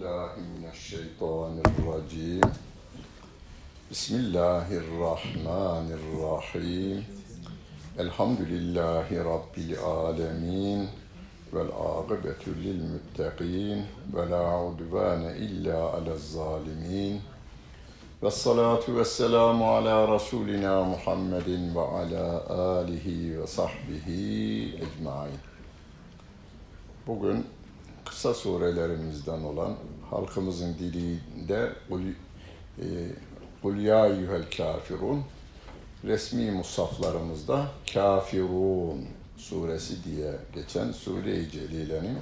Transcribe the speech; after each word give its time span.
بالله 0.00 0.32
من 0.56 0.64
الشيطان 0.72 1.60
الرجيم. 1.66 2.40
بسم 3.90 4.14
الله 4.16 4.66
الرحمن 4.72 5.86
الرحيم. 6.00 7.04
الحمد 8.00 8.40
لله 8.40 9.06
رب 9.12 9.54
العالمين 9.58 10.88
والعاقبة 11.52 12.42
للمتقين 12.64 13.78
ولا 14.12 14.42
عدوان 14.62 15.22
إلا 15.36 15.76
على 15.92 16.12
الظالمين. 16.12 17.20
والصلاة 18.22 18.84
والسلام 18.88 19.62
على 19.62 20.04
رسولنا 20.04 20.82
محمد 20.82 21.48
وعلى 21.76 22.26
آله 22.80 23.06
وصحبه 23.42 24.08
أجمعين. 24.80 25.40
Bugün 27.06 27.44
kısa 28.20 28.34
surelerimizden 28.34 29.42
olan 29.42 29.76
halkımızın 30.10 30.74
dilinde 30.74 31.72
Kul, 33.62 33.78
e, 33.78 33.82
ya 33.82 34.06
eyyuhel 34.06 34.44
kafirun 34.56 35.24
resmi 36.04 36.50
musaflarımızda 36.50 37.66
Kafirun 37.94 39.06
suresi 39.36 40.04
diye 40.04 40.32
geçen 40.54 40.92
Sure-i 40.92 41.50
Celile'nin 41.50 42.18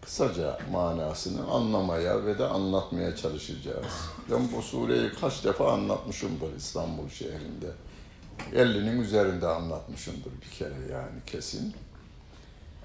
kısaca 0.00 0.58
manasını 0.72 1.50
anlamaya 1.50 2.26
ve 2.26 2.38
de 2.38 2.44
anlatmaya 2.44 3.16
çalışacağız. 3.16 4.10
Ben 4.30 4.52
bu 4.56 4.62
sureyi 4.62 5.10
kaç 5.20 5.44
defa 5.44 5.72
anlatmışımdır 5.72 6.56
İstanbul 6.56 7.08
şehrinde. 7.08 7.70
50'nin 8.52 9.02
üzerinde 9.02 9.46
anlatmışımdır 9.46 10.32
bir 10.42 10.58
kere 10.58 10.92
yani 10.92 11.18
kesin. 11.26 11.74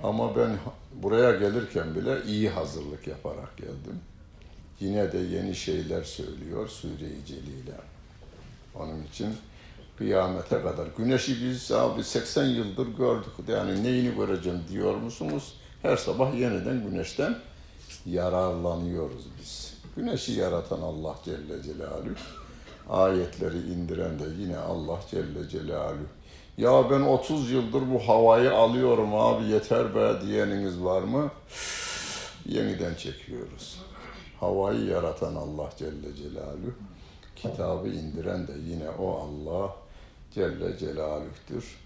Ama 0.03 0.35
ben 0.35 0.57
buraya 0.93 1.31
gelirken 1.31 1.95
bile 1.95 2.17
iyi 2.27 2.49
hazırlık 2.49 3.07
yaparak 3.07 3.57
geldim. 3.57 3.99
Yine 4.79 5.11
de 5.11 5.17
yeni 5.17 5.55
şeyler 5.55 6.03
söylüyor 6.03 6.67
Sure-i 6.67 7.25
Celile. 7.25 7.75
Onun 8.75 9.03
için 9.03 9.35
kıyamete 9.97 10.61
kadar. 10.61 10.88
Güneşi 10.97 11.44
biz 11.44 11.72
abi 11.72 12.03
80 12.03 12.45
yıldır 12.45 12.88
gördük. 12.88 13.31
Yani 13.47 13.83
neyini 13.83 14.16
göreceğim 14.16 14.61
diyor 14.69 14.95
musunuz? 14.95 15.53
Her 15.81 15.97
sabah 15.97 16.39
yeniden 16.39 16.89
güneşten 16.89 17.35
yararlanıyoruz 18.05 19.25
biz. 19.39 19.73
Güneşi 19.95 20.31
yaratan 20.31 20.81
Allah 20.81 21.16
Celle 21.25 21.63
Celaluhu. 21.63 22.16
Ayetleri 22.89 23.57
indiren 23.57 24.19
de 24.19 24.23
yine 24.39 24.57
Allah 24.57 25.00
Celle 25.11 25.50
Celaluhu. 25.50 26.16
Ya 26.58 26.89
ben 26.89 27.02
30 27.02 27.52
yıldır 27.52 27.91
bu 27.94 28.08
havayı 28.08 28.53
alıyorum 28.53 29.16
abi 29.16 29.44
yeter 29.45 29.95
be 29.95 30.22
diyeniniz 30.22 30.83
var 30.83 31.02
mı? 31.02 31.31
Yeniden 32.45 32.95
çekiyoruz. 32.95 33.81
Havayı 34.39 34.85
yaratan 34.85 35.35
Allah 35.35 35.69
Celle 35.78 36.16
Celaluhu. 36.16 36.73
Kitabı 37.35 37.88
indiren 37.88 38.47
de 38.47 38.52
yine 38.67 38.89
o 38.89 39.19
Allah 39.19 39.75
Celle 40.33 40.78
Celaluh'tür. 40.78 41.78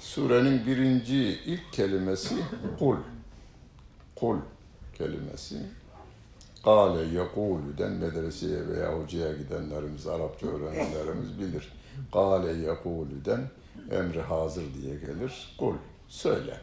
Surenin 0.00 0.66
birinci 0.66 1.38
ilk 1.46 1.72
kelimesi 1.72 2.34
kul. 2.78 2.96
Kul 4.16 4.36
kelimesi. 4.98 5.56
Kale 6.64 7.04
yekulüden 7.04 7.92
medreseye 7.92 8.68
veya 8.68 8.98
hocaya 8.98 9.32
gidenlerimiz, 9.32 10.06
Arapça 10.06 10.46
öğrenenlerimiz 10.46 11.38
bilir. 11.38 11.79
Kale 12.12 12.52
yekulüden 12.52 13.50
emri 13.90 14.20
hazır 14.20 14.64
diye 14.74 14.94
gelir. 14.94 15.54
Kul, 15.58 15.74
söyle. 16.08 16.60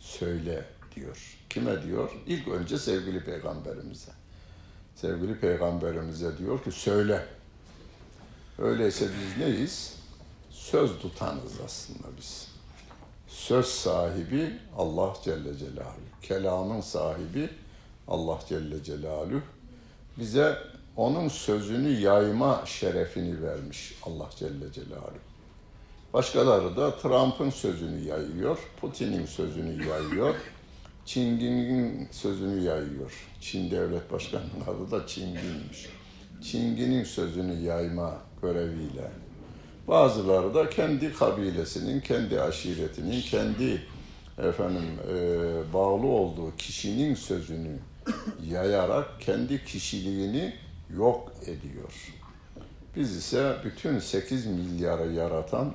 Söyle 0.00 0.64
diyor. 0.96 1.38
Kime 1.50 1.82
diyor? 1.82 2.10
İlk 2.26 2.48
önce 2.48 2.78
sevgili 2.78 3.24
peygamberimize. 3.24 4.12
Sevgili 4.94 5.40
peygamberimize 5.40 6.38
diyor 6.38 6.64
ki 6.64 6.72
söyle. 6.72 7.26
Öyleyse 8.58 9.08
biz 9.08 9.46
neyiz? 9.46 9.96
Söz 10.50 10.98
tutanız 10.98 11.60
aslında 11.64 12.08
biz. 12.18 12.48
Söz 13.28 13.66
sahibi 13.66 14.58
Allah 14.76 15.14
Celle 15.24 15.56
Celaluhu. 15.58 16.20
Kelamın 16.22 16.80
sahibi 16.80 17.50
Allah 18.08 18.38
Celle 18.48 18.84
Celaluhu. 18.84 19.40
Bize 20.18 20.58
onun 20.96 21.28
sözünü 21.28 21.88
yayma 21.88 22.62
şerefini 22.66 23.42
vermiş 23.42 23.94
Allah 24.02 24.30
Celle 24.36 24.72
Celaluhu. 24.72 25.30
Başkaları 26.12 26.76
da 26.76 26.96
Trump'ın 26.96 27.50
sözünü 27.50 28.08
yayıyor, 28.08 28.58
Putin'in 28.80 29.26
sözünü 29.26 29.88
yayıyor, 29.88 30.34
Çingin'in 31.04 32.08
sözünü 32.10 32.60
yayıyor. 32.60 33.12
Çin 33.40 33.70
devlet 33.70 34.12
başkanının 34.12 34.60
adı 34.66 34.90
da 34.90 35.06
Çingin'miş. 35.06 35.88
Çingin'in 36.42 37.04
sözünü 37.04 37.60
yayma 37.60 38.14
göreviyle. 38.42 39.10
Bazıları 39.88 40.54
da 40.54 40.70
kendi 40.70 41.12
kabilesinin, 41.12 42.00
kendi 42.00 42.40
aşiretinin, 42.40 43.20
kendi 43.20 43.82
efendim 44.38 44.84
e, 45.08 45.14
bağlı 45.74 46.06
olduğu 46.06 46.56
kişinin 46.56 47.14
sözünü 47.14 47.78
yayarak 48.50 49.20
kendi 49.20 49.64
kişiliğini 49.64 50.54
yok 50.96 51.32
ediyor. 51.42 52.14
Biz 52.96 53.16
ise 53.16 53.56
bütün 53.64 53.98
8 53.98 54.46
milyarı 54.46 55.12
yaratan 55.12 55.74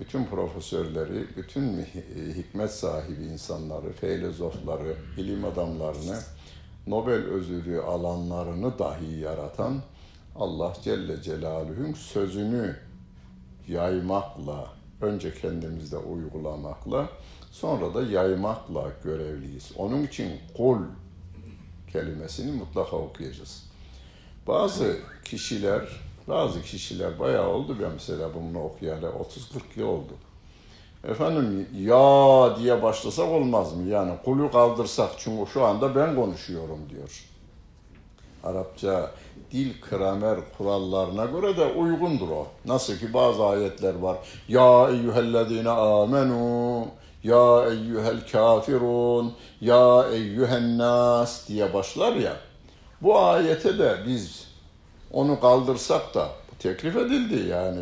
bütün 0.00 0.24
profesörleri, 0.24 1.36
bütün 1.36 1.84
hikmet 2.34 2.70
sahibi 2.70 3.22
insanları, 3.22 3.92
filozofları, 3.92 4.96
bilim 5.16 5.44
adamlarını, 5.44 6.18
Nobel 6.86 7.24
ödülü 7.24 7.80
alanlarını 7.80 8.78
dahi 8.78 9.18
yaratan 9.18 9.82
Allah 10.36 10.72
Celle 10.82 11.22
Celaluhu'nun 11.22 11.92
sözünü 11.92 12.76
yaymakla, 13.68 14.66
önce 15.00 15.34
kendimizde 15.34 15.96
uygulamakla, 15.96 17.08
sonra 17.50 17.94
da 17.94 18.02
yaymakla 18.02 18.92
görevliyiz. 19.04 19.72
Onun 19.76 20.02
için 20.02 20.30
kul 20.56 20.78
kelimesini 21.92 22.52
mutlaka 22.52 22.96
okuyacağız. 22.96 23.69
Bazı 24.46 24.96
kişiler, 25.24 25.82
bazı 26.28 26.62
kişiler 26.62 27.18
bayağı 27.18 27.48
oldu 27.48 27.76
ben 27.82 27.90
mesela 27.92 28.28
bunu 28.34 28.64
okuyalı 28.64 29.06
30-40 29.06 29.12
yıl 29.76 29.86
oldu. 29.86 30.12
Efendim 31.04 31.68
ya 31.78 32.56
diye 32.58 32.82
başlasak 32.82 33.28
olmaz 33.28 33.76
mı? 33.76 33.88
Yani 33.88 34.12
kulu 34.24 34.50
kaldırsak 34.50 35.10
çünkü 35.18 35.52
şu 35.52 35.64
anda 35.64 35.94
ben 35.94 36.16
konuşuyorum 36.16 36.78
diyor. 36.90 37.24
Arapça 38.44 39.10
dil 39.50 39.80
kramer 39.80 40.38
kurallarına 40.58 41.24
göre 41.24 41.56
de 41.56 41.64
uygundur 41.64 42.28
o. 42.28 42.46
Nasıl 42.64 42.98
ki 42.98 43.14
bazı 43.14 43.44
ayetler 43.44 43.94
var. 43.94 44.18
Ya 44.48 44.90
eyyühellezine 44.90 45.70
amenu, 45.70 46.86
ya 47.22 47.66
eyyühel 47.70 48.28
kafirun, 48.32 49.32
ya 49.60 50.06
eyyühen 50.12 50.78
nas 50.78 51.48
diye 51.48 51.74
başlar 51.74 52.12
ya. 52.12 52.36
Bu 53.02 53.18
ayete 53.18 53.78
de 53.78 53.96
biz 54.06 54.48
onu 55.12 55.40
kaldırsak 55.40 56.14
da 56.14 56.28
teklif 56.58 56.96
edildi 56.96 57.48
yani 57.48 57.80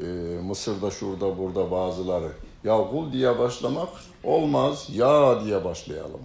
e, 0.00 0.06
Mısır'da 0.42 0.90
şurada 0.90 1.38
burada 1.38 1.70
bazıları 1.70 2.32
ya 2.64 2.76
kul 2.76 3.12
diye 3.12 3.38
başlamak 3.38 3.88
olmaz 4.24 4.88
ya 4.92 5.44
diye 5.44 5.64
başlayalım 5.64 6.20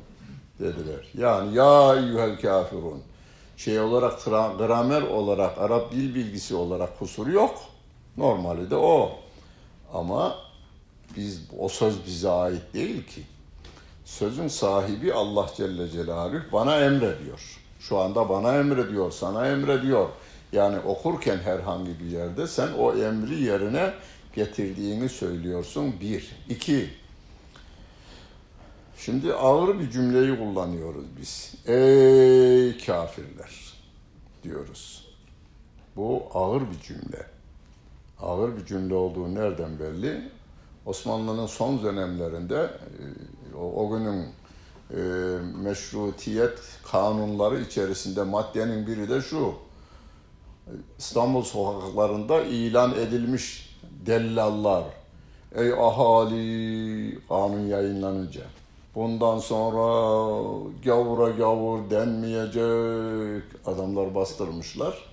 dediler. 0.60 1.08
Yani 1.18 1.56
ya 1.56 1.96
eyyühel 1.96 2.42
kafirun 2.42 3.02
şey 3.58 3.80
olarak 3.80 4.26
gramer 4.58 5.02
olarak 5.02 5.58
Arap 5.58 5.92
dil 5.92 6.16
bilgisi 6.16 6.56
olarak 6.56 7.00
kusuru 7.00 7.32
yok. 7.32 7.56
Normali 8.18 8.70
de 8.70 8.76
o. 8.76 9.12
Ama 9.94 10.36
biz 11.18 11.42
o 11.60 11.70
söz 11.70 12.06
bize 12.06 12.30
ait 12.30 12.74
değil 12.74 13.08
ki. 13.08 13.22
Sözün 14.06 14.48
sahibi 14.48 15.14
Allah 15.14 15.50
Celle 15.58 15.90
Celaluhu 15.90 16.52
bana 16.54 16.80
emrediyor. 16.80 17.65
Şu 17.90 17.97
anda 17.97 18.29
bana 18.29 18.55
emrediyor, 18.55 19.11
sana 19.11 19.47
emrediyor. 19.47 20.09
Yani 20.52 20.79
okurken 20.79 21.37
herhangi 21.37 21.99
bir 21.99 22.05
yerde 22.05 22.47
sen 22.47 22.67
o 22.79 22.93
emri 22.93 23.43
yerine 23.43 23.93
getirdiğini 24.35 25.09
söylüyorsun. 25.09 25.96
Bir. 26.02 26.35
iki. 26.49 26.90
Şimdi 28.97 29.34
ağır 29.34 29.79
bir 29.79 29.91
cümleyi 29.91 30.37
kullanıyoruz 30.37 31.05
biz. 31.22 31.53
Ey 31.66 32.78
kafirler 32.85 33.73
diyoruz. 34.43 35.08
Bu 35.96 36.23
ağır 36.34 36.61
bir 36.61 36.79
cümle. 36.79 37.26
Ağır 38.22 38.58
bir 38.58 38.66
cümle 38.66 38.93
olduğu 38.93 39.35
nereden 39.35 39.79
belli? 39.79 40.31
Osmanlı'nın 40.85 41.46
son 41.46 41.84
dönemlerinde 41.84 42.70
o, 43.58 43.85
o 43.85 43.97
günün 43.97 44.26
e, 44.91 44.97
meşrutiyet 45.64 46.59
kanunları 46.91 47.59
içerisinde 47.61 48.23
maddenin 48.23 48.87
biri 48.87 49.09
de 49.09 49.22
şu. 49.22 49.53
İstanbul 50.99 51.41
sokaklarında 51.41 52.41
ilan 52.41 52.93
edilmiş 52.93 53.78
dellallar. 54.05 54.84
Ey 55.55 55.73
ahali 55.73 57.20
kanun 57.28 57.67
yayınlanınca 57.67 58.41
Bundan 58.96 59.40
sonra 59.40 59.85
gavura 60.85 61.29
gavur 61.29 61.90
denmeyecek. 61.90 63.43
Adamlar 63.66 64.16
bastırmışlar. 64.16 65.05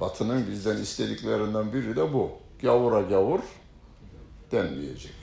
Batı'nın 0.00 0.46
bizden 0.50 0.76
istediklerinden 0.76 1.72
biri 1.72 1.96
de 1.96 2.12
bu. 2.12 2.30
Gavura 2.62 3.00
gavur 3.00 3.40
denmeyecek. 4.52 5.14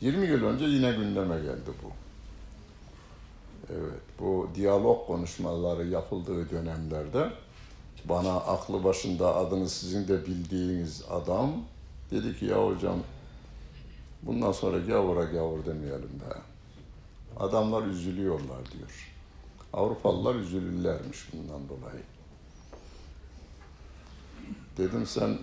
20 0.00 0.26
yıl 0.26 0.44
önce 0.44 0.64
yine 0.64 0.90
gündeme 0.90 1.36
geldi 1.36 1.70
bu. 1.84 2.07
Evet, 3.70 4.00
bu 4.20 4.48
diyalog 4.54 5.06
konuşmaları 5.06 5.88
yapıldığı 5.88 6.50
dönemlerde 6.50 7.30
bana 8.04 8.36
aklı 8.36 8.84
başında 8.84 9.36
adını 9.36 9.68
sizin 9.68 10.08
de 10.08 10.26
bildiğiniz 10.26 11.04
adam 11.10 11.52
dedi 12.10 12.38
ki 12.38 12.44
ya 12.44 12.66
hocam 12.66 12.98
bundan 14.22 14.52
sonra 14.52 14.78
gavura 14.78 15.24
gavur 15.24 15.66
demeyelim 15.66 16.20
be. 16.20 16.38
Adamlar 17.36 17.86
üzülüyorlar 17.86 18.72
diyor. 18.72 19.14
Avrupalılar 19.72 20.34
üzülürlermiş 20.34 21.28
bundan 21.32 21.68
dolayı. 21.68 22.02
Dedim 24.78 25.06
sen 25.06 25.38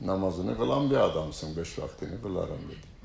namazını 0.00 0.56
kılan 0.56 0.90
bir 0.90 0.96
adamsın, 0.96 1.56
beş 1.56 1.78
vaktini 1.78 2.22
kılarım 2.22 2.58
dedi. 2.68 2.95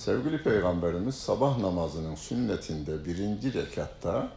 Sevgili 0.00 0.42
Peygamberimiz 0.42 1.14
sabah 1.14 1.58
namazının 1.58 2.14
sünnetinde 2.14 3.04
birinci 3.04 3.54
rekatta 3.54 4.28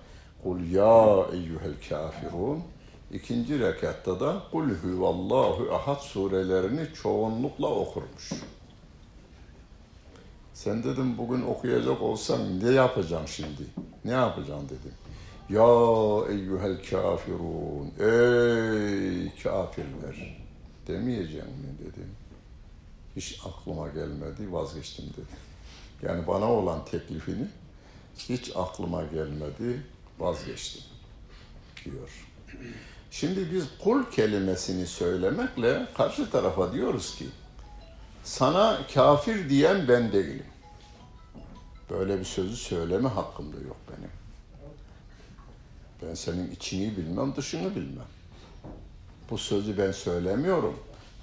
Kul 0.44 0.60
ya 0.60 1.26
eyyuhel 1.34 1.74
kafirun 1.90 2.64
ikinci 3.12 3.60
rekatta 3.60 4.20
da 4.20 4.42
Kul 4.52 4.70
huvallahu 4.70 5.76
ahad 5.76 6.00
surelerini 6.00 6.88
çoğunlukla 6.94 7.68
okurmuş. 7.68 8.32
Sen 10.54 10.84
dedim 10.84 11.18
bugün 11.18 11.42
okuyacak 11.42 12.02
olsan 12.02 12.60
ne 12.64 12.70
yapacaksın 12.72 13.26
şimdi? 13.26 13.70
Ne 14.06 14.12
yapacaksın 14.12 14.66
dedim. 14.66 14.94
Ya 15.50 15.64
eyyuhel 16.30 16.78
kafirun 16.90 17.92
ey 18.00 19.44
kafirler 19.44 20.38
demeyeceğim 20.88 21.48
mi 21.48 21.78
dedim. 21.80 22.12
Hiç 23.16 23.40
aklıma 23.46 23.88
gelmedi 23.88 24.54
vazgeçtim 24.54 25.06
dedim. 25.14 25.43
Yani 26.06 26.28
bana 26.28 26.52
olan 26.52 26.86
teklifini 26.86 27.48
hiç 28.18 28.52
aklıma 28.56 29.04
gelmedi 29.04 29.84
vazgeçtim 30.20 30.84
diyor. 31.86 32.10
Şimdi 33.12 33.52
biz 33.52 33.66
kul 33.84 34.04
kelimesini 34.12 34.88
söylemekle 34.88 35.88
karşı 35.94 36.32
tarafa 36.32 36.74
diyoruz 36.74 37.16
ki 37.16 37.26
sana 38.24 38.80
kafir 38.94 39.50
diyen 39.50 39.88
ben 39.88 40.12
değilim. 40.12 40.46
Böyle 41.90 42.20
bir 42.20 42.26
sözü 42.26 42.56
söyleme 42.56 43.10
hakkım 43.10 43.54
da 43.54 43.58
yok 43.58 43.78
benim. 43.90 44.12
Ben 46.02 46.16
senin 46.16 46.52
içini 46.52 46.98
bilmem, 46.98 47.36
dışını 47.36 47.76
bilmem. 47.76 48.06
Bu 49.30 49.38
sözü 49.38 49.78
ben 49.78 49.92
söylemiyorum. 49.92 50.76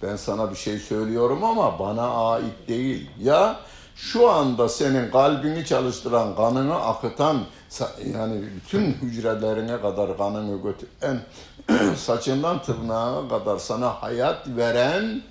Ben 0.02 0.16
sana 0.16 0.50
bir 0.50 0.56
şey 0.56 0.78
söylüyorum 0.78 1.44
ama 1.44 1.78
bana 1.78 2.30
ait 2.30 2.68
değil. 2.68 3.10
Ya 3.20 3.60
şu 3.96 4.30
anda 4.30 4.68
senin 4.68 5.10
kalbini 5.10 5.66
çalıştıran, 5.66 6.36
kanını 6.36 6.74
akıtan, 6.74 7.44
yani 8.14 8.42
bütün 8.56 8.92
hücrelerine 8.92 9.80
kadar 9.80 10.16
kanını 10.16 10.62
götüren, 10.62 11.20
saçından 11.96 12.62
tırnağına 12.62 13.28
kadar 13.28 13.58
sana 13.58 14.02
hayat 14.02 14.48
veren 14.48 15.22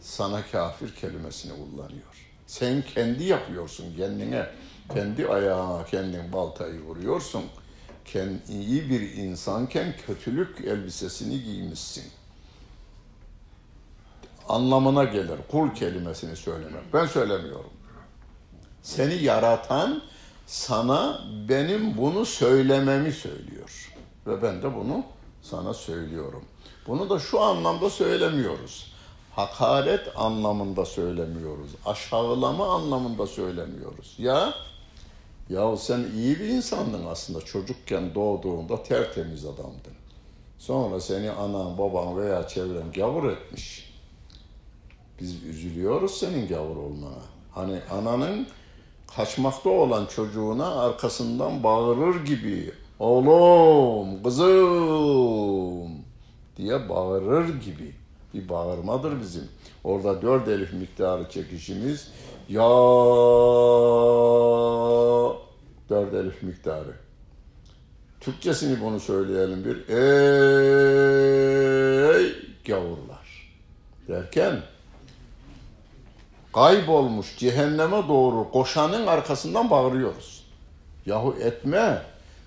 sana 0.00 0.42
kafir 0.52 0.94
kelimesini 0.94 1.52
kullanıyor. 1.52 2.28
Sen 2.46 2.82
kendi 2.94 3.24
yapıyorsun 3.24 3.96
kendine. 3.96 4.46
Kendi 4.94 5.28
ayağına 5.28 5.84
kendin 5.84 6.32
baltayı 6.32 6.80
vuruyorsun. 6.80 7.44
Kendi 8.04 8.52
iyi 8.52 8.90
bir 8.90 9.12
insanken 9.12 9.94
kötülük 10.06 10.60
elbisesini 10.60 11.42
giymişsin. 11.42 12.04
Anlamına 14.48 15.04
gelir 15.04 15.38
kul 15.50 15.74
kelimesini 15.74 16.36
söylemek. 16.36 16.94
Ben 16.94 17.06
söylemiyorum. 17.06 17.70
Seni 18.88 19.14
yaratan 19.14 20.02
sana 20.46 21.20
benim 21.48 21.96
bunu 21.96 22.26
söylememi 22.26 23.12
söylüyor. 23.12 23.94
Ve 24.26 24.42
ben 24.42 24.62
de 24.62 24.76
bunu 24.76 25.04
sana 25.42 25.74
söylüyorum. 25.74 26.44
Bunu 26.86 27.10
da 27.10 27.18
şu 27.18 27.40
anlamda 27.40 27.90
söylemiyoruz 27.90 28.92
hakaret 29.38 30.00
anlamında 30.16 30.84
söylemiyoruz. 30.84 31.70
Aşağılama 31.86 32.74
anlamında 32.74 33.26
söylemiyoruz. 33.26 34.14
Ya 34.18 34.54
ya 35.48 35.76
sen 35.76 36.06
iyi 36.16 36.40
bir 36.40 36.48
insandın 36.48 37.06
aslında. 37.06 37.40
Çocukken 37.40 38.14
doğduğunda 38.14 38.82
tertemiz 38.82 39.44
adamdın. 39.44 39.92
Sonra 40.58 41.00
seni 41.00 41.30
anan, 41.30 41.78
baban 41.78 42.16
veya 42.16 42.48
çevren 42.48 42.92
gavur 42.92 43.30
etmiş. 43.30 43.94
Biz 45.20 45.42
üzülüyoruz 45.42 46.18
senin 46.18 46.48
gavur 46.48 46.76
olmana. 46.76 47.22
Hani 47.54 47.80
ananın 47.90 48.46
kaçmakta 49.16 49.70
olan 49.70 50.06
çocuğuna 50.06 50.80
arkasından 50.80 51.62
bağırır 51.62 52.24
gibi 52.24 52.72
oğlum, 52.98 54.22
kızım 54.22 55.90
diye 56.56 56.88
bağırır 56.88 57.48
gibi 57.48 57.94
bir 58.34 58.48
bağırmadır 58.48 59.20
bizim. 59.20 59.48
Orada 59.84 60.22
dört 60.22 60.48
elif 60.48 60.72
miktarı 60.72 61.30
çekişimiz 61.30 62.10
ya 62.48 62.68
dört 65.90 66.14
elif 66.14 66.42
miktarı. 66.42 66.94
Türkçesini 68.20 68.80
bunu 68.80 69.00
söyleyelim 69.00 69.64
bir. 69.64 69.88
Ey 69.88 70.98
gavurlar 72.66 73.52
derken 74.08 74.62
kaybolmuş 76.58 77.36
cehenneme 77.36 78.08
doğru 78.08 78.50
koşanın 78.50 79.06
arkasından 79.06 79.70
bağırıyoruz. 79.70 80.44
Yahu 81.06 81.36
etme, 81.40 82.02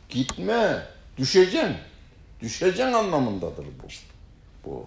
gitme, 0.10 0.86
düşeceksin. 1.18 1.76
Düşeceksin 2.42 2.94
anlamındadır 2.94 3.66
bu. 3.66 3.88
Bu. 4.66 4.86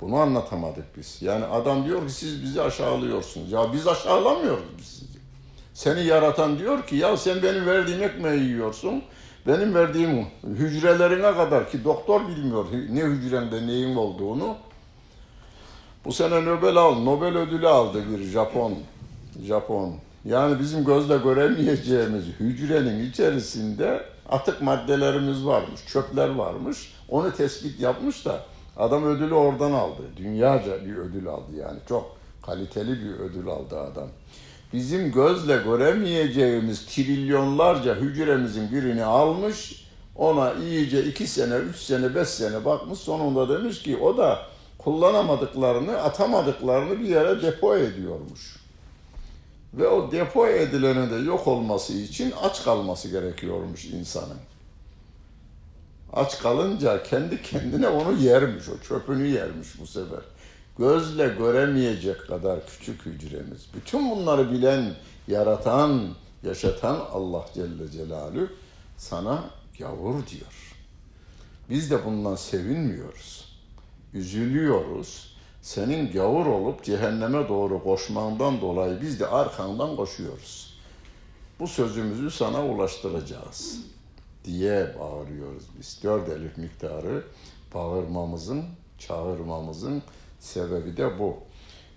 Bunu 0.00 0.16
anlatamadık 0.16 0.96
biz. 0.96 1.22
Yani 1.22 1.44
adam 1.44 1.84
diyor 1.84 2.06
ki 2.06 2.12
siz 2.12 2.42
bizi 2.42 2.62
aşağılıyorsunuz. 2.62 3.52
Ya 3.52 3.72
biz 3.72 3.88
aşağılamıyoruz 3.88 4.64
biz 4.78 4.86
sizi. 4.86 5.18
Seni 5.74 6.04
yaratan 6.04 6.58
diyor 6.58 6.86
ki 6.86 6.96
ya 6.96 7.16
sen 7.16 7.42
benim 7.42 7.66
verdiğim 7.66 8.02
ekmeği 8.02 8.42
yiyorsun. 8.42 9.02
Benim 9.46 9.74
verdiğim 9.74 10.26
hücrelerine 10.44 11.34
kadar 11.34 11.70
ki 11.70 11.84
doktor 11.84 12.28
bilmiyor 12.28 12.66
ne 12.90 13.00
hücrende 13.00 13.66
neyin 13.66 13.96
olduğunu. 13.96 14.56
Bu 16.04 16.12
sene 16.12 16.44
Nobel 16.44 16.76
al, 16.76 16.94
Nobel 16.94 17.36
ödülü 17.36 17.68
aldı 17.68 18.02
bir 18.10 18.24
Japon. 18.24 18.74
Japon. 19.46 19.94
Yani 20.24 20.60
bizim 20.60 20.84
gözle 20.84 21.16
göremeyeceğimiz 21.16 22.24
hücrenin 22.40 23.10
içerisinde 23.10 24.02
atık 24.28 24.62
maddelerimiz 24.62 25.46
varmış, 25.46 25.80
çöpler 25.86 26.28
varmış. 26.28 26.92
Onu 27.08 27.32
tespit 27.32 27.80
yapmış 27.80 28.24
da 28.24 28.44
Adam 28.76 29.04
ödülü 29.04 29.34
oradan 29.34 29.72
aldı. 29.72 30.02
Dünyaca 30.16 30.86
bir 30.86 30.96
ödül 30.96 31.28
aldı 31.28 31.56
yani. 31.56 31.78
Çok 31.88 32.16
kaliteli 32.42 33.04
bir 33.04 33.10
ödül 33.10 33.48
aldı 33.48 33.80
adam. 33.80 34.08
Bizim 34.72 35.12
gözle 35.12 35.56
göremeyeceğimiz 35.64 36.86
trilyonlarca 36.86 37.94
hücremizin 37.94 38.72
birini 38.72 39.04
almış, 39.04 39.86
ona 40.16 40.52
iyice 40.52 41.04
iki 41.04 41.26
sene, 41.26 41.54
üç 41.54 41.76
sene, 41.76 42.14
beş 42.14 42.28
sene 42.28 42.64
bakmış. 42.64 42.98
Sonunda 42.98 43.48
demiş 43.48 43.82
ki 43.82 43.96
o 43.96 44.16
da 44.16 44.38
kullanamadıklarını, 44.84 46.02
atamadıklarını 46.02 47.00
bir 47.00 47.08
yere 47.08 47.42
depo 47.42 47.76
ediyormuş. 47.76 48.56
Ve 49.74 49.88
o 49.88 50.12
depo 50.12 50.46
edilenin 50.46 51.10
de 51.10 51.14
yok 51.14 51.46
olması 51.46 51.92
için 51.92 52.34
aç 52.42 52.64
kalması 52.64 53.08
gerekiyormuş 53.08 53.84
insanın. 53.84 54.38
Aç 56.12 56.38
kalınca 56.38 57.02
kendi 57.02 57.42
kendine 57.42 57.88
onu 57.88 58.16
yermiş, 58.18 58.68
o 58.68 58.78
çöpünü 58.88 59.26
yermiş 59.26 59.68
bu 59.80 59.86
sefer. 59.86 60.20
Gözle 60.78 61.28
göremeyecek 61.28 62.26
kadar 62.28 62.66
küçük 62.66 63.06
hücremiz. 63.06 63.66
Bütün 63.74 64.10
bunları 64.10 64.52
bilen, 64.52 64.94
yaratan, 65.28 66.08
yaşatan 66.42 66.96
Allah 67.12 67.46
Celle 67.54 67.90
Celaluhu 67.90 68.48
sana 68.96 69.44
yavur 69.78 70.26
diyor. 70.26 70.76
Biz 71.70 71.90
de 71.90 72.04
bundan 72.04 72.36
sevinmiyoruz. 72.36 73.49
Üzülüyoruz. 74.14 75.36
Senin 75.62 76.12
gavur 76.12 76.46
olup 76.46 76.84
cehenneme 76.84 77.48
doğru 77.48 77.82
koşmandan 77.82 78.60
dolayı 78.60 79.00
biz 79.00 79.20
de 79.20 79.26
arkandan 79.26 79.96
koşuyoruz. 79.96 80.74
Bu 81.60 81.68
sözümüzü 81.68 82.30
sana 82.30 82.66
ulaştıracağız 82.66 83.80
diye 84.44 84.94
bağırıyoruz 85.00 85.64
biz. 85.78 86.00
Dört 86.02 86.28
elif 86.28 86.58
miktarı 86.58 87.24
bağırmamızın, 87.74 88.64
çağırmamızın 88.98 90.02
sebebi 90.38 90.96
de 90.96 91.18
bu. 91.18 91.36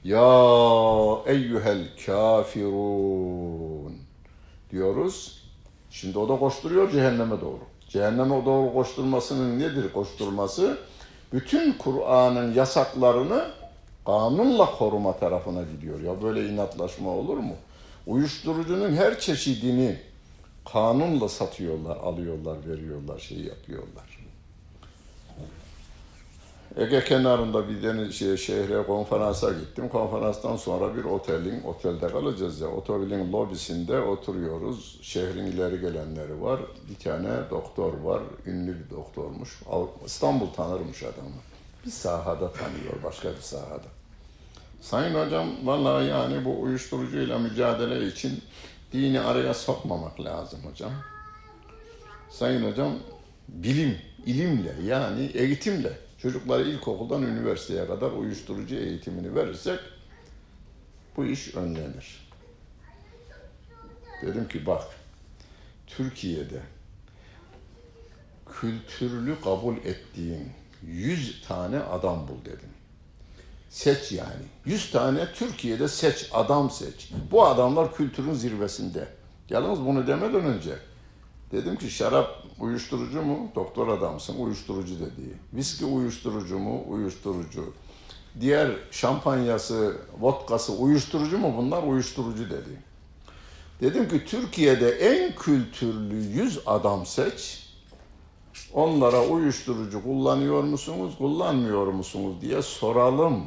Ya 0.04 1.34
eyyuhel 1.34 1.88
kafirun 2.06 3.98
diyoruz. 4.72 5.44
Şimdi 5.90 6.18
o 6.18 6.30
da 6.30 6.40
koşturuyor 6.40 6.92
cehenneme 6.92 7.42
doğru. 7.42 7.60
Cehenneme 7.90 8.46
doğru 8.46 8.74
koşturmasının 8.74 9.60
nedir 9.60 9.94
koşturması? 9.94 10.78
Bütün 11.34 11.74
Kur'an'ın 11.74 12.54
yasaklarını 12.54 13.46
kanunla 14.06 14.66
koruma 14.66 15.18
tarafına 15.18 15.64
gidiyor. 15.64 16.02
Ya 16.02 16.22
böyle 16.22 16.50
inatlaşma 16.50 17.10
olur 17.10 17.38
mu? 17.38 17.56
Uyuşturucunun 18.08 18.96
her 18.96 19.20
çeşidini 19.20 19.98
kanunla 20.74 21.30
satıyorlar, 21.30 21.98
alıyorlar, 21.98 22.58
veriyorlar, 22.68 23.20
şey 23.20 23.38
yapıyorlar. 23.38 24.23
Ege 26.78 27.04
kenarında 27.04 27.70
bir 27.70 27.84
deniz 27.84 28.16
şey, 28.16 28.38
şehre 28.38 28.84
konferansa 28.84 29.50
gittim. 29.50 29.90
Konferanstan 29.90 30.56
sonra 30.56 30.96
bir 30.96 31.04
otelin, 31.04 31.64
otelde 31.64 32.08
kalacağız 32.08 32.62
ya, 32.62 32.68
otelin 32.68 33.34
lobisinde 33.34 34.00
oturuyoruz. 34.00 35.00
Şehrin 35.02 35.46
ileri 35.46 35.82
gelenleri 35.82 36.42
var. 36.42 36.60
Bir 36.90 37.04
tane 37.04 37.30
doktor 37.52 37.94
var, 37.94 38.22
ünlü 38.46 38.80
bir 38.80 38.90
doktormuş. 38.90 39.60
İstanbul 40.06 40.48
tanırmış 40.48 41.04
adamı. 41.04 41.36
Bir 41.86 41.92
sahada 41.92 42.52
tanıyor, 42.52 43.04
başka 43.04 43.30
bir 43.30 43.42
sahada. 43.42 43.88
Sayın 44.82 45.16
hocam, 45.26 45.48
vallahi 45.64 46.08
yani 46.08 46.46
bu 46.46 46.62
uyuşturucuyla 46.62 47.40
mücadele 47.40 48.08
için 48.08 48.44
dini 48.94 49.20
araya 49.20 49.54
sokmamak 49.54 50.22
lazım 50.22 50.60
hocam. 50.72 50.92
Sayın 52.30 52.72
hocam, 52.72 52.94
bilim, 53.48 53.98
ilimle 54.26 54.76
yani 54.86 55.32
eğitimle 55.34 55.94
çocukları 56.24 56.64
ilkokuldan 56.64 57.24
üniversiteye 57.24 57.88
kadar 57.88 58.12
uyuşturucu 58.12 58.76
eğitimini 58.76 59.36
verirsek 59.36 59.80
bu 61.18 61.26
iş 61.26 61.56
önlenir. 61.56 62.30
Dedim 64.22 64.48
ki 64.48 64.66
bak 64.66 64.84
Türkiye'de 65.88 66.62
kültürlü 68.60 69.42
kabul 69.42 69.78
ettiğin 69.78 70.52
yüz 70.88 71.48
tane 71.48 71.80
adam 71.80 72.28
bul 72.28 72.46
dedim. 72.46 72.70
Seç 73.70 74.12
yani. 74.12 74.46
Yüz 74.66 74.92
tane 74.92 75.34
Türkiye'de 75.34 75.88
seç, 75.88 76.30
adam 76.34 76.72
seç. 76.72 77.12
Bu 77.32 77.46
adamlar 77.46 77.96
kültürün 77.96 78.34
zirvesinde. 78.34 79.08
Yalnız 79.50 79.86
bunu 79.86 80.08
demeden 80.08 80.46
önce 80.46 80.76
dedim 81.52 81.76
ki 81.76 81.92
şarap 81.92 82.43
uyuşturucu 82.64 83.22
mu? 83.22 83.52
Doktor 83.56 83.88
adamsın, 83.88 84.46
uyuşturucu 84.46 84.96
dediği. 84.96 85.34
Viski 85.54 85.86
uyuşturucu 85.86 86.60
mu? 86.60 86.84
Uyuşturucu. 86.90 87.74
Diğer 88.42 88.72
şampanyası, 88.92 89.98
vodkası 90.20 90.74
uyuşturucu 90.74 91.38
mu? 91.38 91.54
Bunlar 91.58 91.84
uyuşturucu 91.84 92.50
dedi. 92.50 92.82
Dedim 93.82 94.10
ki 94.10 94.26
Türkiye'de 94.26 94.90
en 94.90 95.36
kültürlü 95.36 96.16
yüz 96.16 96.60
adam 96.66 97.06
seç. 97.06 97.64
Onlara 98.74 99.28
uyuşturucu 99.28 100.04
kullanıyor 100.04 100.64
musunuz, 100.64 101.18
kullanmıyor 101.18 101.88
musunuz 101.88 102.42
diye 102.42 102.62
soralım. 102.62 103.44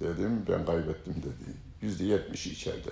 Dedim 0.00 0.46
ben 0.48 0.66
kaybettim 0.66 1.14
dedi. 1.16 1.56
Yüzde 1.80 2.04
yetmişi 2.04 2.50
içeride. 2.50 2.90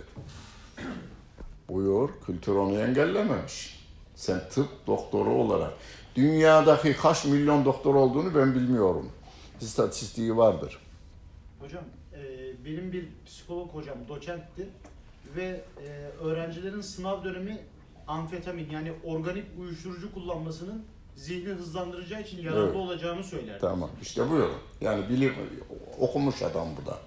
Buyur, 1.69 2.11
kültür 2.27 2.53
onu 2.55 2.79
engellememiş. 2.79 3.80
Sen 4.21 4.41
tıp 4.51 4.69
doktoru 4.87 5.31
olarak. 5.31 5.73
Dünyadaki 6.17 6.97
kaç 6.97 7.25
milyon 7.25 7.65
doktor 7.65 7.95
olduğunu 7.95 8.35
ben 8.35 8.55
bilmiyorum. 8.55 9.13
İstatistiği 9.61 10.37
vardır. 10.37 10.79
Hocam, 11.61 11.85
e, 12.15 12.21
benim 12.65 12.93
bir 12.93 13.09
psikolog 13.27 13.75
hocam 13.75 13.99
doçentti 14.09 14.69
ve 15.37 15.65
e, 15.87 15.89
öğrencilerin 16.25 16.81
sınav 16.81 17.25
dönemi 17.25 17.59
amfetamin 18.07 18.71
yani 18.71 18.93
organik 19.05 19.45
uyuşturucu 19.61 20.15
kullanmasının 20.15 20.85
zihni 21.17 21.49
hızlandıracağı 21.49 22.21
için 22.23 22.43
yararlı 22.43 22.65
Evet. 22.65 22.77
olacağını 22.77 23.25
söyler. 23.25 23.61
Tamam, 23.61 23.91
işte 24.03 24.31
buyur. 24.31 24.51
Yani 24.81 25.09
bilim, 25.09 25.35
okumuş 25.99 26.43
adam 26.43 26.69
bu 26.83 26.87
da. 26.91 26.99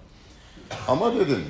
Ama 0.88 1.14
dedim, 1.14 1.44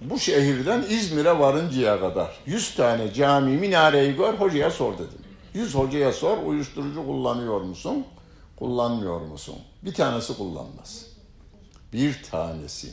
bu 0.00 0.18
şehirden 0.18 0.82
İzmir'e 0.88 1.38
varıncaya 1.38 2.00
kadar 2.00 2.36
100 2.46 2.74
tane 2.74 3.12
cami 3.12 3.56
minareyi 3.56 4.16
gör, 4.16 4.34
hocaya 4.34 4.70
sor 4.70 4.94
dedim. 4.94 5.24
100 5.54 5.74
hocaya 5.74 6.12
sor, 6.12 6.38
uyuşturucu 6.46 7.06
kullanıyor 7.06 7.60
musun, 7.60 8.04
kullanmıyor 8.56 9.20
musun? 9.20 9.56
Bir 9.82 9.94
tanesi 9.94 10.36
kullanmaz. 10.36 11.06
Bir 11.92 12.22
tanesi. 12.30 12.92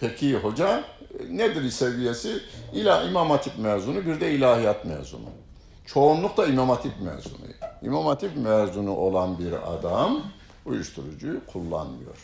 Peki 0.00 0.36
hoca 0.36 0.84
nedir 1.30 1.70
seviyesi? 1.70 2.42
İla 2.72 3.02
İmam 3.02 3.30
Hatip 3.30 3.58
mezunu, 3.58 4.06
bir 4.06 4.20
de 4.20 4.32
ilahiyat 4.32 4.84
mezunu. 4.84 5.28
Çoğunlukla 5.86 6.46
İmam 6.46 6.68
Hatip 6.68 6.92
mezunu. 7.00 7.36
İmam 7.82 8.06
Hatip 8.06 8.36
mezunu 8.36 8.96
olan 8.96 9.38
bir 9.38 9.72
adam 9.74 10.22
uyuşturucuyu 10.66 11.40
kullanmıyor. 11.46 12.16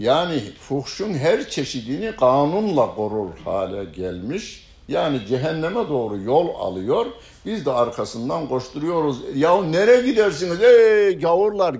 Yani 0.00 0.40
fuhşun 0.40 1.14
her 1.14 1.48
çeşidini 1.48 2.16
kanunla 2.16 2.94
korur 2.94 3.28
hale 3.44 3.84
gelmiş. 3.84 4.66
Yani 4.88 5.26
cehenneme 5.28 5.88
doğru 5.88 6.18
yol 6.18 6.48
alıyor. 6.54 7.06
Biz 7.46 7.66
de 7.66 7.70
arkasından 7.70 8.48
koşturuyoruz. 8.48 9.22
Ya 9.34 9.62
nereye 9.62 10.02
gidersiniz 10.02 10.62
ey 10.62 11.18
gavurlar? 11.18 11.76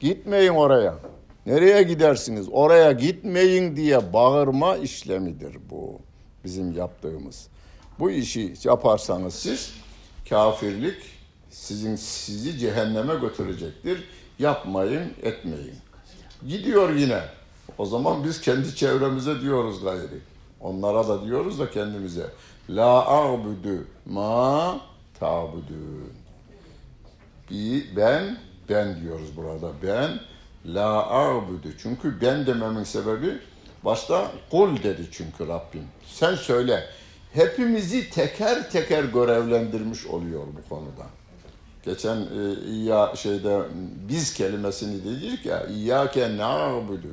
Gitmeyin 0.00 0.50
oraya. 0.50 0.94
Nereye 1.46 1.82
gidersiniz? 1.82 2.46
Oraya 2.52 2.92
gitmeyin 2.92 3.76
diye 3.76 4.12
bağırma 4.12 4.76
işlemidir 4.76 5.56
bu 5.70 5.98
bizim 6.44 6.72
yaptığımız. 6.72 7.48
Bu 7.98 8.10
işi 8.10 8.54
yaparsanız 8.64 9.34
siz 9.34 9.72
kafirlik 10.28 10.98
sizin 11.50 11.96
sizi 11.96 12.58
cehenneme 12.58 13.14
götürecektir. 13.14 14.04
Yapmayın, 14.38 15.12
etmeyin. 15.22 15.74
Gidiyor 16.48 16.94
yine. 16.94 17.20
O 17.78 17.86
zaman 17.86 18.24
biz 18.24 18.40
kendi 18.40 18.76
çevremize 18.76 19.40
diyoruz 19.40 19.84
gayri. 19.84 20.20
Onlara 20.60 21.08
da 21.08 21.24
diyoruz 21.24 21.58
da 21.58 21.70
kendimize. 21.70 22.26
La 22.70 23.06
a'budu 23.06 23.84
ma 24.06 24.80
ta'budun. 25.20 26.12
Ben, 27.96 28.38
ben 28.68 29.00
diyoruz 29.02 29.36
burada. 29.36 29.72
Ben 29.82 30.20
la 30.74 31.10
a'budu. 31.10 31.68
Çünkü 31.78 32.20
ben 32.20 32.46
dememin 32.46 32.84
sebebi 32.84 33.38
başta 33.84 34.32
kul 34.50 34.82
dedi 34.82 35.02
çünkü 35.12 35.48
Rabbim. 35.48 35.84
Sen 36.06 36.34
söyle. 36.34 36.84
Hepimizi 37.32 38.10
teker 38.10 38.70
teker 38.70 39.04
görevlendirmiş 39.04 40.06
oluyor 40.06 40.42
bu 40.58 40.68
konuda. 40.68 41.06
Geçen 41.84 42.16
e, 42.16 42.70
İyya 42.70 43.16
şeyde 43.16 43.62
biz 44.08 44.34
kelimesini 44.34 45.04
dedik 45.04 45.46
ya 45.46 45.66
İyyâke 45.66 46.36
na'budu. 46.36 47.08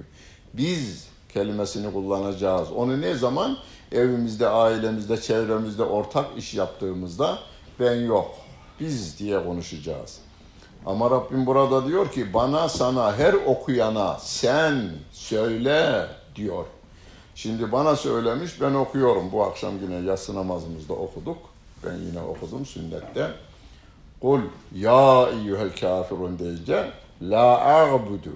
Biz 0.54 1.08
kelimesini 1.30 1.94
kullanacağız. 1.94 2.72
Onu 2.72 3.02
ne 3.02 3.14
zaman? 3.14 3.58
Evimizde, 3.92 4.48
ailemizde, 4.48 5.22
çevremizde 5.22 5.84
ortak 5.84 6.38
iş 6.38 6.54
yaptığımızda 6.54 7.40
ben 7.80 7.96
yok. 7.96 8.32
Biz 8.80 9.20
diye 9.20 9.44
konuşacağız. 9.44 10.20
Ama 10.86 11.12
Rabbim 11.12 11.46
burada 11.46 11.88
diyor 11.88 12.12
ki 12.12 12.34
bana 12.34 12.70
sana 12.70 13.18
her 13.18 13.34
okuyana 13.34 14.18
sen 14.20 14.90
söyle 15.12 16.08
diyor. 16.36 16.66
Şimdi 17.36 17.72
bana 17.72 17.96
söylemiş 17.96 18.62
ben 18.62 18.74
okuyorum. 18.74 19.32
Bu 19.32 19.44
akşam 19.44 19.74
yine 19.84 19.96
yatsı 19.96 20.36
namazımızda 20.36 20.94
okuduk. 20.94 21.38
Ben 21.86 21.96
yine 21.96 22.22
okudum 22.22 22.66
sünnette. 22.66 23.32
Kul 24.22 24.40
ya 24.76 25.30
eyyuhel 25.30 25.76
kafirun 25.80 26.40
deyince 26.40 26.92
la 27.22 27.66
a'budu. 27.66 28.34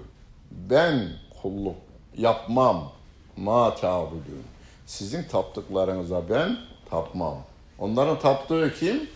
Ben 0.50 1.08
kulluk 1.42 1.76
yapmam. 2.18 2.92
Ma 3.36 3.74
ta'budun. 3.74 4.42
Sizin 4.86 5.22
taptıklarınıza 5.22 6.22
ben 6.30 6.56
tapmam. 6.90 7.36
Onların 7.78 8.18
taptığı 8.18 8.74
kim? 8.80 9.10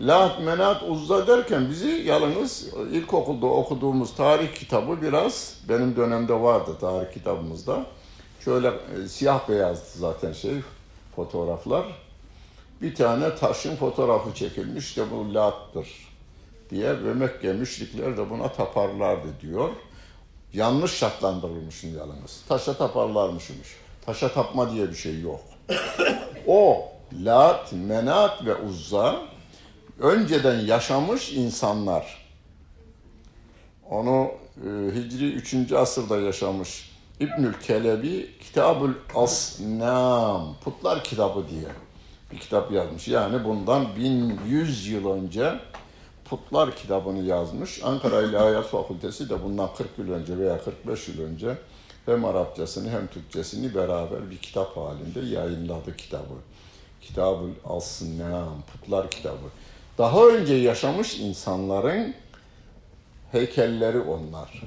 Lat, 0.00 0.40
Menat, 0.42 0.82
Uzza 0.82 1.26
derken 1.26 1.70
bizi 1.70 1.88
yalnız 1.88 2.68
ilkokulda 2.92 3.46
okuduğumuz 3.46 4.14
tarih 4.14 4.54
kitabı 4.54 5.02
biraz 5.02 5.58
benim 5.68 5.96
dönemde 5.96 6.40
vardı 6.40 6.70
tarih 6.80 7.12
kitabımızda. 7.12 7.86
Şöyle 8.44 8.68
e, 8.68 9.08
siyah 9.08 9.48
beyazdı 9.48 9.98
zaten 9.98 10.32
şey 10.32 10.54
fotoğraflar. 11.16 11.84
Bir 12.82 12.94
tane 12.94 13.34
taşın 13.34 13.76
fotoğrafı 13.76 14.34
çekilmiş 14.34 14.84
işte 14.84 15.02
bu 15.10 15.34
Lat'tır 15.34 15.88
diye 16.70 17.04
ve 17.04 17.14
Mekke 17.14 17.52
müşrikler 17.52 18.16
de 18.16 18.30
buna 18.30 18.48
taparlardı 18.48 19.28
diyor. 19.40 19.68
Yanlış 20.54 20.92
şartlandırılmışım 20.92 21.98
yalnız. 21.98 22.42
Taşa 22.48 22.74
taparlarmışmış. 22.76 23.68
Taşa 24.06 24.32
tapma 24.32 24.72
diye 24.72 24.88
bir 24.90 24.94
şey 24.94 25.20
yok. 25.20 25.40
O 26.46 26.88
Lat, 27.24 27.72
Menat 27.72 28.46
ve 28.46 28.54
Uzza 28.54 29.22
önceden 30.00 30.60
yaşamış 30.60 31.32
insanlar. 31.32 32.28
Onu 33.90 34.30
e, 34.56 34.68
Hicri 34.94 35.32
3. 35.32 35.72
asırda 35.72 36.18
yaşamış 36.20 36.92
İbnül 37.20 37.54
Kelebi 37.54 38.30
Kitabül 38.40 38.92
Asnam 39.14 40.56
Putlar 40.64 41.04
kitabı 41.04 41.48
diye. 41.48 41.68
bir 42.32 42.38
kitap 42.38 42.72
yazmış. 42.72 43.08
Yani 43.08 43.44
bundan 43.44 43.96
1100 43.96 44.86
yıl 44.88 45.10
önce 45.10 45.60
Putlar 46.32 46.76
kitabını 46.76 47.22
yazmış. 47.22 47.80
Ankara 47.84 48.22
İlahiyat 48.22 48.66
Fakültesi 48.66 49.30
de 49.30 49.44
bundan 49.44 49.74
40 49.74 49.98
yıl 49.98 50.12
önce 50.12 50.38
veya 50.38 50.64
45 50.64 51.08
yıl 51.08 51.20
önce 51.20 51.58
hem 52.06 52.24
Arapçasını 52.24 52.90
hem 52.90 53.06
Türkçesini 53.06 53.74
beraber 53.74 54.30
bir 54.30 54.38
kitap 54.38 54.76
halinde 54.76 55.20
yayınladı 55.20 55.96
kitabı. 55.96 56.34
Kitabı 57.00 57.44
Al-Sinnam, 57.64 58.62
Putlar 58.72 59.10
kitabı. 59.10 59.46
Daha 59.98 60.26
önce 60.26 60.54
yaşamış 60.54 61.18
insanların 61.20 62.14
heykelleri 63.32 64.00
onlar. 64.00 64.62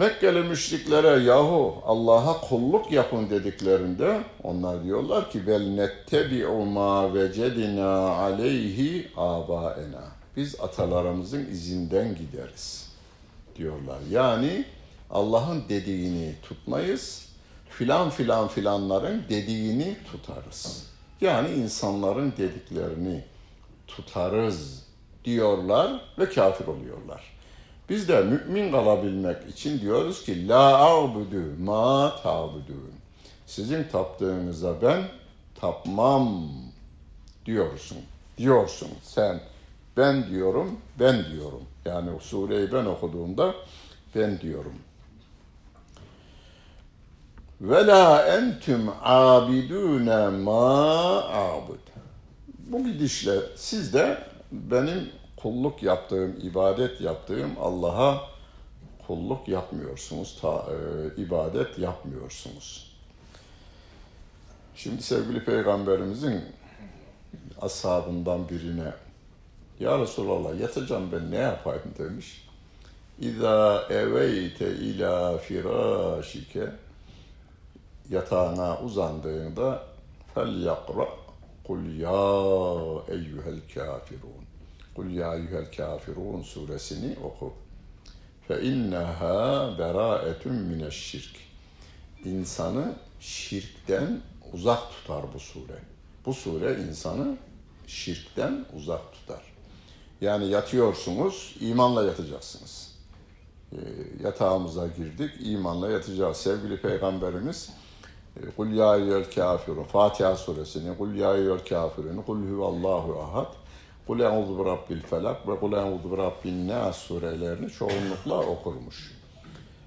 Mekkeli 0.00 0.42
müşriklere 0.42 1.22
yahu 1.22 1.82
Allah'a 1.86 2.40
kulluk 2.40 2.92
yapın 2.92 3.30
dediklerinde 3.30 4.20
onlar 4.42 4.84
diyorlar 4.84 5.30
ki 5.30 5.46
bel 5.46 5.68
nettebi'u 5.68 6.64
ma 6.64 7.14
vecedina 7.14 8.08
aleyhi 8.08 9.08
abaena. 9.16 10.02
Biz 10.36 10.60
atalarımızın 10.60 11.46
izinden 11.46 12.14
gideriz 12.14 12.92
diyorlar. 13.56 13.98
Yani 14.10 14.64
Allah'ın 15.10 15.62
dediğini 15.68 16.34
tutmayız, 16.42 17.28
filan 17.70 18.10
filan 18.10 18.48
filanların 18.48 19.24
dediğini 19.28 19.96
tutarız. 20.12 20.86
Yani 21.20 21.50
insanların 21.54 22.32
dediklerini 22.38 23.24
tutarız 23.86 24.82
diyorlar 25.24 26.00
ve 26.18 26.28
kafir 26.28 26.66
oluyorlar. 26.66 27.39
Biz 27.90 28.08
de 28.08 28.22
mümin 28.22 28.72
kalabilmek 28.72 29.48
için 29.48 29.80
diyoruz 29.80 30.24
ki 30.24 30.48
la 30.48 30.78
a'budu 30.78 31.42
ma 31.58 32.16
ta'budun. 32.22 32.92
Sizin 33.46 33.84
taptığınıza 33.84 34.82
ben 34.82 35.02
tapmam 35.60 36.48
diyorsun. 37.46 37.98
Diyorsun 38.38 38.88
sen. 39.02 39.40
Ben 39.96 40.30
diyorum, 40.30 40.78
ben 41.00 41.24
diyorum. 41.32 41.62
Yani 41.84 42.10
sureyi 42.20 42.72
ben 42.72 42.84
okuduğumda 42.84 43.54
ben 44.14 44.40
diyorum. 44.40 44.74
Ve 47.60 47.86
la 47.86 48.36
entüm 48.36 48.90
abidune 49.02 50.28
ma 50.28 51.24
abud. 51.24 51.78
Bu 52.66 52.84
gidişle 52.84 53.34
siz 53.56 53.94
de 53.94 54.18
benim 54.52 55.19
kulluk 55.42 55.82
yaptığım, 55.82 56.36
ibadet 56.42 57.00
yaptığım 57.00 57.50
Allah'a 57.60 58.30
kulluk 59.06 59.48
yapmıyorsunuz, 59.48 60.38
ta, 60.40 60.66
e, 60.70 61.22
ibadet 61.22 61.78
yapmıyorsunuz. 61.78 62.96
Şimdi 64.74 65.02
sevgili 65.02 65.44
Peygamberimizin 65.44 66.44
ashabından 67.60 68.48
birine 68.48 68.92
Ya 69.80 69.98
Resulallah 69.98 70.60
yatacağım 70.60 71.12
ben 71.12 71.30
ne 71.30 71.36
yapayım 71.36 71.94
demiş. 71.98 72.48
İza 73.20 73.86
eveyte 73.90 74.70
ila 74.70 75.38
firâşike 75.38 76.72
yatağına 78.10 78.78
uzandığında 78.80 79.82
fel 80.34 80.62
yakra 80.62 81.08
kul 81.64 81.84
ya 81.84 82.20
eyyuhel 83.14 83.60
kafirun 83.74 84.39
Kul 85.00 85.10
ya 85.10 85.34
eyyuhel 85.34 85.72
kafirun 85.76 86.42
suresini 86.42 87.16
oku. 87.24 87.52
Fe 88.48 88.62
inneha 88.62 89.74
beraetun 89.78 90.54
mineşşirk. 90.54 91.36
İnsanı 92.24 92.94
şirkten 93.20 94.20
uzak 94.52 94.90
tutar 94.90 95.24
bu 95.34 95.40
sure. 95.40 95.78
Bu 96.26 96.34
sure 96.34 96.82
insanı 96.88 97.36
şirkten 97.86 98.66
uzak 98.76 99.12
tutar. 99.12 99.42
Yani 100.20 100.48
yatıyorsunuz, 100.48 101.56
imanla 101.60 102.04
yatacaksınız. 102.04 102.96
E, 103.72 103.78
yatağımıza 104.24 104.86
girdik, 104.86 105.30
imanla 105.40 105.90
yatacağız. 105.90 106.36
Sevgili 106.36 106.80
Peygamberimiz 106.80 107.70
Kul 108.56 108.70
ya 108.70 108.96
eyyuhel 108.96 109.30
kafirun 109.30 109.84
Fatiha 109.84 110.36
suresini 110.36 110.98
Kul 110.98 111.14
ya 111.14 111.36
eyyuhel 111.36 111.64
kafirun 111.64 112.22
Kul 112.22 112.38
huvallahu 112.38 113.20
ahad 113.20 113.59
Kul 114.06 114.20
e'udhu 114.20 114.58
bi 114.58 114.68
rabbil 114.70 115.02
felak 115.02 115.48
ve 115.48 115.60
kul 115.60 115.72
e'udhu 115.72 116.12
bi 116.12 116.16
rabbin 116.16 116.68
nas 116.68 116.96
surelerini 116.96 117.70
çoğunlukla 117.70 118.38
okurmuş. 118.38 119.12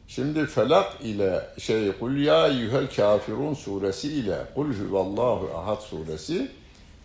Şimdi 0.07 0.45
felak 0.45 1.01
ile 1.01 1.49
şey 1.59 1.91
kul 1.91 2.17
ya 2.17 2.47
eyyuhel 2.47 2.87
kafirun 2.95 3.53
suresi 3.53 4.13
ile 4.13 4.37
kul 4.55 4.73
huvallahu 4.73 5.57
ahad 5.57 5.81
suresi 5.81 6.51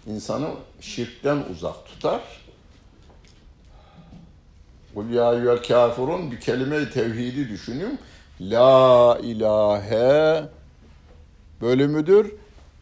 insanı 0.06 0.48
şirkten 0.80 1.44
uzak 1.52 1.86
tutar. 1.86 2.20
Kul 4.94 5.10
ya 5.10 5.34
eyyuhel 5.34 5.62
kafirun 5.62 6.30
bir 6.30 6.40
kelime-i 6.40 6.90
tevhidi 6.90 7.48
düşünün. 7.48 7.98
La 8.40 9.18
ilahe 9.22 10.44
bölümüdür. 11.60 12.34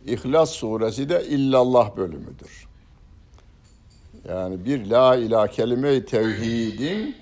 İhlas 0.07 0.51
suresi 0.51 1.09
de 1.09 1.25
illallah 1.25 1.97
bölümüdür. 1.97 2.65
Yani 4.29 4.65
bir 4.65 4.87
la 4.87 5.17
ilah 5.17 5.49
kelime-i 5.49 6.07
tevhidin 6.07 7.17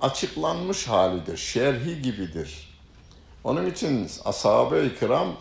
açıklanmış 0.00 0.88
halidir, 0.88 1.36
şerhi 1.36 2.02
gibidir. 2.02 2.78
Onun 3.44 3.70
için 3.70 4.08
ashab-ı 4.24 4.90
kiram 5.00 5.36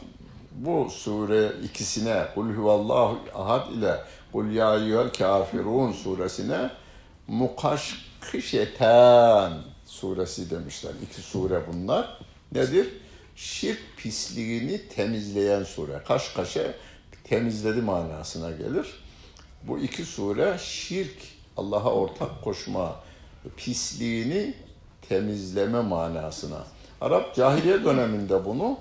bu 0.52 0.90
sure 0.90 1.52
ikisine 1.64 2.26
Kul 2.36 2.54
huvallahu 2.54 3.20
ahad 3.36 3.72
ile 3.72 3.98
Kul 4.32 4.52
ya 4.52 4.76
eyyuhel 4.76 5.14
kafirun 5.14 5.92
suresine 5.92 6.70
mukaşkışeten 7.28 9.54
suresi 9.86 10.50
demişler. 10.50 10.92
İki 11.04 11.22
sure 11.22 11.62
bunlar. 11.74 12.20
Nedir? 12.52 12.90
Şirk 13.36 13.80
pisliğini 13.98 14.88
temizleyen 14.88 15.64
sure. 15.64 16.02
Kaş 16.08 16.30
kaşa 16.30 16.74
temizledi 17.24 17.82
manasına 17.82 18.52
gelir. 18.52 19.02
Bu 19.68 19.80
iki 19.80 20.06
sure 20.06 20.58
şirk, 20.62 21.18
Allah'a 21.58 21.94
ortak 21.94 22.44
koşma 22.44 22.96
pisliğini 23.58 24.54
temizleme 25.10 25.82
manasına. 25.82 26.64
Arap 27.02 27.36
cahiliye 27.36 27.84
döneminde 27.84 28.46
bunu 28.46 28.78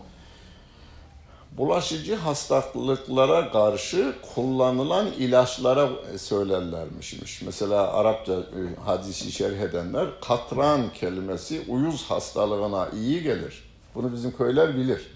bulaşıcı 1.53 2.15
hastalıklara 2.15 3.53
karşı 3.53 4.15
kullanılan 4.35 5.07
ilaçlara 5.07 5.89
söylerlermişmiş. 6.19 7.43
Mesela 7.43 7.93
Arapça 7.93 8.33
e, 8.33 8.81
hadisi 8.85 9.33
şerh 9.33 9.61
edenler 9.61 10.07
katran 10.21 10.93
kelimesi 10.93 11.63
uyuz 11.69 12.03
hastalığına 12.11 12.89
iyi 12.89 13.23
gelir. 13.23 13.71
Bunu 13.95 14.13
bizim 14.13 14.37
köyler 14.37 14.77
bilir. 14.77 15.07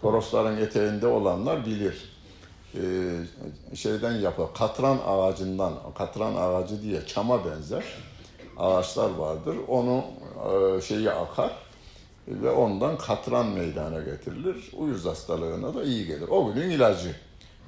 Torosların 0.00 0.56
eteğinde 0.56 1.06
olanlar 1.06 1.66
bilir. 1.66 2.07
E, 2.82 3.76
şeyden 3.76 4.12
yapılır. 4.12 4.48
Katran 4.54 4.98
ağacından, 5.06 5.72
katran 5.98 6.34
ağacı 6.36 6.82
diye 6.82 7.06
çama 7.06 7.44
benzer 7.44 7.84
ağaçlar 8.56 9.10
vardır. 9.10 9.56
Onu 9.68 10.04
e, 10.50 10.80
şeyi 10.80 11.10
akar 11.10 11.52
ve 12.28 12.50
ondan 12.50 12.98
katran 12.98 13.46
meydana 13.46 14.00
getirilir. 14.00 14.70
Uyuz 14.76 15.04
hastalığına 15.04 15.74
da 15.74 15.82
iyi 15.82 16.06
gelir. 16.06 16.28
O 16.28 16.52
günün 16.52 16.70
ilacı. 16.70 17.16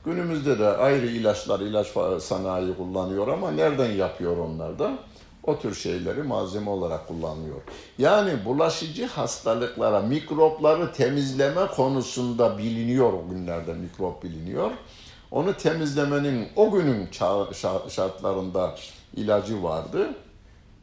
Günümüzde 0.05 0.59
de 0.59 0.69
ayrı 0.69 1.07
ilaçlar, 1.07 1.61
ilaç 1.61 1.87
sanayi 2.23 2.77
kullanıyor 2.77 3.29
ama 3.29 3.51
nereden 3.51 3.93
yapıyor 3.93 4.37
onlar 4.37 4.79
da? 4.79 4.99
O 5.43 5.59
tür 5.59 5.75
şeyleri 5.75 6.23
malzeme 6.23 6.71
olarak 6.71 7.09
kullanıyor. 7.09 7.57
Yani 7.99 8.45
bulaşıcı 8.45 9.07
hastalıklara, 9.07 10.01
mikropları 10.01 10.93
temizleme 10.93 11.67
konusunda 11.67 12.59
biliniyor 12.59 13.13
o 13.13 13.25
günlerde 13.31 13.75
mikrop 13.75 14.23
biliniyor. 14.23 14.71
Onu 15.31 15.57
temizlemenin 15.57 16.49
o 16.57 16.71
günün 16.71 17.09
şartlarında 17.89 18.75
ilacı 19.17 19.63
vardı. 19.63 20.15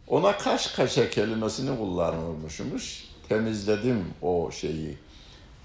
Ona 0.07 0.38
kaş 0.38 0.67
kaşa 0.67 1.10
kelimesini 1.10 1.77
kullanılmışmış. 1.77 3.13
Temizledim 3.29 4.05
o 4.21 4.51
şeyi, 4.51 4.97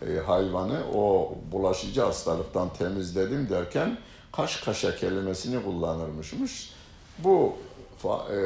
e, 0.03 0.19
hayvanı, 0.27 0.81
o 0.95 1.35
bulaşıcı 1.53 2.03
hastalıktan 2.03 2.73
temizledim 2.73 3.49
derken 3.49 3.99
kaş 4.33 4.57
kaşa 4.57 4.97
kelimesini 4.97 5.63
kullanırmışmış. 5.63 6.73
Bu 7.19 7.57
e, 8.05 8.37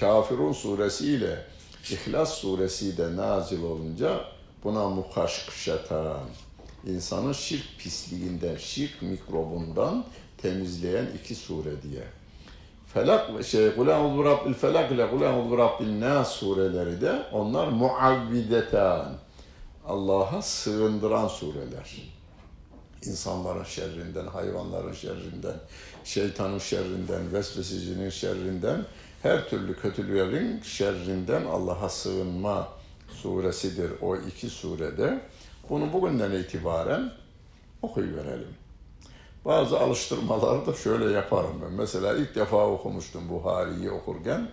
Kafirun 0.00 0.52
suresi 0.52 1.06
ile 1.06 1.44
İhlas 1.90 2.34
suresi 2.34 2.98
de 2.98 3.16
nazil 3.16 3.62
olunca 3.62 4.20
buna 4.64 4.88
mukaşkışatan, 4.88 6.20
insanı 6.86 7.34
şirk 7.34 7.78
pisliğinden, 7.78 8.56
şirk 8.56 9.02
mikrobundan 9.02 10.04
temizleyen 10.38 11.06
iki 11.20 11.34
sure 11.34 11.82
diye. 11.82 12.04
Felak 12.94 13.44
şey 13.44 13.74
Kul 13.74 13.88
a'udhu 13.88 14.24
rabbil 14.24 14.54
felak 14.54 14.92
ile 14.92 15.10
Kul 15.10 15.22
a'udhu 15.22 15.58
rabbin 15.58 16.00
nas 16.00 16.32
sureleri 16.32 17.00
de 17.00 17.22
onlar 17.32 17.68
muavvidetan. 17.68 19.12
Allah'a 19.86 20.42
sığındıran 20.42 21.28
sureler. 21.28 22.18
insanların 23.02 23.64
şerrinden, 23.64 24.26
hayvanların 24.26 24.92
şerrinden, 24.92 25.56
şeytanın 26.04 26.58
şerrinden, 26.58 27.32
vesvesecinin 27.32 28.10
şerrinden, 28.10 28.84
her 29.22 29.48
türlü 29.48 29.76
kötülüklerin 29.76 30.62
şerrinden 30.62 31.44
Allah'a 31.44 31.88
sığınma 31.88 32.68
suresidir 33.22 33.92
o 34.02 34.16
iki 34.16 34.50
surede. 34.50 35.20
Bunu 35.70 35.92
bugünden 35.92 36.30
itibaren 36.30 37.12
okuyuverelim. 37.82 38.54
Bazı 39.44 39.80
alıştırmaları 39.80 40.66
da 40.66 40.74
şöyle 40.74 41.12
yaparım 41.12 41.62
ben. 41.64 41.72
Mesela 41.72 42.16
ilk 42.16 42.34
defa 42.34 42.66
okumuştum 42.66 43.28
Buhari'yi 43.28 43.90
okurken. 43.90 44.48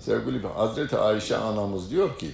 Sevgili 0.00 0.46
Hazreti 0.46 0.96
Ayşe 0.96 1.36
anamız 1.36 1.90
diyor 1.90 2.18
ki, 2.18 2.30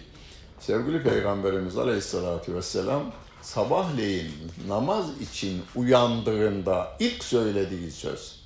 sevgili 0.60 1.02
Peygamberimiz 1.02 1.78
Aleyhisselatü 1.78 2.54
Vesselam 2.54 3.02
sabahleyin 3.42 4.32
namaz 4.68 5.20
için 5.20 5.62
uyandığında 5.76 6.88
ilk 7.00 7.24
söylediği 7.24 7.90
söz 7.90 8.38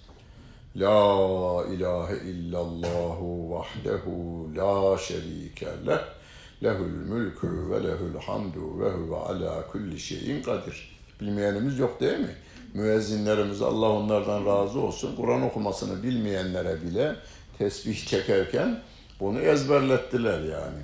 La 0.77 1.64
ilahe 1.66 2.16
illallahu 2.16 3.51
vahdehu 3.51 4.49
la 4.57 4.99
şerike 4.99 5.66
leh 5.87 6.21
lehul 6.62 6.87
mülkü 6.87 7.70
ve 7.70 7.85
lehul 7.85 8.20
hamdu 8.27 8.81
ve 8.81 8.90
huve 8.90 9.16
ala 9.16 9.66
kulli 9.66 10.01
şeyin 10.01 10.42
kadir. 10.42 10.98
Bilmeyenimiz 11.20 11.79
yok 11.79 12.01
değil 12.01 12.18
mi? 12.18 12.37
Müezzinlerimiz 12.75 13.62
Allah 13.62 13.88
onlardan 13.88 14.46
razı 14.46 14.81
olsun. 14.81 15.16
Kur'an 15.16 15.42
okumasını 15.42 16.03
bilmeyenlere 16.03 16.83
bile 16.83 17.16
tesbih 17.59 18.07
çekerken 18.07 18.81
bunu 19.20 19.40
ezberlettiler 19.40 20.40
yani. 20.40 20.83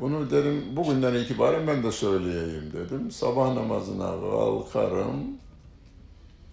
Bunu 0.00 0.30
dedim 0.30 0.76
bugünden 0.76 1.14
itibaren 1.14 1.66
ben 1.66 1.82
de 1.82 1.92
söyleyeyim 1.92 2.72
dedim. 2.72 3.10
Sabah 3.10 3.54
namazına 3.54 4.20
kalkarım. 4.20 5.38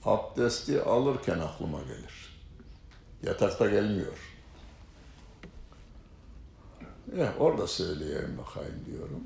Abdesti 0.05 0.81
alırken 0.81 1.39
aklıma 1.39 1.79
gelir. 1.81 2.35
Yatakta 3.23 3.69
gelmiyor. 3.69 4.34
Ya 7.17 7.33
orada 7.39 7.67
söyleyeyim 7.67 8.37
bakayım 8.45 8.75
diyorum. 8.85 9.23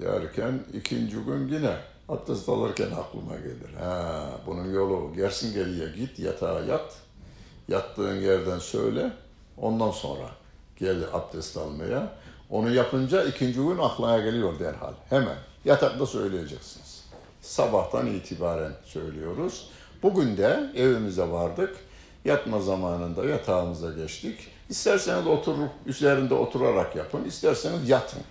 Derken 0.00 0.64
ikinci 0.72 1.16
gün 1.16 1.48
yine 1.48 1.76
abdest 2.08 2.48
alırken 2.48 2.90
aklıma 2.90 3.36
gelir. 3.36 3.74
Ha, 3.78 4.30
bunun 4.46 4.72
yolu 4.72 5.14
gersin 5.14 5.54
geriye 5.54 5.88
git 5.88 6.18
yatağa 6.18 6.60
yat. 6.60 6.94
Yattığın 7.68 8.20
yerden 8.20 8.58
söyle. 8.58 9.12
Ondan 9.56 9.90
sonra 9.90 10.30
gel 10.76 11.04
abdest 11.12 11.56
almaya. 11.56 12.12
Onu 12.50 12.74
yapınca 12.74 13.24
ikinci 13.24 13.54
gün 13.54 13.78
aklına 13.78 14.18
geliyor 14.18 14.58
derhal. 14.58 14.92
Hemen 15.10 15.36
yatakta 15.64 16.06
söyleyeceksiniz. 16.06 17.04
Sabahtan 17.40 18.06
itibaren 18.06 18.72
söylüyoruz. 18.84 19.70
Bugün 20.02 20.36
de 20.36 20.70
evimize 20.76 21.30
vardık. 21.30 21.76
Yatma 22.24 22.60
zamanında 22.60 23.24
yatağımıza 23.24 23.92
geçtik. 23.92 24.51
İsterseniz 24.72 25.26
oturup 25.26 25.70
üzerinde 25.86 26.34
oturarak 26.34 26.96
yapın, 26.96 27.24
isterseniz 27.24 27.88
yatın. 27.88 28.22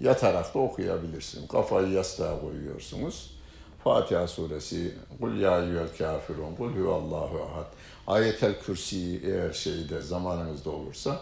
Yatarak 0.00 0.54
da 0.54 0.58
okuyabilirsin. 0.58 1.46
Kafayı 1.46 1.88
yastığa 1.88 2.40
koyuyorsunuz. 2.40 3.38
Fatiha 3.84 4.26
suresi, 4.26 4.94
Kul 5.20 5.36
ya 5.36 5.62
eyyüel 5.62 5.88
kafirun, 5.98 6.54
Kul 6.56 6.72
huvallahu 6.72 7.42
ahad. 7.42 7.66
Ayetel 8.06 8.60
Kürsi 8.60 9.20
eğer 9.24 9.52
şeyde 9.52 10.00
zamanınızda 10.00 10.70
olursa 10.70 11.20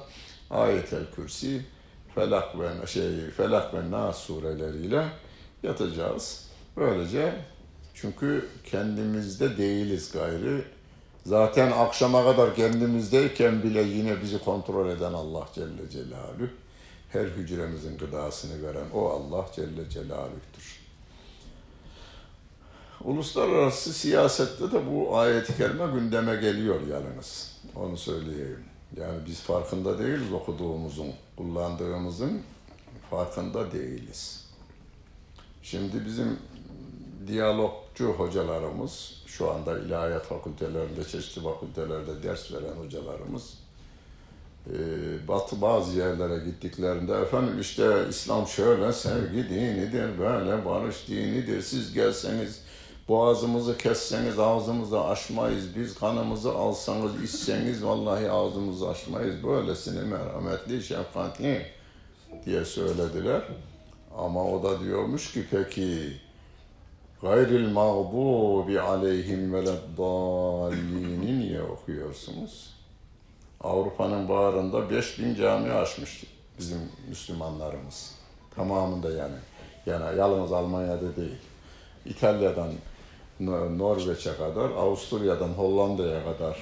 Ayetel 0.50 1.10
Kürsi, 1.16 1.62
Felak 2.14 2.60
ve 2.60 2.86
şey 2.86 3.30
Felak 3.36 3.74
ve 3.74 3.90
Nas 3.90 4.18
sureleriyle 4.18 5.08
yatacağız. 5.62 6.48
Böylece 6.76 7.34
çünkü 7.94 8.48
kendimizde 8.64 9.58
değiliz 9.58 10.12
gayrı. 10.12 10.64
Zaten 11.24 11.70
akşama 11.70 12.24
kadar 12.24 12.54
kendimizdeyken 12.54 13.62
bile 13.62 13.82
yine 13.82 14.22
bizi 14.22 14.44
kontrol 14.44 14.88
eden 14.88 15.12
Allah 15.12 15.48
Celle 15.54 15.90
Celaluhu. 15.90 16.48
Her 17.08 17.24
hücremizin 17.24 17.98
gıdasını 17.98 18.62
veren 18.62 18.90
o 18.94 19.08
Allah 19.08 19.46
Celle 19.56 19.90
Celaluh'tür. 19.90 20.84
Uluslararası 23.04 23.92
siyasette 23.92 24.72
de 24.72 24.90
bu 24.90 25.18
ayet-i 25.18 25.56
kerime 25.56 25.86
gündeme 25.86 26.36
geliyor 26.36 26.80
yalnız. 26.86 27.56
Onu 27.76 27.96
söyleyeyim. 27.96 28.64
Yani 28.96 29.18
biz 29.26 29.40
farkında 29.40 29.98
değiliz 29.98 30.32
okuduğumuzun, 30.32 31.12
kullandığımızın 31.36 32.42
farkında 33.10 33.72
değiliz. 33.72 34.44
Şimdi 35.62 36.06
bizim 36.06 36.38
diyalogcu 37.26 38.06
hocalarımız, 38.06 39.22
şu 39.26 39.50
anda 39.50 39.78
ilahiyat 39.78 40.26
fakültelerinde, 40.26 41.04
çeşitli 41.04 41.42
fakültelerde 41.42 42.22
ders 42.22 42.52
veren 42.52 42.76
hocalarımız, 42.84 43.54
Batı 45.28 45.62
bazı 45.62 45.98
yerlere 45.98 46.44
gittiklerinde 46.44 47.12
efendim 47.12 47.60
işte 47.60 48.04
İslam 48.10 48.46
şöyle 48.46 48.92
sevgi 48.92 49.48
dinidir, 49.48 50.18
böyle 50.18 50.64
barış 50.64 51.08
dinidir. 51.08 51.62
Siz 51.62 51.92
gelseniz 51.92 52.60
boğazımızı 53.08 53.78
kesseniz 53.78 54.38
ağzımızı 54.38 55.00
açmayız. 55.00 55.76
Biz 55.76 55.98
kanımızı 55.98 56.54
alsanız 56.54 57.22
içseniz 57.24 57.84
vallahi 57.84 58.30
ağzımızı 58.30 58.88
açmayız. 58.88 59.44
Böylesine 59.44 60.00
merhametli, 60.00 60.82
şefkatli 60.82 61.66
diye 62.46 62.64
söylediler. 62.64 63.42
Ama 64.16 64.44
o 64.44 64.62
da 64.62 64.80
diyormuş 64.80 65.32
ki 65.32 65.44
peki 65.50 66.12
gayril 67.24 67.68
mağdubi 67.68 68.80
aleyhim 68.80 69.54
veleddallini 69.54 71.38
niye 71.38 71.62
okuyorsunuz? 71.62 72.74
Avrupa'nın 73.60 74.28
bağrında 74.28 74.90
5000 74.90 75.34
cami 75.34 75.72
açmış 75.72 76.24
bizim 76.58 76.78
Müslümanlarımız. 77.08 78.14
Tamamında 78.56 79.10
yani. 79.10 79.36
Yani 79.86 80.18
yalnız 80.18 80.52
Almanya'da 80.52 81.16
değil. 81.16 81.38
İtalya'dan 82.06 82.70
Norveç'e 83.78 84.36
kadar, 84.36 84.70
Avusturya'dan 84.70 85.48
Hollanda'ya 85.48 86.24
kadar 86.24 86.58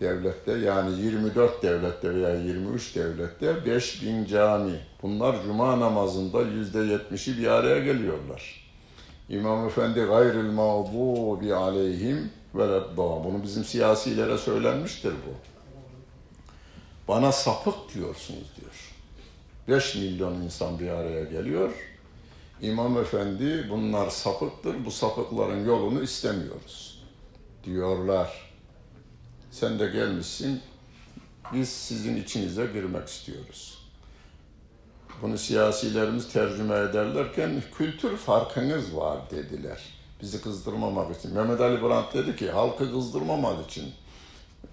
devlette 0.00 0.52
yani 0.52 1.00
24 1.00 1.62
devlette 1.62 2.14
veya 2.14 2.34
23 2.34 2.96
devlette 2.96 3.66
5000 3.66 4.24
cami. 4.24 4.80
Bunlar 5.02 5.42
cuma 5.42 5.80
namazında 5.80 6.42
%70'i 6.42 7.38
bir 7.38 7.46
araya 7.46 7.78
geliyorlar. 7.78 8.63
İmam 9.28 9.66
Efendi 9.66 10.00
gayril 10.00 10.50
mağdubi 10.50 11.54
aleyhim 11.54 12.30
ve 12.54 12.96
Bunu 12.96 13.42
bizim 13.42 13.64
siyasilere 13.64 14.38
söylenmiştir 14.38 15.12
bu. 15.12 15.34
Bana 17.08 17.32
sapık 17.32 17.94
diyorsunuz 17.94 18.52
diyor. 18.60 18.94
5 19.68 19.94
milyon 19.94 20.34
insan 20.34 20.78
bir 20.78 20.88
araya 20.88 21.24
geliyor. 21.24 21.72
İmam 22.60 22.98
Efendi 22.98 23.66
bunlar 23.70 24.10
sapıktır, 24.10 24.84
bu 24.84 24.90
sapıkların 24.90 25.66
yolunu 25.66 26.02
istemiyoruz 26.02 27.04
diyorlar. 27.64 28.50
Sen 29.50 29.78
de 29.78 29.86
gelmişsin, 29.86 30.60
biz 31.52 31.68
sizin 31.68 32.16
içinize 32.16 32.66
girmek 32.66 33.08
istiyoruz. 33.08 33.83
Bunu 35.22 35.38
siyasilerimiz 35.38 36.32
tercüme 36.32 36.78
ederlerken 36.78 37.62
kültür 37.78 38.16
farkınız 38.16 38.96
var 38.96 39.18
dediler. 39.30 39.82
Bizi 40.22 40.42
kızdırmamak 40.42 41.16
için. 41.18 41.34
Mehmet 41.34 41.60
Ali 41.60 41.82
Brandt 41.82 42.14
dedi 42.14 42.36
ki 42.36 42.50
halkı 42.50 42.92
kızdırmamak 42.92 43.70
için 43.70 43.92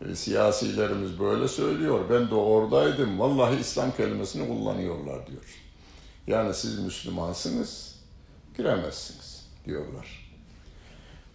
e, 0.10 0.16
siyasilerimiz 0.16 1.20
böyle 1.20 1.48
söylüyor. 1.48 2.06
Ben 2.10 2.30
de 2.30 2.36
oradaydım. 2.36 3.20
Vallahi 3.20 3.60
İslam 3.60 3.92
kelimesini 3.92 4.48
kullanıyorlar 4.48 5.28
diyor. 5.28 5.62
Yani 6.28 6.54
siz 6.54 6.80
Müslümansınız, 6.80 7.96
giremezsiniz 8.58 9.46
diyorlar. 9.66 10.32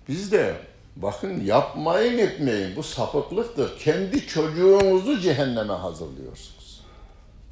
Biz 0.08 0.32
de 0.32 0.56
bakın 0.96 1.40
yapmayın 1.44 2.18
etmeyin 2.18 2.76
bu 2.76 2.82
sapıklıktır. 2.82 3.78
Kendi 3.78 4.26
çocuğunuzu 4.26 5.20
cehenneme 5.20 5.72
hazırlıyorsunuz. 5.72 6.55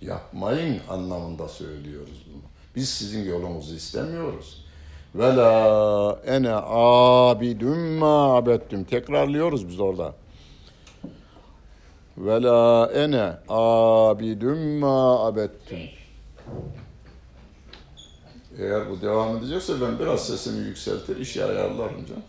Yapmayın 0.06 0.80
anlamında 0.88 1.48
söylüyoruz 1.48 2.26
bunu. 2.26 2.42
Biz 2.76 2.88
sizin 2.88 3.24
yolunuzu 3.24 3.74
istemiyoruz. 3.74 4.64
Ve 5.14 5.36
la 5.36 6.20
ene 6.26 6.54
abidüm 6.66 7.98
ma 7.98 8.36
abettüm. 8.36 8.84
Tekrarlıyoruz 8.84 9.68
biz 9.68 9.80
orada. 9.80 10.14
Ve 12.18 12.42
la 12.42 12.90
ene 12.94 13.32
abidüm 13.48 14.78
ma 14.78 15.26
abettüm. 15.26 15.78
Eğer 18.58 18.90
bu 18.90 19.00
devam 19.00 19.36
edecekse 19.36 19.80
ben 19.80 19.98
biraz 19.98 20.26
sesimi 20.26 20.66
yükseltir, 20.66 21.16
işi 21.16 21.44
ayarlarım 21.44 22.06
canım. 22.06 22.22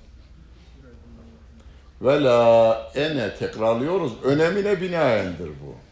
Ve 2.02 2.24
la 2.24 2.92
ene 2.96 3.36
tekrarlıyoruz. 3.36 4.14
Önemine 4.24 4.82
binaendir 4.82 5.48
bu. 5.48 5.85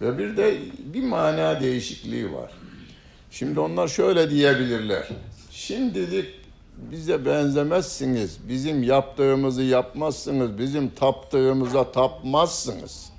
Ve 0.00 0.18
bir 0.18 0.36
de 0.36 0.58
bir 0.78 1.02
mana 1.02 1.60
değişikliği 1.60 2.32
var. 2.32 2.50
Şimdi 3.30 3.60
onlar 3.60 3.88
şöyle 3.88 4.30
diyebilirler. 4.30 5.08
Şimdilik 5.50 6.26
bize 6.90 7.26
benzemezsiniz. 7.26 8.38
Bizim 8.48 8.82
yaptığımızı 8.82 9.62
yapmazsınız. 9.62 10.58
Bizim 10.58 10.88
taptığımıza 10.88 11.92
tapmazsınız. 11.92 13.10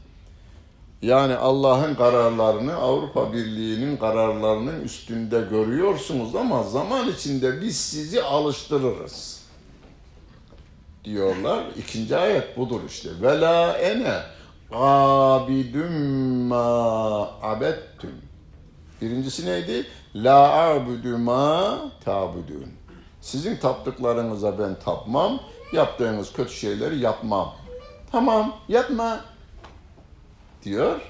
Yani 1.02 1.36
Allah'ın 1.36 1.96
kararlarını 1.96 2.76
Avrupa 2.76 3.34
Birliği'nin 3.34 3.98
kararlarının 3.98 4.82
üstünde 4.84 5.41
görüyorsunuz 5.50 6.36
ama 6.36 6.63
zaman 6.63 7.10
içinde 7.10 7.62
biz 7.62 7.78
sizi 7.78 8.24
alıştırırız. 8.24 9.41
Diyorlar. 11.04 11.63
İkinci 11.78 12.17
ayet 12.17 12.58
budur 12.58 12.80
işte. 12.88 13.10
Vela 13.22 13.78
ene 13.78 14.13
abidüm 14.71 15.93
ma 16.47 17.41
abettüm. 17.41 18.21
Birincisi 19.01 19.45
neydi? 19.45 19.88
La 20.15 20.53
a'budu 20.53 21.17
ma 21.17 21.79
ta'budun. 22.05 22.71
Sizin 23.21 23.57
taptıklarınıza 23.57 24.60
ben 24.60 24.79
tapmam, 24.79 25.39
yaptığınız 25.73 26.34
kötü 26.34 26.53
şeyleri 26.53 26.99
yapmam. 26.99 27.55
Tamam, 28.12 28.55
yapma 28.69 29.25
diyor. 30.63 31.01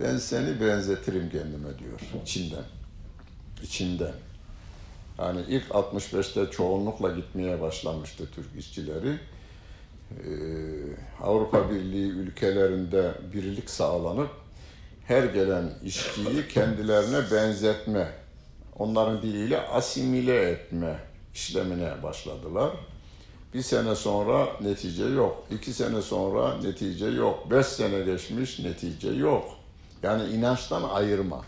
Ben 0.00 0.16
seni 0.16 0.60
benzetirim 0.60 1.30
kendime 1.30 1.78
diyor 1.78 2.00
içinden. 2.22 2.64
İçinden. 3.62 4.12
Yani 5.18 5.40
ilk 5.48 5.68
65'te 5.68 6.50
çoğunlukla 6.50 7.10
gitmeye 7.10 7.60
başlamıştı 7.60 8.30
Türk 8.34 8.56
işçileri. 8.58 9.18
Ee, 10.10 11.22
Avrupa 11.22 11.70
Birliği 11.70 12.10
ülkelerinde 12.10 13.12
birlik 13.34 13.70
sağlanıp 13.70 14.30
her 15.06 15.24
gelen 15.24 15.70
işçiyi 15.84 16.48
kendilerine 16.48 17.30
benzetme, 17.32 18.08
onların 18.78 19.22
diliyle 19.22 19.60
asimile 19.60 20.50
etme 20.50 20.98
işlemine 21.34 22.02
başladılar. 22.02 22.70
Bir 23.54 23.62
sene 23.62 23.94
sonra 23.94 24.48
netice 24.60 25.04
yok. 25.04 25.46
iki 25.50 25.72
sene 25.72 26.02
sonra 26.02 26.58
netice 26.62 27.06
yok. 27.06 27.50
Beş 27.50 27.66
sene 27.66 28.00
geçmiş 28.00 28.58
netice 28.58 29.10
yok. 29.10 29.44
Yani 30.02 30.28
inançtan 30.28 30.82
ayırma. 30.82 31.44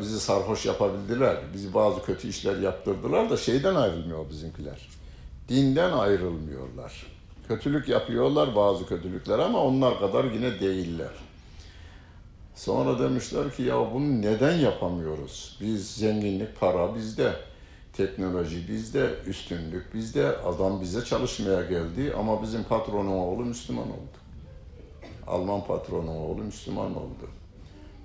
Bizi 0.00 0.20
sarhoş 0.20 0.66
yapabildiler. 0.66 1.36
Bizi 1.54 1.74
bazı 1.74 2.02
kötü 2.02 2.28
işler 2.28 2.58
yaptırdılar 2.58 3.30
da 3.30 3.36
şeyden 3.36 3.74
ayrılmıyor 3.74 4.30
bizimkiler. 4.30 4.88
Dinden 5.48 5.92
ayrılmıyorlar. 5.92 7.17
Kötülük 7.48 7.88
yapıyorlar 7.88 8.56
bazı 8.56 8.86
kötülükler 8.86 9.38
ama 9.38 9.64
onlar 9.64 9.98
kadar 9.98 10.24
yine 10.24 10.60
değiller. 10.60 11.12
Sonra 12.54 12.98
demişler 12.98 13.52
ki 13.56 13.62
ya 13.62 13.94
bunu 13.94 14.22
neden 14.22 14.56
yapamıyoruz? 14.56 15.58
Biz 15.60 15.90
zenginlik, 15.90 16.60
para 16.60 16.94
bizde. 16.94 17.32
Teknoloji 17.92 18.68
bizde, 18.68 19.10
üstünlük 19.26 19.94
bizde. 19.94 20.36
Adam 20.36 20.80
bize 20.80 21.04
çalışmaya 21.04 21.62
geldi 21.62 22.14
ama 22.18 22.42
bizim 22.42 22.64
patronun 22.64 23.12
oğlu 23.12 23.44
Müslüman 23.44 23.86
oldu. 23.88 24.18
Alman 25.26 25.64
patronun 25.64 26.16
oğlu 26.16 26.42
Müslüman 26.42 26.96
oldu. 26.96 27.28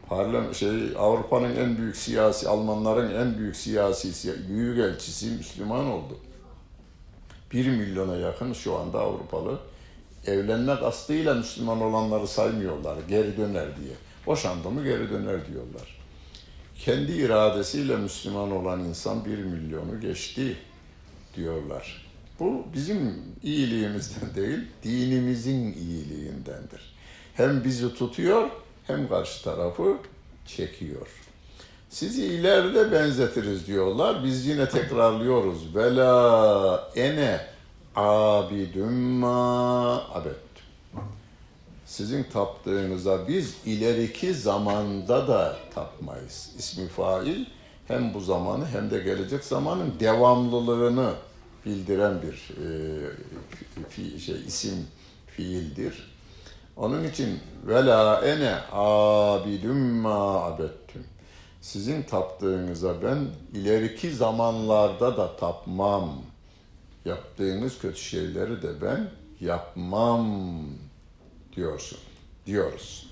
Parlament 0.09 0.55
şey 0.55 0.71
Avrupa'nın 0.97 1.55
en 1.55 1.77
büyük 1.77 1.95
siyasi 1.95 2.49
Almanların 2.49 3.15
en 3.15 3.37
büyük 3.37 3.55
siyasi 3.55 4.33
büyük 4.49 4.79
elçisi 4.79 5.31
Müslüman 5.31 5.85
oldu. 5.85 6.17
Bir 7.53 7.67
milyona 7.67 8.15
yakın 8.15 8.53
şu 8.53 8.77
anda 8.77 8.99
Avrupalı 8.99 9.59
evlenmek 10.25 10.79
kastıyla 10.79 11.33
Müslüman 11.33 11.81
olanları 11.81 12.27
saymıyorlar 12.27 12.97
geri 13.09 13.37
döner 13.37 13.77
diye. 13.77 13.93
Boşandı 14.25 14.69
mı 14.69 14.83
geri 14.83 15.09
döner 15.09 15.47
diyorlar. 15.47 15.99
Kendi 16.79 17.11
iradesiyle 17.11 17.95
Müslüman 17.95 18.51
olan 18.51 18.79
insan 18.79 19.25
bir 19.25 19.37
milyonu 19.37 20.01
geçti 20.01 20.57
diyorlar. 21.35 22.05
Bu 22.39 22.65
bizim 22.73 23.23
iyiliğimizden 23.43 24.35
değil, 24.35 24.59
dinimizin 24.83 25.73
iyiliğindendir. 25.73 26.95
Hem 27.33 27.63
bizi 27.63 27.93
tutuyor 27.93 28.49
hem 28.87 29.09
karşı 29.09 29.43
tarafı 29.43 29.97
çekiyor. 30.45 31.07
Sizi 31.93 32.25
ileride 32.25 32.91
benzetiriz 32.91 33.67
diyorlar. 33.67 34.23
Biz 34.23 34.45
yine 34.45 34.69
tekrarlıyoruz. 34.69 35.75
Vela 35.75 36.89
ene 36.95 37.41
abidüm 37.95 38.93
ma 38.93 40.09
abet 40.13 40.35
sizin 41.85 42.23
taptığınıza 42.23 43.27
biz 43.27 43.55
ileriki 43.65 44.33
zamanda 44.33 45.27
da 45.27 45.55
tapmayız. 45.75 46.49
İsmi 46.57 46.87
fail 46.87 47.45
hem 47.87 48.13
bu 48.13 48.19
zamanı 48.19 48.65
hem 48.67 48.91
de 48.91 48.99
gelecek 48.99 49.43
zamanın 49.43 49.93
devamlılığını 49.99 51.13
bildiren 51.65 52.21
bir 52.21 52.51
e, 53.95 54.19
şey 54.19 54.35
isim 54.47 54.87
fiildir. 55.27 56.13
Onun 56.77 57.03
için 57.03 57.39
vela 57.63 58.21
ene 58.25 58.55
abidüm 58.71 59.77
ma 59.77 60.43
abettüm. 60.43 60.82
Sizin 61.63 62.03
taptığınıza 62.03 63.03
ben 63.03 63.27
ileriki 63.53 64.11
zamanlarda 64.11 65.17
da 65.17 65.35
tapmam. 65.35 66.21
Yaptığınız 67.05 67.79
kötü 67.79 67.99
şeyleri 67.99 68.61
de 68.61 68.81
ben 68.81 69.09
yapmam 69.41 70.65
diyorsun, 71.55 71.99
diyoruz. 72.45 73.09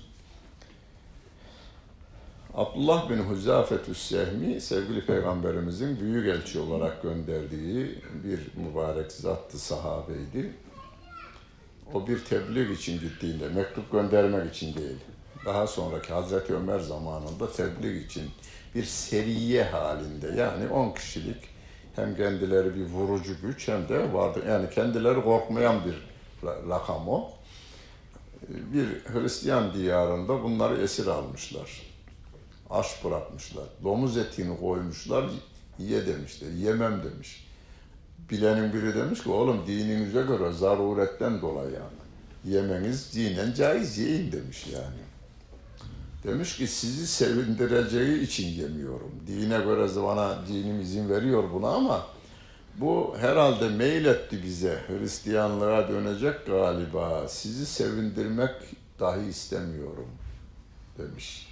Abdullah 2.54 3.10
bin 3.10 3.18
Huzafetü 3.18 3.94
Sehmi, 3.94 4.60
sevgili 4.60 5.06
peygamberimizin 5.06 6.00
büyük 6.00 6.28
elçi 6.28 6.58
olarak 6.58 7.02
gönderdiği 7.02 7.98
bir 8.24 8.40
mübarek 8.56 9.12
zattı 9.12 9.58
sahabeydi. 9.58 10.52
O 11.94 12.06
bir 12.06 12.24
tebliğ 12.24 12.72
için 12.72 13.00
gittiğinde, 13.00 13.48
mektup 13.48 13.92
göndermek 13.92 14.54
için 14.54 14.74
değil, 14.74 14.98
daha 15.44 15.66
sonraki 15.66 16.12
Hazreti 16.12 16.54
Ömer 16.54 16.80
zamanında 16.80 17.52
tebliğ 17.52 18.04
için 18.04 18.30
bir 18.74 18.84
seriye 18.84 19.64
halinde 19.64 20.26
yani 20.36 20.68
10 20.68 20.94
kişilik 20.94 21.36
hem 21.96 22.16
kendileri 22.16 22.74
bir 22.74 22.84
vurucu 22.84 23.40
güç 23.42 23.68
hem 23.68 23.88
de 23.88 24.12
vardı 24.12 24.44
yani 24.48 24.70
kendileri 24.70 25.22
korkmayan 25.22 25.84
bir 25.84 26.12
rakam 26.68 27.08
o 27.08 27.30
bir 28.48 28.86
Hristiyan 29.12 29.74
diyarında 29.74 30.42
bunları 30.42 30.82
esir 30.82 31.06
almışlar. 31.06 31.82
Aş 32.70 33.04
bırakmışlar. 33.04 33.64
Domuz 33.84 34.16
etini 34.16 34.60
koymuşlar, 34.60 35.30
ye 35.78 36.06
demişler. 36.06 36.50
Yemem 36.50 37.02
demiş. 37.04 37.48
Bilenin 38.30 38.72
biri 38.72 38.94
demiş 38.94 39.22
ki 39.22 39.30
oğlum 39.30 39.66
dininize 39.66 40.22
göre 40.22 40.52
zaruretten 40.52 41.42
dolayı 41.42 41.70
yani. 41.70 42.02
Yemeniz 42.54 43.14
dinen 43.14 43.52
caiz 43.52 43.98
yiyin 43.98 44.32
demiş 44.32 44.66
yani. 44.72 45.01
Demiş 46.24 46.56
ki 46.56 46.66
sizi 46.66 47.06
sevindireceği 47.06 48.20
için 48.20 48.48
yemiyorum. 48.48 49.12
Dine 49.26 49.58
göre 49.58 49.88
bana 49.96 50.46
dinim 50.48 50.80
izin 50.80 51.08
veriyor 51.08 51.44
buna 51.52 51.68
ama 51.68 52.06
bu 52.76 53.14
herhalde 53.18 53.68
mail 53.68 54.04
etti 54.04 54.42
bize. 54.42 54.78
Hristiyanlığa 54.88 55.88
dönecek 55.88 56.46
galiba. 56.46 57.28
Sizi 57.28 57.66
sevindirmek 57.66 58.54
dahi 59.00 59.28
istemiyorum 59.28 60.08
demiş. 60.98 61.48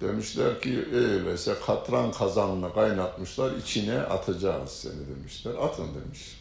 Demişler 0.00 0.60
ki 0.60 0.88
öyleyse 0.94 1.54
katran 1.66 2.12
kazanını 2.12 2.74
kaynatmışlar 2.74 3.56
içine 3.56 3.98
atacağız 3.98 4.70
seni 4.70 5.16
demişler. 5.16 5.54
Atın 5.54 5.88
demiş. 5.94 6.40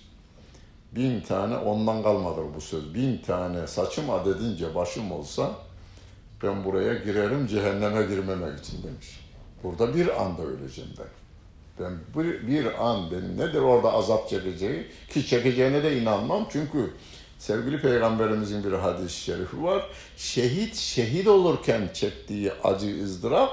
Bin 0.91 1.21
tane 1.21 1.57
ondan 1.57 2.03
kalmadı 2.03 2.41
bu 2.55 2.61
söz. 2.61 2.93
Bin 2.93 3.17
tane 3.17 3.67
saçım 3.67 4.09
adedince 4.09 4.75
başım 4.75 5.11
olsa 5.11 5.51
ben 6.43 6.63
buraya 6.63 6.93
girerim 6.93 7.47
cehenneme 7.47 8.03
girmemek 8.03 8.59
için 8.59 8.83
demiş. 8.83 9.19
Burada 9.63 9.95
bir 9.95 10.21
anda 10.21 10.41
öleceğim 10.41 10.89
ben. 10.99 11.07
Ben 11.79 11.97
bir, 12.15 12.47
bir 12.47 12.87
an 12.87 13.11
benim 13.11 13.37
nedir 13.37 13.61
orada 13.61 13.93
azap 13.93 14.29
çekeceği 14.29 14.87
ki 15.09 15.27
çekeceğine 15.27 15.83
de 15.83 16.01
inanmam 16.01 16.47
çünkü 16.51 16.93
sevgili 17.37 17.81
peygamberimizin 17.81 18.63
bir 18.63 18.71
hadis-i 18.71 19.19
şerifi 19.19 19.63
var. 19.63 19.85
Şehit 20.17 20.75
şehit 20.75 21.27
olurken 21.27 21.89
çektiği 21.93 22.51
acı 22.63 23.03
ızdırap 23.03 23.51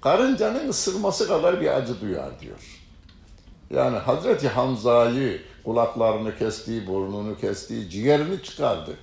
karıncanın 0.00 0.68
ısırması 0.68 1.28
kadar 1.28 1.60
bir 1.60 1.76
acı 1.76 2.00
duyar 2.00 2.40
diyor. 2.40 2.80
Yani 3.70 3.98
Hazreti 3.98 4.48
Hamza'yı 4.48 5.40
kulaklarını 5.64 6.38
kestiği, 6.38 6.86
burnunu 6.86 7.38
kestiği, 7.38 7.90
ciğerini 7.90 8.42
çıkardı. 8.42 8.96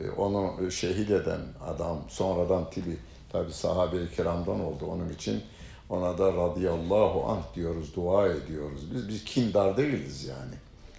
E, 0.00 0.10
onu 0.10 0.70
şehit 0.70 1.10
eden 1.10 1.40
adam 1.66 1.98
sonradan 2.08 2.70
tibi 2.70 2.98
tabi 3.32 3.52
sahabe-i 3.52 4.16
kiramdan 4.16 4.60
oldu. 4.60 4.86
Onun 4.86 5.08
için 5.08 5.42
ona 5.88 6.18
da 6.18 6.32
radıyallahu 6.32 7.24
anh 7.26 7.54
diyoruz, 7.54 7.96
dua 7.96 8.26
ediyoruz. 8.26 8.94
Biz 8.94 9.08
biz 9.08 9.24
kindar 9.24 9.76
değiliz 9.76 10.24
yani. 10.24 10.54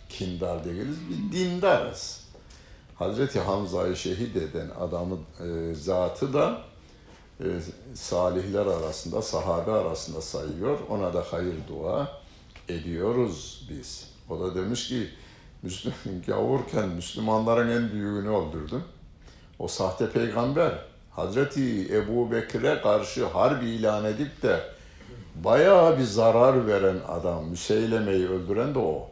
Kindar 0.10 0.66
değiliz, 0.66 0.98
biz 1.10 1.32
dindarız. 1.32 2.30
Hazreti 2.96 3.40
Hamza'yı 3.40 3.96
şehit 3.96 4.36
eden 4.36 4.70
adamın 4.80 5.20
e, 5.40 5.76
zatı 5.76 6.34
da 6.34 6.62
e, 7.40 7.46
salihler 7.94 8.66
arasında, 8.66 9.22
sahabe 9.22 9.72
arasında 9.72 10.22
sayıyor. 10.22 10.80
Ona 10.90 11.14
da 11.14 11.24
hayır 11.32 11.56
dua 11.68 12.12
ediyoruz 12.70 13.68
biz. 13.70 14.10
O 14.30 14.40
da 14.40 14.56
demiş 14.56 14.88
ki 14.88 15.10
Müslüm, 15.64 15.94
gavurken 16.28 16.90
Müslümanların 16.90 17.70
en 17.70 17.92
büyüğünü 17.92 18.30
öldürdüm. 18.30 18.84
O 19.60 19.68
sahte 19.68 20.10
peygamber 20.10 20.86
Hazreti 21.12 21.96
Ebu 21.96 22.32
Bekir'e 22.32 22.82
karşı 22.82 23.26
harbi 23.26 23.66
ilan 23.66 24.06
edip 24.06 24.42
de 24.44 24.64
bayağı 25.36 25.98
bir 25.98 26.04
zarar 26.04 26.68
veren 26.68 26.98
adam, 27.08 27.46
Müseyleme'yi 27.46 28.28
öldüren 28.28 28.76
de 28.76 28.80
o. 28.80 29.10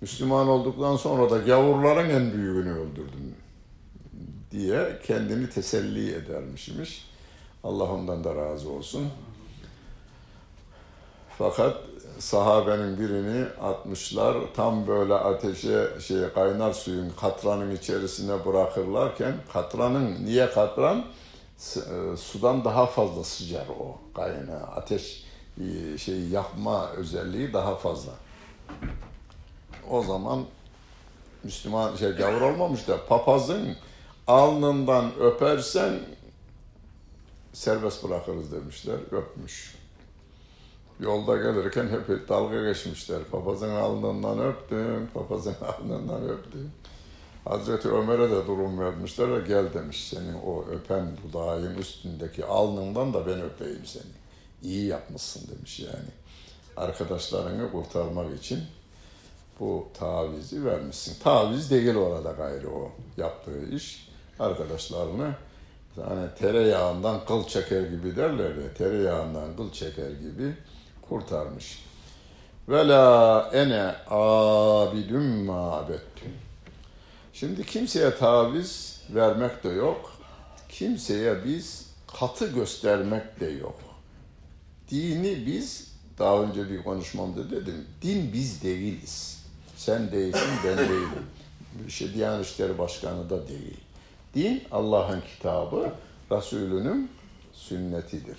Müslüman 0.00 0.48
olduktan 0.48 0.96
sonra 0.96 1.30
da 1.30 1.38
gavurların 1.38 2.10
en 2.10 2.32
büyüğünü 2.32 2.72
öldürdüm 2.72 3.34
diye 4.50 4.98
kendini 5.06 5.50
teselli 5.50 6.14
edermişmiş. 6.14 7.08
Allah 7.64 7.84
ondan 7.84 8.24
da 8.24 8.34
razı 8.34 8.70
olsun. 8.70 9.08
Fakat 11.38 11.76
sahabenin 12.24 12.98
birini 12.98 13.46
atmışlar. 13.62 14.36
Tam 14.56 14.86
böyle 14.86 15.14
ateşe 15.14 15.88
şey 16.00 16.28
kaynar 16.34 16.72
suyun 16.72 17.10
katranın 17.20 17.76
içerisine 17.76 18.46
bırakırlarken 18.46 19.34
katranın 19.52 20.24
niye 20.24 20.50
katran? 20.50 21.04
E, 21.76 22.16
sudan 22.16 22.64
daha 22.64 22.86
fazla 22.86 23.24
sıcar 23.24 23.66
o 23.80 23.98
kaynağı. 24.14 24.62
Ateş 24.62 25.24
e, 25.60 25.98
şey 25.98 26.28
yakma 26.28 26.90
özelliği 26.90 27.52
daha 27.52 27.76
fazla. 27.76 28.12
O 29.90 30.02
zaman 30.02 30.44
Müslüman 31.44 31.96
şey 31.96 32.10
gavur 32.10 32.40
olmamış 32.40 32.88
da 32.88 33.06
papazın 33.06 33.76
alnından 34.26 35.10
öpersen 35.20 36.00
serbest 37.52 38.04
bırakırız 38.04 38.52
demişler. 38.52 38.96
Öpmüş. 39.10 39.83
Yolda 41.00 41.36
gelirken 41.36 41.88
hep 41.88 42.28
dalga 42.28 42.68
geçmişler. 42.68 43.18
Papazın 43.30 43.70
alnından 43.70 44.38
öptüm, 44.38 45.08
papazın 45.14 45.54
alnından 45.80 46.28
öptüm. 46.28 46.70
Hazreti 47.44 47.88
Ömer'e 47.88 48.30
de 48.30 48.46
durum 48.46 48.78
vermişler 48.78 49.32
ve 49.32 49.48
gel 49.48 49.74
demiş 49.74 50.08
senin 50.08 50.34
o 50.46 50.64
öpen 50.70 51.06
dudağın 51.16 51.74
üstündeki 51.74 52.44
alnından 52.44 53.14
da 53.14 53.26
ben 53.26 53.42
öpeyim 53.42 53.86
seni. 53.86 54.12
İyi 54.62 54.86
yapmışsın 54.86 55.56
demiş 55.56 55.80
yani. 55.80 56.10
Arkadaşlarını 56.76 57.72
kurtarmak 57.72 58.38
için 58.38 58.60
bu 59.60 59.88
tavizi 59.98 60.64
vermişsin. 60.64 61.22
Taviz 61.22 61.70
değil 61.70 61.96
orada 61.96 62.32
gayrı 62.32 62.70
o 62.70 62.90
yaptığı 63.16 63.66
iş. 63.70 64.08
Arkadaşlarını 64.38 65.34
hani 65.96 66.28
tereyağından 66.38 67.24
kıl 67.24 67.46
çeker 67.46 67.82
gibi 67.82 68.16
derler 68.16 68.56
ya, 68.56 68.74
tereyağından 68.74 69.56
kıl 69.56 69.72
çeker 69.72 70.10
gibi 70.10 70.54
kurtarmış. 71.08 71.84
Ve 72.68 72.88
la 72.88 73.50
ene 73.52 73.94
abidüm 74.10 75.44
ma'abettüm. 75.44 76.32
Şimdi 77.32 77.66
kimseye 77.66 78.16
taviz 78.16 79.00
vermek 79.10 79.64
de 79.64 79.68
yok. 79.68 80.12
Kimseye 80.68 81.44
biz 81.44 81.86
katı 82.18 82.46
göstermek 82.46 83.40
de 83.40 83.46
yok. 83.46 83.76
Dini 84.90 85.46
biz 85.46 85.94
daha 86.18 86.42
önce 86.42 86.70
bir 86.70 86.82
konuşmamda 86.82 87.50
dedim. 87.50 87.86
Din 88.02 88.32
biz 88.32 88.62
değiliz. 88.62 89.44
Sen 89.76 90.12
değilsin, 90.12 90.50
ben 90.64 90.78
değilim. 90.78 91.26
İşte 91.88 92.14
Diyanet 92.14 92.46
İşleri 92.46 92.78
Başkanı 92.78 93.30
da 93.30 93.48
değil. 93.48 93.76
Din 94.34 94.62
Allah'ın 94.70 95.20
kitabı, 95.20 95.92
Resulünün 96.32 97.10
sünnetidir. 97.68 98.38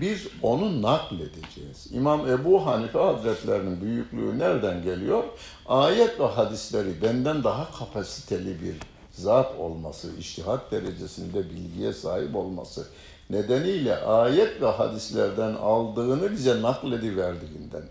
Biz 0.00 0.26
onu 0.42 0.82
nakledeceğiz. 0.82 1.88
İmam 1.92 2.28
Ebu 2.28 2.66
Hanife 2.66 2.98
Hazretlerinin 2.98 3.80
büyüklüğü 3.80 4.38
nereden 4.38 4.82
geliyor? 4.82 5.24
Ayet 5.66 6.20
ve 6.20 6.24
hadisleri 6.26 7.02
benden 7.02 7.44
daha 7.44 7.70
kapasiteli 7.78 8.62
bir 8.62 8.74
zat 9.10 9.58
olması, 9.58 10.16
iştihat 10.18 10.72
derecesinde 10.72 11.50
bilgiye 11.50 11.92
sahip 11.92 12.36
olması 12.36 12.86
nedeniyle 13.30 13.96
ayet 13.96 14.62
ve 14.62 14.66
hadislerden 14.66 15.54
aldığını 15.54 16.32
bize 16.32 16.62
naklediverdiğinden. 16.62 17.82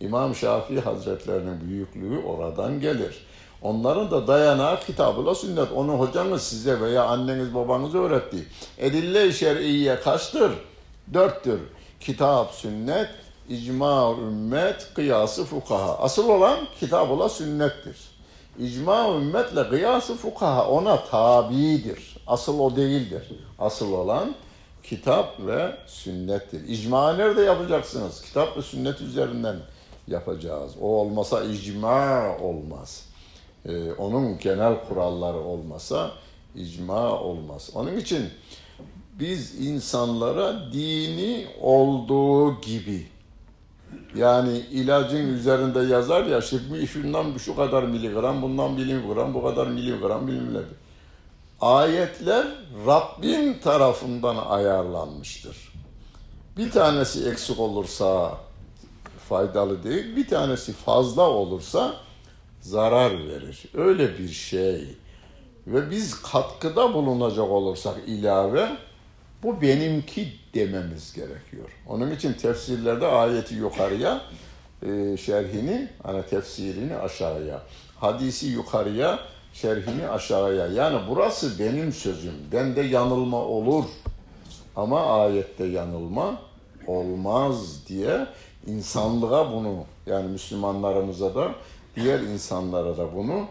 İmam 0.00 0.34
Şafii 0.34 0.80
Hazretlerinin 0.80 1.60
büyüklüğü 1.60 2.18
oradan 2.18 2.80
gelir. 2.80 3.26
Onların 3.62 4.10
da 4.10 4.26
dayanağı 4.26 4.80
kitabıyla 4.80 5.34
sünnet. 5.34 5.72
Onu 5.72 5.92
hocanız 5.92 6.42
size 6.42 6.80
veya 6.80 7.04
anneniz 7.04 7.54
babanız 7.54 7.94
öğretti. 7.94 8.46
Edille-i 8.78 9.32
şer'iyye 9.32 10.00
kaçtır? 10.00 10.52
Dörttür. 11.14 11.60
Kitap, 12.00 12.52
sünnet, 12.52 13.08
icma, 13.48 14.14
ümmet, 14.20 14.94
kıyası, 14.94 15.44
fukaha. 15.44 15.98
Asıl 15.98 16.28
olan 16.28 16.58
kitabıyla 16.80 17.28
sünnettir. 17.28 17.96
İcma, 18.58 19.08
ümmetle 19.08 19.68
kıyası, 19.68 20.16
fukaha 20.16 20.68
ona 20.68 21.04
tabidir. 21.04 22.16
Asıl 22.26 22.58
o 22.60 22.76
değildir. 22.76 23.22
Asıl 23.58 23.92
olan 23.92 24.34
kitap 24.82 25.40
ve 25.46 25.76
sünnettir. 25.86 26.68
İcma 26.68 27.12
nerede 27.12 27.42
yapacaksınız? 27.42 28.22
Kitap 28.22 28.56
ve 28.56 28.62
sünnet 28.62 29.00
üzerinden 29.00 29.56
yapacağız. 30.06 30.72
O 30.80 30.86
olmasa 30.86 31.44
icma 31.44 32.36
olmaz. 32.42 33.07
Ee, 33.66 33.92
onun 33.92 34.38
genel 34.38 34.84
kuralları 34.88 35.38
olmasa 35.38 36.10
icma 36.54 37.20
olmaz. 37.20 37.70
Onun 37.74 37.96
için 37.96 38.22
biz 39.20 39.66
insanlara 39.66 40.72
dini 40.72 41.46
olduğu 41.60 42.60
gibi 42.60 43.06
yani 44.16 44.58
ilacın 44.58 45.34
üzerinde 45.34 45.80
yazar 45.80 46.24
ya 46.24 46.40
şimdi 46.40 46.86
şundan 46.86 47.38
şu 47.38 47.56
kadar 47.56 47.82
miligram, 47.82 48.42
bundan 48.42 48.72
miligram, 48.72 49.34
bu 49.34 49.42
kadar 49.42 49.66
miligram 49.66 50.26
bilmem 50.26 50.64
Ayetler 51.60 52.46
Rabbin 52.86 53.58
tarafından 53.58 54.36
ayarlanmıştır. 54.36 55.72
Bir 56.56 56.70
tanesi 56.70 57.28
eksik 57.28 57.60
olursa 57.60 58.38
faydalı 59.28 59.84
değil, 59.84 60.16
bir 60.16 60.28
tanesi 60.28 60.72
fazla 60.72 61.22
olursa 61.22 61.94
zarar 62.60 63.28
verir. 63.28 63.64
Öyle 63.74 64.18
bir 64.18 64.28
şey. 64.28 64.84
Ve 65.66 65.90
biz 65.90 66.22
katkıda 66.22 66.94
bulunacak 66.94 67.50
olursak 67.50 67.96
ilave 68.06 68.68
bu 69.42 69.62
benimki 69.62 70.28
dememiz 70.54 71.12
gerekiyor. 71.12 71.70
Onun 71.88 72.10
için 72.10 72.32
tefsirlerde 72.32 73.06
ayeti 73.06 73.54
yukarıya, 73.54 74.20
e, 74.82 75.16
şerhini, 75.16 75.88
hani 76.02 76.22
tefsirini 76.26 76.96
aşağıya, 76.96 77.62
hadisi 78.00 78.46
yukarıya, 78.46 79.18
şerhini 79.52 80.08
aşağıya. 80.08 80.66
Yani 80.66 81.00
burası 81.08 81.58
benim 81.58 81.92
sözüm. 81.92 82.34
Bende 82.52 82.80
yanılma 82.80 83.36
olur. 83.36 83.84
Ama 84.76 85.22
ayette 85.22 85.64
yanılma 85.64 86.40
olmaz 86.86 87.86
diye 87.88 88.26
insanlığa 88.66 89.52
bunu 89.52 89.84
yani 90.06 90.28
Müslümanlarımıza 90.28 91.34
da 91.34 91.54
diğer 92.00 92.20
insanlara 92.20 92.96
da 92.96 93.14
bunu 93.14 93.46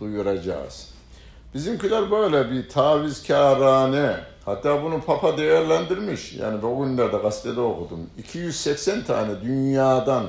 duyuracağız. 0.00 0.88
Bizimkiler 1.54 2.10
böyle 2.10 2.50
bir 2.50 2.68
tavizkarane, 2.68 4.16
hatta 4.44 4.82
bunu 4.82 5.00
Papa 5.00 5.38
değerlendirmiş. 5.38 6.32
Yani 6.32 6.62
bugünlerde 6.62 7.16
gazetede 7.16 7.60
okudum. 7.60 8.10
280 8.18 9.04
tane 9.04 9.40
dünyadan 9.40 10.26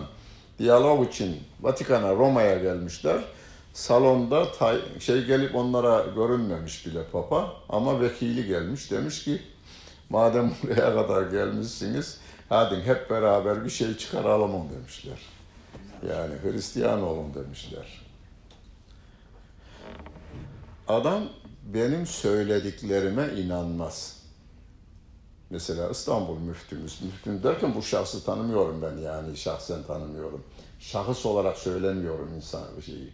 diyalog 0.60 1.08
için 1.08 1.38
Vatikan'a, 1.62 2.16
Roma'ya 2.16 2.58
gelmişler. 2.58 3.18
Salonda 3.74 4.48
şey 5.00 5.26
gelip 5.26 5.56
onlara 5.56 6.06
görünmemiş 6.16 6.86
bile 6.86 7.04
Papa 7.12 7.54
ama 7.70 8.02
vekili 8.02 8.48
gelmiş. 8.48 8.92
Demiş 8.92 9.24
ki 9.24 9.42
madem 10.10 10.54
buraya 10.64 10.94
kadar 10.96 11.22
gelmişsiniz 11.32 12.18
hadi 12.50 12.76
hep 12.82 13.10
beraber 13.10 13.66
bir 13.66 13.70
şey 13.70 13.98
çıkaralım 13.98 14.70
demişler. 14.76 15.33
Yani 16.10 16.34
Hristiyan 16.44 17.04
olun 17.04 17.34
demişler. 17.34 18.02
Adam 20.88 21.24
benim 21.74 22.08
söylediklerime 22.08 23.28
inanmaz. 23.28 24.24
Mesela 25.50 25.90
İstanbul 25.90 26.38
müftümüz, 26.38 27.02
müftüm 27.02 27.44
derken 27.44 27.76
bu 27.76 27.82
şahsı 27.82 28.26
tanımıyorum 28.26 28.82
ben 28.82 28.98
yani 28.98 29.38
şahsen 29.38 29.84
tanımıyorum. 29.84 30.44
Şahıs 30.80 31.26
olarak 31.26 31.58
söylemiyorum 31.58 32.34
insan 32.36 32.62
bir 32.78 32.82
şeyi. 32.82 33.14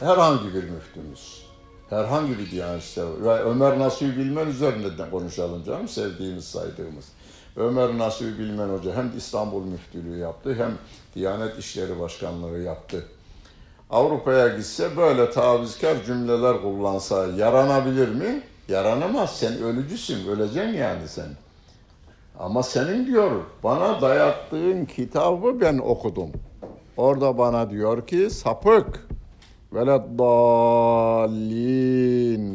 Herhangi 0.00 0.54
bir 0.54 0.64
müftümüz, 0.64 1.42
herhangi 1.90 2.38
bir 2.38 2.50
diyanet 2.50 2.98
ve 2.98 3.42
Ömer 3.42 3.78
Nasuhi 3.78 4.16
Bilmen 4.16 4.46
üzerinden 4.46 5.10
konuşalım 5.10 5.64
canım 5.64 5.88
sevdiğimiz, 5.88 6.44
saydığımız. 6.44 7.04
Ömer 7.58 7.98
Nasuhi 7.98 8.38
Bilmen 8.38 8.68
Hoca 8.68 8.96
hem 8.96 9.12
İstanbul 9.16 9.64
müftülüğü 9.64 10.18
yaptı 10.18 10.54
hem 10.54 10.72
Diyanet 11.14 11.58
İşleri 11.58 12.00
Başkanlığı 12.00 12.58
yaptı. 12.58 13.04
Avrupa'ya 13.90 14.48
gitse 14.48 14.96
böyle 14.96 15.30
tavizkar 15.30 16.04
cümleler 16.06 16.62
kullansa 16.62 17.26
yaranabilir 17.26 18.08
mi? 18.08 18.42
Yaranamaz. 18.68 19.38
Sen 19.38 19.62
ölücüsün. 19.62 20.28
Öleceksin 20.28 20.72
yani 20.72 21.08
sen. 21.08 21.28
Ama 22.38 22.62
senin 22.62 23.06
diyor 23.06 23.30
bana 23.64 24.00
dayattığın 24.00 24.84
kitabı 24.84 25.60
ben 25.60 25.78
okudum. 25.78 26.30
Orada 26.96 27.38
bana 27.38 27.70
diyor 27.70 28.06
ki 28.06 28.30
sapık. 28.30 29.06
Veleddallin 29.72 30.20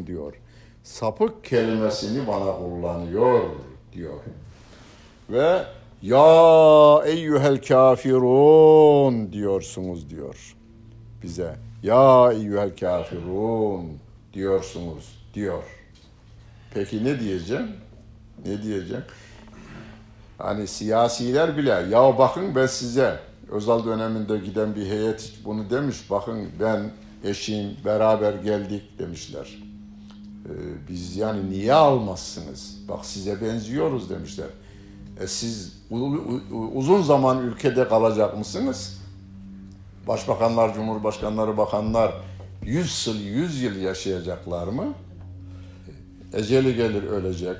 diyor. 0.06 0.34
Sapık 0.82 1.44
kelimesini 1.44 2.26
bana 2.26 2.56
kullanıyor 2.56 3.40
diyor. 3.92 4.20
Ve 5.30 5.64
ya 6.02 7.02
eyyuhel 7.04 7.62
kafirun 7.62 9.32
diyorsunuz 9.32 10.10
diyor 10.10 10.56
bize. 11.22 11.56
Ya 11.82 12.32
eyyuhel 12.32 12.76
kafirun 12.76 13.98
diyorsunuz 14.32 15.18
diyor. 15.34 15.62
Peki 16.74 17.04
ne 17.04 17.20
diyeceğim? 17.20 17.68
Ne 18.46 18.62
diyeceğim? 18.62 19.04
Hani 20.38 20.66
siyasiler 20.66 21.56
bile 21.56 21.70
ya 21.70 22.18
bakın 22.18 22.54
ben 22.54 22.66
size 22.66 23.20
Özal 23.50 23.84
döneminde 23.84 24.38
giden 24.38 24.76
bir 24.76 24.86
heyet 24.86 25.32
bunu 25.44 25.70
demiş. 25.70 26.10
Bakın 26.10 26.48
ben 26.60 26.90
eşim 27.24 27.76
beraber 27.84 28.34
geldik 28.34 28.98
demişler. 28.98 29.58
Ee, 30.46 30.50
biz 30.88 31.16
yani 31.16 31.50
niye 31.50 31.72
almazsınız? 31.72 32.76
Bak 32.88 33.06
size 33.06 33.40
benziyoruz 33.40 34.10
demişler. 34.10 34.46
E 35.20 35.26
siz 35.26 35.72
uzun 36.74 37.02
zaman 37.02 37.38
ülkede 37.38 37.88
kalacak 37.88 38.38
mısınız? 38.38 39.00
Başbakanlar, 40.08 40.74
cumhurbaşkanları, 40.74 41.56
bakanlar 41.56 42.12
100 42.62 43.06
yıl, 43.06 43.20
100 43.20 43.62
yıl 43.62 43.76
yaşayacaklar 43.76 44.66
mı? 44.66 44.94
Eceli 46.32 46.76
gelir 46.76 47.02
ölecek. 47.02 47.56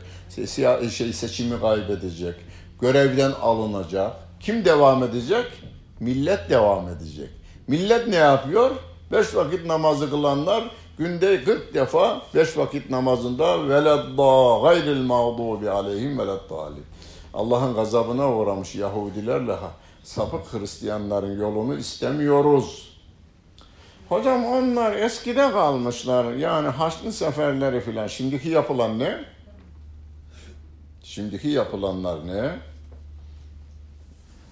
Şey, 0.91 1.13
seçimi 1.13 1.61
kaybedecek. 1.61 2.35
Görevden 2.81 3.31
alınacak. 3.31 4.13
Kim 4.41 4.65
devam 4.65 5.03
edecek? 5.03 5.47
Millet 6.01 6.51
devam 6.51 6.89
edecek. 6.89 7.31
Millet 7.67 8.09
ne 8.09 8.17
yapıyor? 8.17 8.71
Beş 9.13 9.35
vakit 9.35 9.67
namazı 9.67 10.11
kılanlar 10.11 10.65
günde 10.99 11.45
40 11.45 11.75
defa 11.75 12.23
beş 12.35 12.57
vakit 12.57 12.91
namazında 12.91 13.69
veledda 13.69 14.61
gayril 14.63 15.03
mağdubi 15.03 15.71
aleyhim 15.71 16.19
veleddalin. 16.19 16.85
Allah'ın 17.35 17.75
gazabına 17.75 18.33
uğramış 18.33 18.75
Yahudilerle 18.75 19.57
sapık 20.03 20.53
Hristiyanların 20.53 21.41
yolunu 21.41 21.77
istemiyoruz. 21.77 22.99
Hocam 24.09 24.45
onlar 24.45 24.93
eskide 24.93 25.53
kalmışlar. 25.53 26.33
Yani 26.33 26.69
Haçlı 26.69 27.13
seferleri 27.13 27.81
filan. 27.81 28.07
Şimdiki 28.07 28.49
yapılan 28.49 28.99
ne? 28.99 29.25
Şimdiki 31.03 31.49
yapılanlar 31.49 32.27
ne? 32.27 32.59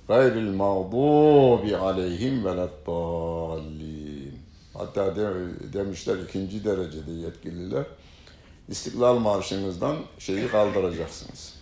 gayril 0.09 0.51
mağdubi 0.51 1.77
aleyhim 1.77 2.45
veleddallin. 2.45 4.39
Hatta 4.75 5.17
de, 5.17 5.29
demişler 5.73 6.17
ikinci 6.19 6.65
derecede 6.65 7.11
yetkililer 7.13 7.85
İstiklal 8.69 9.19
Marşı'nızdan 9.19 9.97
şeyi 10.19 10.49
kaldıracaksınız. 10.49 11.62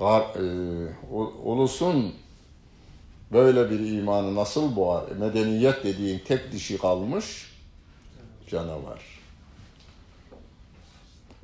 E, 0.00 0.42
ulusun 1.44 2.14
böyle 3.32 3.70
bir 3.70 3.80
imanı 3.80 4.34
nasıl 4.34 4.76
boğar? 4.76 5.04
Medeniyet 5.18 5.84
dediğin 5.84 6.18
tek 6.18 6.52
dişi 6.52 6.78
kalmış 6.78 7.52
canavar. 8.50 9.16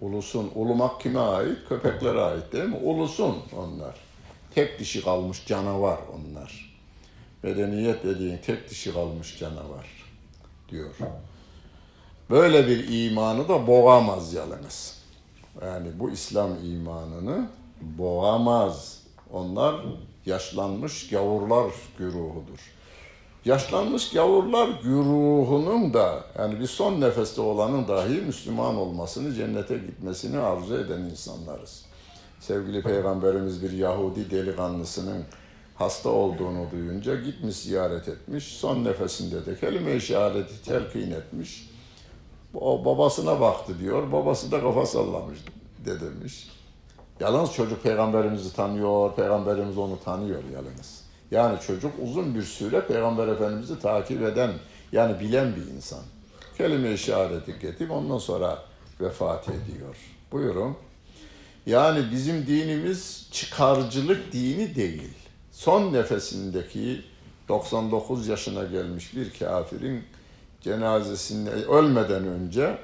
Ulusun, 0.01 0.51
ulumak 0.55 1.01
kime 1.01 1.21
ait? 1.21 1.59
Köpeklere 1.69 2.21
ait 2.21 2.53
değil 2.53 2.65
mi? 2.65 2.77
Ulusun 2.77 3.37
onlar. 3.57 3.95
Tek 4.55 4.79
dişi 4.79 5.05
kalmış 5.05 5.47
canavar 5.47 5.99
onlar. 6.15 6.73
Medeniyet 7.43 8.05
dediğin 8.05 8.39
tek 8.39 8.71
dişi 8.71 8.93
kalmış 8.93 9.39
canavar 9.39 9.87
diyor. 10.69 10.95
Böyle 12.31 12.67
bir 12.67 12.89
imanı 12.89 13.49
da 13.49 13.67
boğamaz 13.67 14.35
yalnız. 14.35 15.03
Yani 15.63 15.89
bu 15.99 16.11
İslam 16.11 16.51
imanını 16.65 17.49
boğamaz. 17.99 19.03
Onlar 19.33 19.74
yaşlanmış 20.26 21.09
gavurlar 21.09 21.72
güruhudur. 21.99 22.72
Yaşlanmış 23.45 24.11
gavurlar 24.11 24.68
güruhunun 24.83 25.95
da 25.95 26.24
yani 26.39 26.61
bir 26.61 26.66
son 26.66 27.01
nefeste 27.01 27.41
olanın 27.41 27.89
dahi 27.89 28.20
Müslüman 28.20 28.76
olmasını, 28.76 29.35
cennete 29.35 29.78
gitmesini 29.78 30.39
arzu 30.39 30.76
eden 30.76 31.01
insanlarız 31.01 31.93
sevgili 32.43 32.83
peygamberimiz 32.83 33.62
bir 33.62 33.70
Yahudi 33.70 34.30
delikanlısının 34.30 35.24
hasta 35.74 36.09
olduğunu 36.09 36.70
duyunca 36.72 37.14
gitmiş 37.14 37.57
ziyaret 37.57 38.09
etmiş. 38.09 38.45
Son 38.45 38.85
nefesinde 38.85 39.47
de 39.47 39.61
kelime-i 39.61 40.01
şehadeti 40.01 40.64
telkin 40.64 41.11
etmiş. 41.11 41.70
O 42.55 42.85
babasına 42.85 43.41
baktı 43.41 43.78
diyor. 43.80 44.12
Babası 44.12 44.53
da 44.53 44.61
kafa 44.61 44.87
sallamış 44.87 45.39
de 45.85 46.01
demiş. 46.01 46.49
Yalnız 47.23 47.53
çocuk 47.53 47.83
peygamberimizi 47.83 48.57
tanıyor, 48.57 49.14
peygamberimiz 49.14 49.79
onu 49.79 49.99
tanıyor 50.05 50.43
yalnız. 50.55 51.03
Yani 51.31 51.61
çocuk 51.66 51.93
uzun 52.03 52.35
bir 52.35 52.43
süre 52.43 52.87
peygamber 52.87 53.29
efendimizi 53.29 53.81
takip 53.81 54.23
eden, 54.23 54.51
yani 54.93 55.20
bilen 55.20 55.57
bir 55.57 55.77
insan. 55.77 56.01
Kelime-i 56.59 56.99
şehadeti 56.99 57.59
getirip 57.59 57.91
ondan 57.91 58.18
sonra 58.18 58.59
vefat 59.01 59.49
ediyor. 59.49 59.97
Buyurun. 60.33 60.77
Yani 61.66 62.05
bizim 62.12 62.47
dinimiz 62.47 63.29
çıkarcılık 63.31 64.33
dini 64.33 64.75
değil. 64.75 65.14
Son 65.53 65.93
nefesindeki 65.93 67.03
99 67.49 68.29
yaşına 68.29 68.64
gelmiş 68.64 69.16
bir 69.16 69.39
kafirin 69.39 70.05
cenazesinde 70.61 71.51
ölmeden 71.51 72.27
önce 72.27 72.79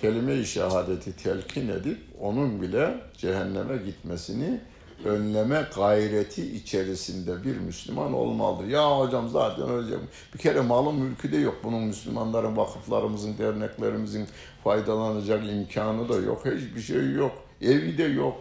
kelime-i 0.00 0.46
şehadeti 0.46 1.16
telkin 1.16 1.68
edip 1.68 1.98
onun 2.20 2.62
bile 2.62 3.00
cehenneme 3.18 3.76
gitmesini 3.76 4.60
önleme 5.04 5.66
gayreti 5.74 6.56
içerisinde 6.56 7.44
bir 7.44 7.56
Müslüman 7.56 8.12
olmalıdır. 8.12 8.68
Ya 8.68 8.98
hocam 8.98 9.28
zaten 9.28 9.70
öyle 9.70 9.94
bir 10.34 10.38
kere 10.38 10.60
malın 10.60 10.94
mülkü 10.94 11.32
de 11.32 11.36
yok. 11.36 11.60
Bunun 11.64 11.82
Müslümanların, 11.82 12.56
vakıflarımızın, 12.56 13.38
derneklerimizin 13.38 14.26
faydalanacak 14.64 15.44
imkanı 15.44 16.08
da 16.08 16.16
yok. 16.16 16.46
Hiçbir 16.46 16.80
şey 16.80 17.12
yok. 17.12 17.32
Evi 17.60 17.98
de 17.98 18.04
yok. 18.04 18.36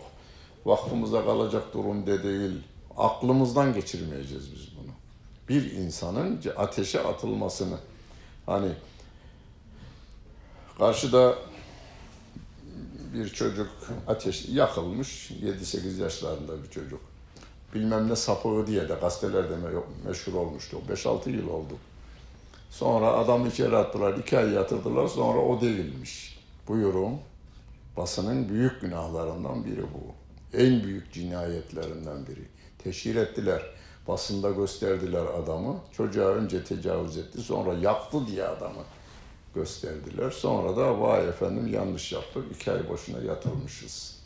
Vakfımıza 0.66 1.26
kalacak 1.26 1.74
durumda 1.74 2.24
değil. 2.24 2.62
Aklımızdan 2.98 3.74
geçirmeyeceğiz 3.74 4.56
biz 4.56 4.68
bunu. 4.78 4.92
Bir 5.50 5.72
insanın 5.72 6.42
ateşe 6.58 7.00
atılmasını 7.00 7.78
hani 8.46 8.70
karşıda 10.78 11.36
bir 13.14 13.30
çocuk 13.30 13.70
ateş 14.08 14.50
yakılmış 14.50 15.32
7-8 15.32 16.02
yaşlarında 16.02 16.64
bir 16.64 16.70
çocuk. 16.70 17.02
Bilmem 17.74 18.10
ne 18.10 18.16
sapığı 18.16 18.68
diye 18.68 18.90
de 18.90 18.94
gazetelerde 19.02 19.56
meşhur 20.06 20.34
olmuştu. 20.34 20.78
5-6 20.90 21.30
yıl 21.30 21.48
oldu. 21.48 21.74
Sonra 22.70 23.12
adamı 23.12 23.48
içeri 23.48 23.78
attılar, 23.78 24.18
iki 24.18 24.38
ay 24.38 24.50
yatırdılar. 24.50 25.08
Sonra 25.08 25.40
o 25.40 25.62
değilmiş. 25.62 26.40
Buyurun. 26.68 27.18
Basının 27.98 28.50
büyük 28.50 28.82
günahlarından 28.82 29.66
biri 29.66 29.82
bu. 29.82 30.14
En 30.58 30.84
büyük 30.84 31.14
cinayetlerinden 31.14 32.28
biri. 32.28 32.48
Teşhir 32.84 33.16
ettiler. 33.16 33.62
Basında 34.08 34.52
gösterdiler 34.52 35.26
adamı. 35.26 35.80
Çocuğa 35.98 36.30
önce 36.30 36.64
tecavüz 36.64 37.18
etti, 37.18 37.42
sonra 37.42 37.74
yaktı 37.74 38.28
diye 38.28 38.44
adamı 38.44 38.82
gösterdiler. 39.56 40.32
Sonra 40.32 40.78
da 40.78 41.02
vay 41.02 41.28
efendim 41.28 41.74
yanlış 41.74 42.12
yaptık, 42.12 42.46
iki 42.56 42.72
ay 42.72 42.90
boşuna 42.90 43.20
yatırmışız 43.20 44.20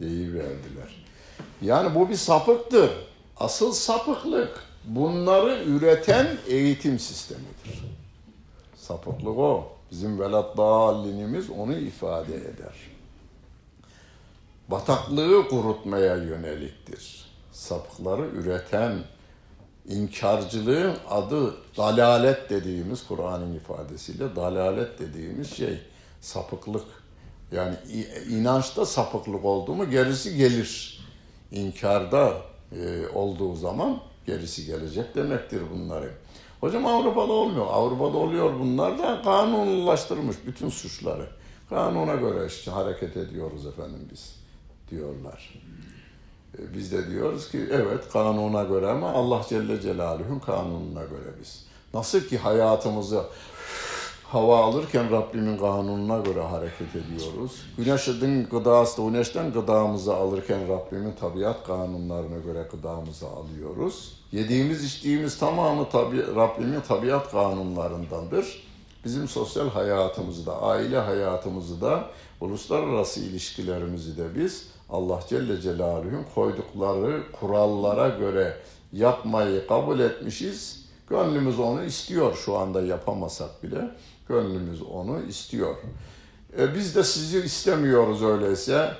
deyiverdiler. 0.00 1.06
Yani 1.62 1.94
bu 1.94 2.08
bir 2.08 2.14
sapıktır. 2.14 2.90
Asıl 3.36 3.72
sapıklık 3.72 4.64
bunları 4.84 5.64
üreten 5.64 6.38
eğitim 6.48 6.98
sistemidir. 6.98 7.84
Sapıklık 8.76 9.38
o. 9.38 9.72
Bizim 9.90 10.20
velat 10.20 10.56
dallinimiz 10.56 11.50
onu 11.50 11.76
ifade 11.76 12.34
eder. 12.34 12.74
Bataklığı 14.68 15.48
kurutmaya 15.48 16.16
yöneliktir. 16.16 17.26
Sapıkları 17.52 18.26
üreten 18.26 18.98
inkarcılığın 19.90 20.96
adı 21.10 21.54
dalalet 21.76 22.50
dediğimiz 22.50 23.06
Kur'an'ın 23.06 23.54
ifadesiyle 23.54 24.36
dalalet 24.36 24.98
dediğimiz 24.98 25.50
şey 25.56 25.78
sapıklık. 26.20 26.84
Yani 27.52 27.76
inançta 28.30 28.86
sapıklık 28.86 29.44
oldu 29.44 29.74
mu 29.74 29.90
gerisi 29.90 30.36
gelir. 30.36 31.00
İnkarda 31.52 32.32
e, 32.72 33.08
olduğu 33.14 33.56
zaman 33.56 34.00
gerisi 34.26 34.66
gelecek 34.66 35.14
demektir 35.14 35.62
bunların. 35.74 36.10
Hocam 36.60 36.86
Avrupa'da 36.86 37.32
olmuyor. 37.32 37.66
Avrupa'da 37.70 38.18
oluyor 38.18 38.60
bunlar 38.60 38.98
da 38.98 39.22
kanunlaştırmış 39.22 40.36
bütün 40.46 40.68
suçları. 40.68 41.26
Kanuna 41.68 42.14
göre 42.14 42.46
işte 42.46 42.70
hareket 42.70 43.16
ediyoruz 43.16 43.66
efendim 43.66 44.08
biz 44.12 44.36
diyorlar. 44.90 45.54
E, 46.58 46.74
Biz 46.74 46.92
de 46.92 47.10
diyoruz 47.10 47.50
ki 47.50 47.68
evet 47.70 48.08
kanuna 48.12 48.62
göre 48.62 48.88
ama 48.88 49.12
Allah 49.12 49.42
Celle 49.48 49.80
Celaluhu'nun 49.80 50.38
kanununa 50.38 51.00
göre 51.04 51.34
biz. 51.40 51.64
Nasıl 51.94 52.20
ki 52.20 52.38
hayatımızı 52.38 53.22
hava 54.24 54.64
alırken 54.64 55.10
Rabbimin 55.10 55.58
kanununa 55.58 56.18
göre 56.18 56.42
hareket 56.42 56.96
ediyoruz. 56.96 57.62
Güneşin 57.78 58.48
gıdası, 58.50 59.02
güneşten 59.02 59.52
gıdamızı 59.52 60.14
alırken 60.14 60.68
Rabbimin 60.68 61.12
tabiat 61.12 61.66
kanunlarına 61.66 62.38
göre 62.38 62.68
gıdamızı 62.72 63.26
alıyoruz. 63.28 64.12
Yediğimiz 64.32 64.84
içtiğimiz 64.84 65.38
tamamı 65.38 65.88
tabi, 65.90 66.26
Rabbimin 66.36 66.80
tabiat 66.80 67.30
kanunlarındandır. 67.30 68.62
Bizim 69.04 69.28
sosyal 69.28 69.70
hayatımızı 69.70 70.46
da, 70.46 70.62
aile 70.62 70.98
hayatımızı 70.98 71.80
da, 71.80 72.04
uluslararası 72.40 73.20
ilişkilerimizi 73.20 74.16
de 74.16 74.34
biz 74.34 74.66
Allah 74.90 75.20
Celle 75.28 75.60
Celaluhu'nun 75.60 76.26
koydukları 76.34 77.32
kurallara 77.32 78.08
göre 78.08 78.56
yapmayı 78.92 79.66
kabul 79.66 80.00
etmişiz. 80.00 80.84
Gönlümüz 81.08 81.58
onu 81.58 81.84
istiyor 81.84 82.36
şu 82.36 82.56
anda 82.58 82.82
yapamasak 82.82 83.62
bile. 83.62 83.90
Gönlümüz 84.28 84.82
onu 84.82 85.22
istiyor. 85.22 85.76
E 86.58 86.74
biz 86.74 86.96
de 86.96 87.04
sizi 87.04 87.38
istemiyoruz 87.38 88.22
öyleyse. 88.22 88.92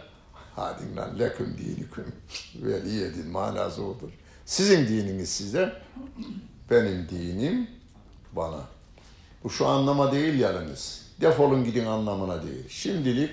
Hadi 0.56 0.96
lan 0.96 1.18
leküm 1.18 1.56
diniküm 1.58 2.12
veli 2.54 3.04
edin 3.04 3.26
manası 3.26 3.82
odur. 3.84 4.10
Sizin 4.46 4.88
dininiz 4.88 5.28
size, 5.28 5.72
benim 6.70 7.08
dinim 7.08 7.68
bana. 8.32 8.60
Bu 9.44 9.50
şu 9.50 9.66
anlama 9.66 10.12
değil 10.12 10.38
yalnız. 10.38 11.06
Defolun 11.20 11.64
gidin 11.64 11.86
anlamına 11.86 12.42
değil. 12.42 12.68
Şimdilik 12.68 13.30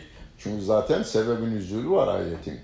çünkü 0.47 0.65
zaten 0.65 1.03
sebebin 1.03 1.51
üzülü 1.55 1.89
var 1.89 2.07
ayetin. 2.07 2.59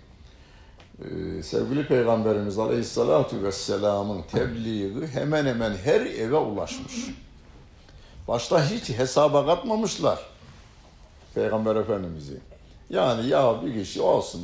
Ee, 0.99 1.43
sevgili 1.43 1.88
Peygamberimiz 1.88 2.59
Aleyhisselatü 2.59 3.43
Vesselam'ın 3.43 4.21
tebliği 4.21 5.07
hemen 5.07 5.45
hemen 5.45 5.75
her 5.75 6.01
eve 6.01 6.38
ulaşmış. 6.38 6.93
Başta 8.27 8.69
hiç 8.69 8.89
hesaba 8.89 9.45
katmamışlar 9.45 10.19
Peygamber 11.36 11.75
Efendimiz'i. 11.75 12.39
Yani 12.89 13.27
ya 13.27 13.65
bir 13.65 13.73
kişi 13.73 14.01
olsun 14.01 14.43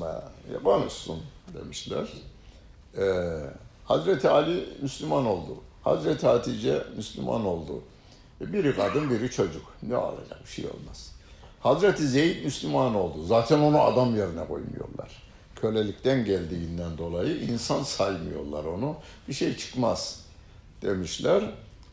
ya 0.53 0.63
konuşsun 0.63 1.19
demişler. 1.53 2.07
Ee, 2.97 3.03
Hazreti 3.85 4.29
Ali 4.29 4.69
Müslüman 4.81 5.25
oldu. 5.25 5.57
Hazreti 5.83 6.27
Hatice 6.27 6.83
Müslüman 6.97 7.45
oldu. 7.45 7.81
E, 8.41 8.53
Biri 8.53 8.75
kadın, 8.75 9.09
biri 9.09 9.31
çocuk. 9.31 9.65
Ne 9.83 9.97
olacak? 9.97 10.39
Bir 10.45 10.49
şey 10.49 10.65
olmaz. 10.65 11.08
Hazreti 11.59 12.07
Zeyd 12.07 12.45
Müslüman 12.45 12.95
oldu. 12.95 13.25
Zaten 13.25 13.59
onu 13.59 13.81
adam 13.81 14.15
yerine 14.15 14.47
koymuyorlar. 14.47 15.23
Kölelikten 15.55 16.25
geldiğinden 16.25 16.97
dolayı 16.97 17.37
insan 17.37 17.83
saymıyorlar 17.83 18.63
onu. 18.63 18.95
Bir 19.27 19.33
şey 19.33 19.57
çıkmaz 19.57 20.25
demişler. 20.81 21.43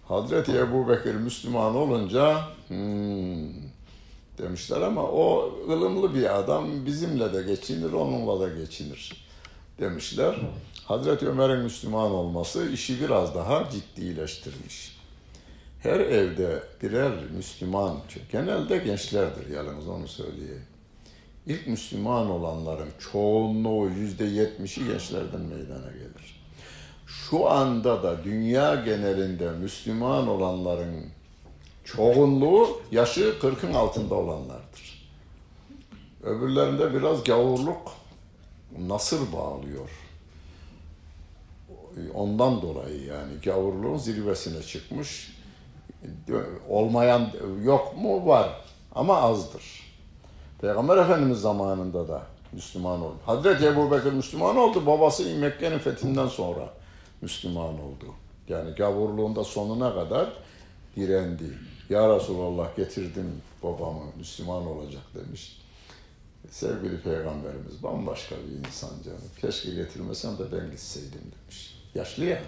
Hazreti 0.09 0.53
Ebu 0.53 0.89
Bekir 0.89 1.15
Müslüman 1.15 1.77
olunca 1.77 2.41
hmm, 2.69 3.49
demişler 4.39 4.81
ama 4.81 5.03
o 5.03 5.55
ılımlı 5.69 6.15
bir 6.15 6.39
adam 6.39 6.87
bizimle 6.87 7.33
de 7.33 7.43
geçinir, 7.43 7.93
onunla 7.93 8.41
da 8.41 8.49
geçinir 8.49 9.27
demişler. 9.79 10.37
Hazreti 10.85 11.29
Ömer'in 11.29 11.59
Müslüman 11.59 12.11
olması 12.11 12.71
işi 12.71 13.01
biraz 13.01 13.35
daha 13.35 13.71
ciddileştirmiş. 13.71 14.96
Her 15.87 16.01
evde 16.01 16.63
birer 16.83 17.13
Müslüman, 17.37 17.97
genelde 18.33 18.79
gençlerdir 18.79 19.51
yalnız 19.55 19.89
onu 19.89 20.09
söyleyeyim. 20.09 20.65
İlk 21.47 21.67
Müslüman 21.67 22.31
olanların 22.31 22.89
çoğunluğu 23.13 23.89
yüzde 23.89 24.25
yetmişi 24.25 24.87
gençlerden 24.87 25.41
meydana 25.41 25.91
gelir. 25.93 26.43
Şu 27.07 27.51
anda 27.51 28.03
da 28.03 28.25
dünya 28.25 28.75
genelinde 28.75 29.51
Müslüman 29.51 30.29
olanların 30.29 31.05
çoğunluğu 31.85 32.81
yaşı 32.91 33.35
40'ın 33.43 33.75
altında 33.75 34.15
olanlardır. 34.15 35.09
Öbürlerinde 36.23 36.95
biraz 36.95 37.25
gavurluk 37.25 37.93
nasır 38.79 39.33
bağlıyor. 39.33 39.91
Ondan 42.15 42.63
dolayı 42.63 43.05
yani 43.05 43.33
gavurluğun 43.45 43.99
zirvesine 43.99 44.63
çıkmış. 44.63 45.36
Olmayan 46.69 47.31
yok 47.65 47.97
mu? 47.97 48.27
Var 48.27 48.61
ama 48.95 49.17
azdır. 49.17 49.63
Peygamber 50.61 50.97
Efendimiz 50.97 51.41
zamanında 51.41 52.09
da 52.09 52.23
Müslüman 52.53 53.01
oldu. 53.01 53.17
Hazreti 53.27 53.67
Ebu 53.67 53.91
Bekir 53.91 54.13
Müslüman 54.13 54.57
oldu. 54.57 54.87
Babası 54.87 55.37
Mekke'nin 55.37 55.79
fethinden 55.79 56.27
sonra 56.29 56.69
Müslüman 57.21 57.75
oldu. 57.75 58.15
Yani 58.49 58.71
gavurluğunda 58.71 59.45
sonuna 59.45 59.95
kadar 59.95 60.33
direndi. 60.97 61.59
Ya 61.91 62.17
Resulallah 62.17 62.77
getirdim 62.77 63.43
babamı 63.63 64.03
Müslüman 64.19 64.67
olacak 64.67 65.03
demiş. 65.15 65.61
Sevgili 66.51 67.01
Peygamberimiz 67.01 67.83
bambaşka 67.83 68.37
bir 68.37 68.69
insan 68.69 68.91
canım. 69.05 69.31
Keşke 69.41 69.71
getirmesem 69.75 70.39
de 70.39 70.53
ben 70.53 70.71
gitseydim 70.71 71.33
demiş. 71.43 71.79
Yaşlı 71.95 72.25
ya. 72.25 72.43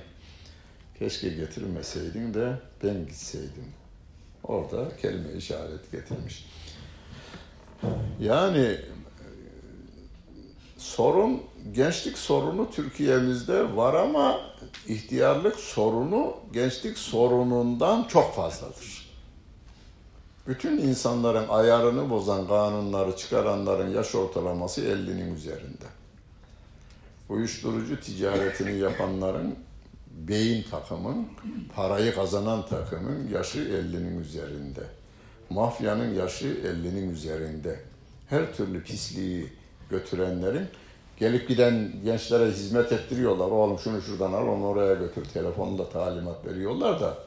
Keşke 0.99 1.29
getirmeseydin 1.29 2.35
de 2.35 2.59
ben 2.83 3.07
gitseydim. 3.07 3.73
Orada 4.45 4.97
kelime 4.97 5.33
işaret 5.33 5.93
getirmiş. 5.93 6.47
Yani 8.21 8.77
sorun, 10.79 11.43
gençlik 11.73 12.19
sorunu 12.19 12.71
Türkiye'mizde 12.71 13.77
var 13.77 13.95
ama 13.95 14.41
ihtiyarlık 14.87 15.57
sorunu 15.57 16.37
gençlik 16.53 16.99
sorunundan 16.99 18.05
çok 18.05 18.35
fazladır. 18.35 19.09
Bütün 20.47 20.79
insanların 20.79 21.49
ayarını 21.49 22.11
bozan 22.11 22.49
kanunları 22.49 23.17
çıkaranların 23.17 23.95
yaş 23.95 24.15
ortalaması 24.15 24.81
50'nin 24.81 25.35
üzerinde. 25.35 25.87
Uyuşturucu 27.29 28.01
ticaretini 28.01 28.79
yapanların 28.79 29.55
beyin 30.29 30.65
takımın, 30.71 31.27
parayı 31.75 32.15
kazanan 32.15 32.67
takımın 32.67 33.29
yaşı 33.29 33.59
50'nin 33.59 34.21
üzerinde. 34.21 34.81
Mafyanın 35.51 36.15
yaşı 36.15 36.47
50'nin 36.47 37.11
üzerinde. 37.11 37.81
Her 38.29 38.55
türlü 38.55 38.83
pisliği 38.83 39.53
götürenlerin 39.91 40.67
gelip 41.17 41.49
giden 41.49 41.93
gençlere 42.05 42.51
hizmet 42.51 42.93
ettiriyorlar. 42.93 43.47
Oğlum 43.47 43.79
şunu 43.79 44.03
şuradan 44.03 44.33
al, 44.33 44.49
onu 44.49 44.67
oraya 44.67 44.95
götür. 44.95 45.25
Telefonla 45.25 45.89
talimat 45.91 46.47
veriyorlar 46.47 47.01
da 47.01 47.19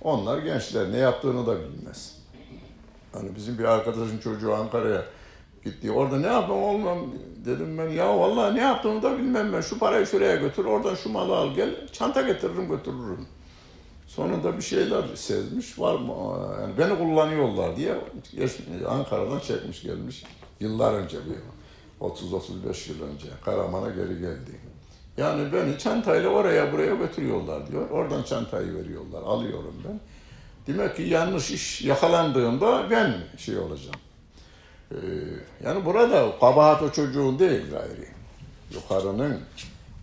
onlar 0.00 0.38
gençler 0.38 0.92
ne 0.92 0.98
yaptığını 0.98 1.46
da 1.46 1.56
bilmez. 1.60 2.18
Hani 3.12 3.36
bizim 3.36 3.58
bir 3.58 3.64
arkadaşın 3.64 4.18
çocuğu 4.18 4.54
Ankara'ya 4.54 5.04
gitti. 5.64 5.92
Orada 5.92 6.16
ne 6.16 6.26
yapmam 6.26 6.62
olmam 6.62 6.98
dedim 7.44 7.78
ben. 7.78 7.88
Ya 7.88 8.18
vallahi 8.18 8.54
ne 8.54 8.60
yaptığımı 8.60 9.02
da 9.02 9.18
bilmem 9.18 9.52
ben. 9.52 9.60
Şu 9.60 9.78
parayı 9.78 10.06
şuraya 10.06 10.36
götür, 10.36 10.64
oradan 10.64 10.94
şu 10.94 11.08
malı 11.08 11.36
al 11.36 11.54
gel. 11.54 11.88
Çanta 11.92 12.22
getiririm 12.22 12.68
götürürüm. 12.68 13.26
Sonunda 14.06 14.56
bir 14.56 14.62
şeyler 14.62 15.02
sezmiş 15.14 15.78
var 15.78 15.94
mı? 15.94 16.14
Yani 16.60 16.78
beni 16.78 16.98
kullanıyorlar 16.98 17.76
diye 17.76 17.94
Ankara'dan 18.88 19.38
çekmiş 19.38 19.82
gelmiş. 19.82 20.24
Yıllar 20.60 20.94
önce 20.94 21.16
bir 21.16 21.36
30-35 22.06 22.90
yıl 22.90 23.02
önce 23.02 23.26
Karaman'a 23.44 23.90
geri 23.90 24.20
geldi. 24.20 24.60
Yani 25.16 25.52
beni 25.52 25.78
çantayla 25.78 26.28
oraya 26.28 26.72
buraya 26.72 26.94
götürüyorlar 26.94 27.70
diyor. 27.70 27.90
Oradan 27.90 28.22
çantayı 28.22 28.74
veriyorlar. 28.74 29.22
Alıyorum 29.22 29.74
ben. 29.88 30.00
Demek 30.66 30.96
ki 30.96 31.02
yanlış 31.02 31.50
iş 31.50 31.82
yakalandığında 31.82 32.90
ben 32.90 33.14
şey 33.38 33.58
olacağım. 33.58 33.96
Ee, 34.94 34.98
yani 35.64 35.84
burada 35.84 36.38
kabahat 36.40 36.82
o 36.82 36.90
çocuğun 36.90 37.38
değil 37.38 37.70
gayri. 37.70 38.08
Yukarının. 38.74 39.40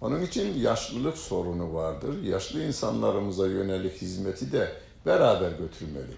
Onun 0.01 0.21
için 0.21 0.59
yaşlılık 0.59 1.17
sorunu 1.17 1.73
vardır. 1.73 2.23
Yaşlı 2.23 2.63
insanlarımıza 2.63 3.47
yönelik 3.47 4.01
hizmeti 4.01 4.51
de 4.51 4.71
beraber 5.05 5.51
götürmeli. 5.51 6.13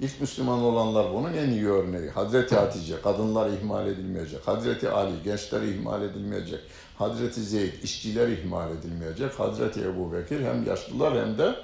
İlk 0.00 0.20
Müslüman 0.20 0.58
olanlar 0.58 1.14
bunun 1.14 1.32
en 1.32 1.50
iyi 1.50 1.68
örneği. 1.68 2.10
Hazreti 2.10 2.54
Hatice, 2.54 3.02
kadınlar 3.02 3.50
ihmal 3.50 3.86
edilmeyecek. 3.86 4.48
Hazreti 4.48 4.88
Ali, 4.88 5.22
gençler 5.24 5.62
ihmal 5.62 6.02
edilmeyecek. 6.02 6.60
Hazreti 6.98 7.40
Zeyd, 7.40 7.82
işçiler 7.82 8.28
ihmal 8.28 8.70
edilmeyecek. 8.70 9.40
Hazreti 9.40 9.80
Ebu 9.80 10.12
Bekir 10.12 10.40
hem 10.40 10.66
yaşlılar 10.66 11.26
hem 11.26 11.38
de 11.38 11.54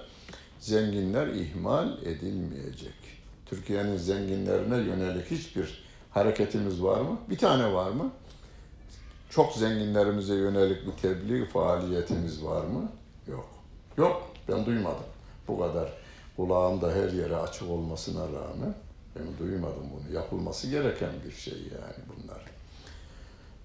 zenginler 0.60 1.26
ihmal 1.26 1.88
edilmeyecek. 2.04 2.94
Türkiye'nin 3.46 3.96
zenginlerine 3.96 4.76
yönelik 4.76 5.30
hiçbir 5.30 5.83
hareketimiz 6.14 6.82
var 6.82 7.00
mı? 7.00 7.18
Bir 7.30 7.38
tane 7.38 7.72
var 7.74 7.90
mı? 7.90 8.10
Çok 9.30 9.52
zenginlerimize 9.52 10.34
yönelik 10.34 10.86
bir 10.86 10.92
tebliğ 10.92 11.46
faaliyetimiz 11.46 12.44
var 12.44 12.64
mı? 12.64 12.88
Yok. 13.28 13.46
Yok. 13.96 14.22
Ben 14.48 14.66
duymadım. 14.66 15.04
Bu 15.48 15.60
kadar 15.60 15.92
kulağım 16.36 16.80
da 16.80 16.92
her 16.92 17.08
yere 17.08 17.36
açık 17.36 17.70
olmasına 17.70 18.22
rağmen 18.22 18.74
ben 19.16 19.46
duymadım 19.46 19.82
bunu. 19.92 20.14
Yapılması 20.14 20.70
gereken 20.70 21.10
bir 21.26 21.32
şey 21.32 21.54
yani 21.54 22.04
bunlar. 22.08 22.42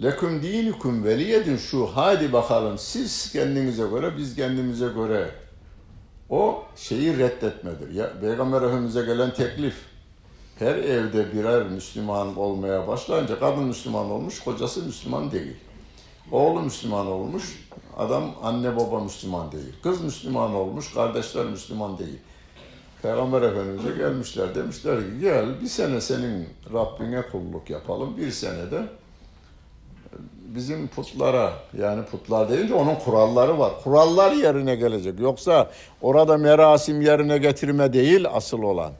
Leküm 0.03 0.43
dinikum 0.43 1.03
veliyedin 1.03 1.57
şu 1.57 1.85
hadi 1.85 2.33
bakalım 2.33 2.77
siz 2.77 3.31
kendinize 3.31 3.87
göre 3.87 4.17
biz 4.17 4.35
kendimize 4.35 4.87
göre 4.87 5.31
o 6.29 6.63
şeyi 6.75 7.17
reddetmedir. 7.17 7.91
Ya, 7.91 8.19
Peygamber 8.21 8.61
Efendimiz'e 8.61 9.01
gelen 9.01 9.33
teklif 9.33 9.88
her 10.59 10.75
evde 10.75 11.33
birer 11.33 11.63
Müslüman 11.63 12.37
olmaya 12.37 12.87
başlayınca 12.87 13.39
kadın 13.39 13.63
Müslüman 13.63 14.11
olmuş, 14.11 14.39
kocası 14.43 14.83
Müslüman 14.83 15.31
değil. 15.31 15.55
Oğlu 16.31 16.59
Müslüman 16.59 17.07
olmuş, 17.07 17.69
adam 17.97 18.23
anne 18.43 18.75
baba 18.75 18.99
Müslüman 18.99 19.51
değil. 19.51 19.73
Kız 19.83 20.01
Müslüman 20.01 20.55
olmuş, 20.55 20.93
kardeşler 20.93 21.45
Müslüman 21.45 21.97
değil. 21.97 22.19
Peygamber 23.01 23.41
Efendimiz'e 23.41 23.97
gelmişler. 23.97 24.55
Demişler 24.55 24.99
ki 24.99 25.19
gel 25.21 25.61
bir 25.61 25.67
sene 25.67 26.01
senin 26.01 26.47
Rabbine 26.73 27.21
kulluk 27.31 27.69
yapalım. 27.69 28.17
Bir 28.17 28.31
senede 28.31 28.83
bizim 30.55 30.87
putlara 30.87 31.53
yani 31.77 32.05
putlar 32.05 32.49
deyince 32.49 32.73
onun 32.73 32.95
kuralları 32.95 33.59
var. 33.59 33.71
Kurallar 33.83 34.31
yerine 34.31 34.75
gelecek. 34.75 35.19
Yoksa 35.19 35.69
orada 36.01 36.37
merasim 36.37 37.01
yerine 37.01 37.37
getirme 37.37 37.93
değil 37.93 38.25
asıl 38.33 38.63
olan. 38.63 38.91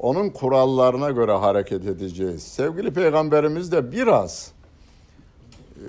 Onun 0.00 0.30
kurallarına 0.30 1.10
göre 1.10 1.32
hareket 1.32 1.86
edeceğiz. 1.86 2.42
Sevgili 2.42 2.92
Peygamberimiz 2.92 3.72
de 3.72 3.92
biraz 3.92 4.52
e, 5.76 5.88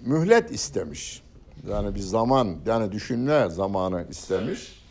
mühlet 0.00 0.50
istemiş. 0.50 1.22
Yani 1.70 1.94
bir 1.94 2.00
zaman, 2.00 2.56
yani 2.66 2.92
düşünme 2.92 3.50
zamanı 3.50 4.06
istemiş. 4.10 4.82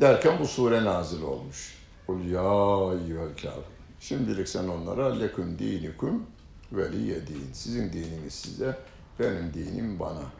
Derken 0.00 0.38
bu 0.40 0.46
sure 0.46 0.84
nazil 0.84 1.22
olmuş. 1.22 1.74
Kul 2.06 2.24
ya 2.24 3.00
eyyühel. 3.00 3.60
Şimdilik 4.00 4.48
sen 4.48 4.68
onlara 4.68 5.14
leküm 5.14 5.58
dinikum 5.58 6.26
veliye 6.72 7.26
din. 7.26 7.50
Sizin 7.52 7.92
dininiz 7.92 8.34
size, 8.34 8.78
benim 9.18 9.54
dinim 9.54 9.98
bana. 10.00 10.39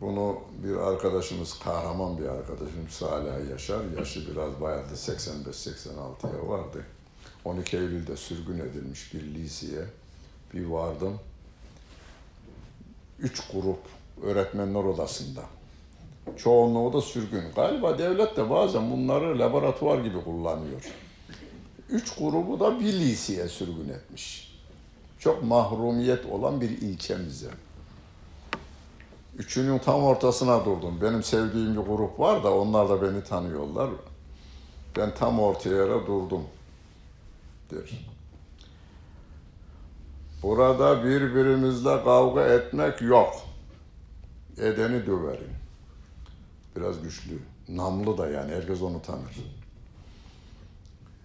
Bunu 0.00 0.38
bir 0.64 0.76
arkadaşımız, 0.76 1.58
kahraman 1.58 2.18
bir 2.18 2.26
arkadaşım 2.26 2.88
Salih 2.90 3.50
Yaşar, 3.50 3.84
yaşı 3.98 4.30
biraz 4.30 4.60
bayağı 4.60 4.90
da 4.90 4.94
85-86'ya 4.94 6.48
vardı. 6.48 6.84
12 7.44 7.76
Eylül'de 7.76 8.16
sürgün 8.16 8.58
edilmiş 8.58 9.14
bir 9.14 9.22
liseye 9.22 9.84
bir 10.54 10.66
vardım. 10.66 11.18
Üç 13.18 13.52
grup 13.52 13.78
öğretmenler 14.22 14.84
odasında. 14.84 15.42
Çoğunluğu 16.36 16.92
da 16.92 17.00
sürgün. 17.00 17.42
Galiba 17.56 17.98
devlet 17.98 18.36
de 18.36 18.50
bazen 18.50 18.90
bunları 18.90 19.38
laboratuvar 19.38 19.98
gibi 19.98 20.24
kullanıyor. 20.24 20.92
Üç 21.90 22.14
grubu 22.14 22.60
da 22.60 22.80
bir 22.80 22.92
liseye 22.92 23.48
sürgün 23.48 23.88
etmiş. 23.88 24.54
Çok 25.18 25.42
mahrumiyet 25.42 26.26
olan 26.26 26.60
bir 26.60 26.70
ilçemize. 26.70 27.50
Üçünün 29.38 29.78
tam 29.78 30.04
ortasına 30.04 30.64
durdum. 30.64 31.00
Benim 31.02 31.22
sevdiğim 31.22 31.76
bir 31.76 31.80
grup 31.80 32.20
var 32.20 32.44
da 32.44 32.54
onlar 32.54 32.88
da 32.88 33.02
beni 33.02 33.24
tanıyorlar. 33.24 33.90
Ben 34.96 35.14
tam 35.14 35.40
ortaya 35.40 35.76
yere 35.76 36.06
durdum. 36.06 36.42
Der. 37.70 37.90
Burada 40.42 41.04
birbirimizle 41.04 42.04
kavga 42.04 42.46
etmek 42.46 43.02
yok. 43.02 43.34
Edeni 44.58 45.06
döverim. 45.06 45.54
Biraz 46.76 47.02
güçlü. 47.02 47.38
Namlı 47.68 48.18
da 48.18 48.28
yani 48.28 48.52
herkes 48.52 48.82
onu 48.82 49.02
tanır. 49.02 49.36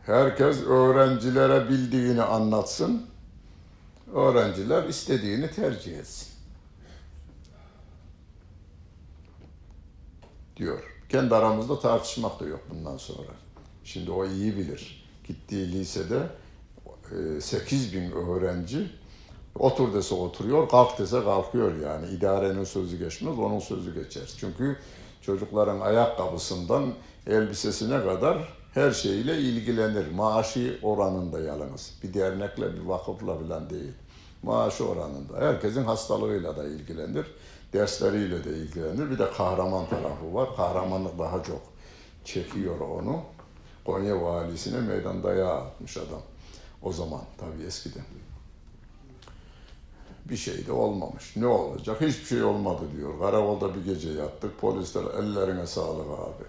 Herkes 0.05 0.63
öğrencilere 0.63 1.69
bildiğini 1.69 2.23
anlatsın. 2.23 3.05
Öğrenciler 4.13 4.83
istediğini 4.83 5.51
tercih 5.51 5.97
etsin. 5.97 6.28
Diyor. 10.59 10.79
Kendi 11.09 11.35
aramızda 11.35 11.79
tartışmak 11.79 12.39
da 12.39 12.45
yok 12.45 12.59
bundan 12.69 12.97
sonra. 12.97 13.31
Şimdi 13.83 14.11
o 14.11 14.25
iyi 14.25 14.57
bilir. 14.57 15.09
Gittiği 15.27 15.71
lisede 15.71 16.19
8 17.39 17.93
bin 17.93 18.11
öğrenci 18.11 18.91
otur 19.59 19.93
dese 19.93 20.15
oturuyor, 20.15 20.69
kalk 20.69 20.99
dese 20.99 21.23
kalkıyor 21.23 21.75
yani. 21.77 22.07
İdarenin 22.07 22.63
sözü 22.63 22.97
geçmez, 22.97 23.39
onun 23.39 23.59
sözü 23.59 24.03
geçer. 24.03 24.33
Çünkü 24.39 24.77
çocukların 25.21 25.79
ayakkabısından 25.79 26.93
elbisesine 27.27 28.03
kadar 28.03 28.53
her 28.73 28.91
şeyle 28.91 29.37
ilgilenir. 29.37 30.11
Maaşı 30.11 30.79
oranında 30.81 31.39
yalnız. 31.39 31.93
Bir 32.03 32.13
dernekle, 32.13 32.73
bir 32.73 32.81
vakıfla 32.81 33.37
falan 33.37 33.69
değil. 33.69 33.93
Maaşı 34.43 34.87
oranında. 34.89 35.39
Herkesin 35.39 35.83
hastalığıyla 35.83 36.57
da 36.57 36.67
ilgilenir. 36.67 37.25
Dersleriyle 37.73 38.43
de 38.43 38.49
ilgilenir. 38.49 39.11
Bir 39.11 39.19
de 39.19 39.31
kahraman 39.31 39.89
tarafı 39.89 40.33
var. 40.33 40.55
Kahramanlık 40.55 41.19
daha 41.19 41.43
çok 41.43 41.61
çekiyor 42.25 42.79
onu. 42.79 43.21
Konya 43.85 44.21
valisine 44.21 44.79
meydan 44.81 45.23
dayağı 45.23 45.53
atmış 45.53 45.97
adam. 45.97 46.21
O 46.81 46.93
zaman 46.93 47.21
tabii 47.37 47.63
eskiden. 47.67 48.03
Bir 50.25 50.37
şey 50.37 50.67
de 50.67 50.71
olmamış. 50.71 51.35
Ne 51.35 51.47
olacak? 51.47 52.01
Hiçbir 52.01 52.25
şey 52.25 52.43
olmadı 52.43 52.81
diyor. 52.97 53.19
Karakolda 53.19 53.75
bir 53.75 53.85
gece 53.85 54.09
yattık. 54.09 54.61
Polisler 54.61 55.03
ellerine 55.03 55.67
sağlık 55.67 56.05
abi. 56.05 56.45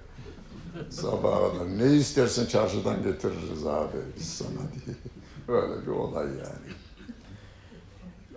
Sabaha 0.90 1.52
kadar 1.52 1.78
ne 1.78 1.96
istersen 1.96 2.46
çarşıdan 2.46 3.02
getiririz 3.02 3.66
abi 3.66 3.96
biz 4.18 4.28
sana 4.28 4.48
diye. 4.48 4.96
Öyle 5.48 5.82
bir 5.82 5.92
olay 5.92 6.26
yani. 6.26 6.74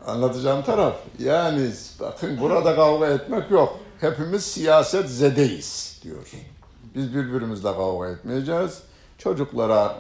Anlatacağım 0.08 0.64
taraf. 0.64 0.96
Yani 1.20 1.72
bakın 2.00 2.42
burada 2.42 2.76
kavga 2.76 3.08
etmek 3.08 3.52
yok. 3.52 3.80
Hepimiz 4.00 4.44
siyaset 4.46 5.10
zedeyiz 5.10 6.00
diyor. 6.04 6.32
Biz 6.96 7.16
birbirimizle 7.16 7.74
kavga 7.74 8.10
etmeyeceğiz. 8.10 8.82
Çocuklara 9.18 9.96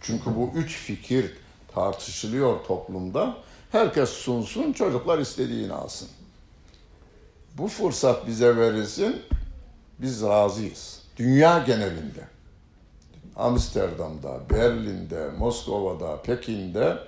çünkü 0.00 0.36
bu 0.36 0.50
üç 0.54 0.76
fikir 0.76 1.32
tartışılıyor 1.74 2.64
toplumda. 2.64 3.36
Herkes 3.72 4.10
sunsun, 4.10 4.72
çocuklar 4.72 5.18
istediğini 5.18 5.72
alsın. 5.72 6.08
Bu 7.58 7.68
fırsat 7.68 8.26
bize 8.26 8.56
verilsin, 8.56 9.22
biz 9.98 10.22
razıyız. 10.22 11.02
Dünya 11.16 11.58
genelinde. 11.58 12.28
Amsterdam'da, 13.36 14.40
Berlin'de, 14.50 15.30
Moskova'da, 15.38 16.22
Pekin'de 16.22 16.98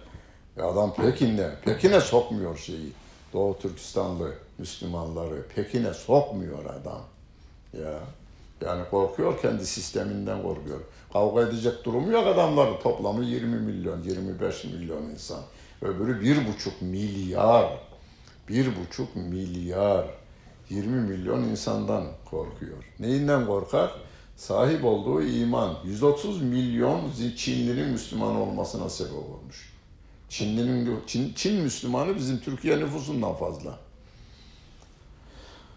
ve 0.57 0.62
adam 0.62 0.94
Pekin'de, 0.94 1.55
Pekin'e 1.64 2.00
sokmuyor 2.00 2.59
şeyi. 2.59 2.92
Doğu 3.32 3.59
Türkistanlı 3.59 4.34
Müslümanları 4.59 5.48
Pekin'e 5.55 5.94
sokmuyor 5.94 6.64
adam. 6.64 7.03
Ya 7.72 8.00
yani 8.64 8.82
korkuyor 8.90 9.40
kendi 9.40 9.66
sisteminden 9.66 10.42
korkuyor. 10.42 10.80
Kavga 11.12 11.42
edecek 11.42 11.84
durumu 11.84 12.12
yok 12.12 12.26
adamların 12.26 12.80
toplamı 12.82 13.24
20 13.24 13.57
milyon, 13.57 14.03
25 14.03 14.64
milyon 14.64 15.03
insan. 15.03 15.40
Öbürü 15.82 16.20
bir 16.20 16.48
buçuk 16.48 16.82
milyar, 16.82 17.78
bir 18.48 18.66
buçuk 18.76 19.16
milyar, 19.16 20.07
20 20.70 21.00
milyon 21.00 21.42
insandan 21.42 22.05
korkuyor. 22.30 22.76
Neyinden 22.98 23.46
korkar? 23.46 23.90
Sahip 24.36 24.84
olduğu 24.84 25.22
iman. 25.22 25.76
130 25.84 26.42
milyon 26.42 27.00
Çinlinin 27.36 27.88
Müslüman 27.88 28.36
olmasına 28.36 28.88
sebep 28.90 29.12
olmuş. 29.12 29.71
Çinlinin 30.32 31.00
Çin, 31.06 31.32
Çin 31.34 31.62
Müslümanı 31.62 32.16
bizim 32.16 32.38
Türkiye 32.38 32.78
nüfusundan 32.78 33.34
fazla. 33.34 33.78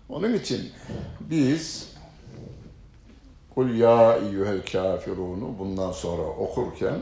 Onun 0.10 0.34
için 0.34 0.72
biz 1.20 1.90
Kul 3.56 3.70
ya 3.70 4.18
eyyuhel 4.18 4.66
kafirunu 4.66 5.60
bundan 5.60 5.92
sonra 5.92 6.22
okurken 6.22 7.00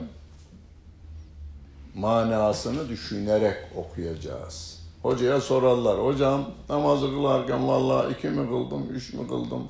manasını 1.96 2.90
düşünerek 2.90 3.58
okuyacağız. 3.76 4.80
Hocaya 5.02 5.42
sorarlar, 5.42 6.06
hocam 6.06 6.52
namazı 6.70 7.06
kılarken 7.08 7.68
vallahi 7.68 8.14
iki 8.14 8.28
mi 8.30 8.50
kıldım, 8.50 8.88
üç 8.92 9.14
mü 9.14 9.28
kıldım? 9.28 9.70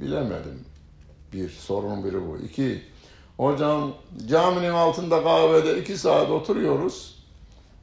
Bilemedim. 0.00 0.64
Bir, 1.32 1.50
sorunun 1.50 2.04
biri 2.04 2.28
bu. 2.28 2.38
İki, 2.46 2.82
hocam 3.36 3.92
caminin 4.28 4.70
altında 4.70 5.22
kahvede 5.22 5.80
iki 5.80 5.98
saat 5.98 6.30
oturuyoruz, 6.30 7.14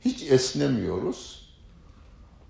hiç 0.05 0.23
esnemiyoruz. 0.31 1.39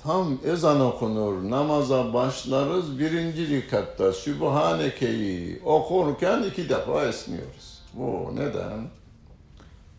Tam 0.04 0.38
ezan 0.46 0.82
okunur, 0.82 1.50
namaza 1.50 2.14
başlarız, 2.14 3.00
birinci 3.00 3.48
rikatta 3.48 4.14
Sübhaneke'yi 4.14 5.62
okurken 5.66 6.44
iki 6.44 6.70
defa 6.70 7.06
esniyoruz. 7.06 7.82
Bu 7.94 8.36
neden? 8.36 8.88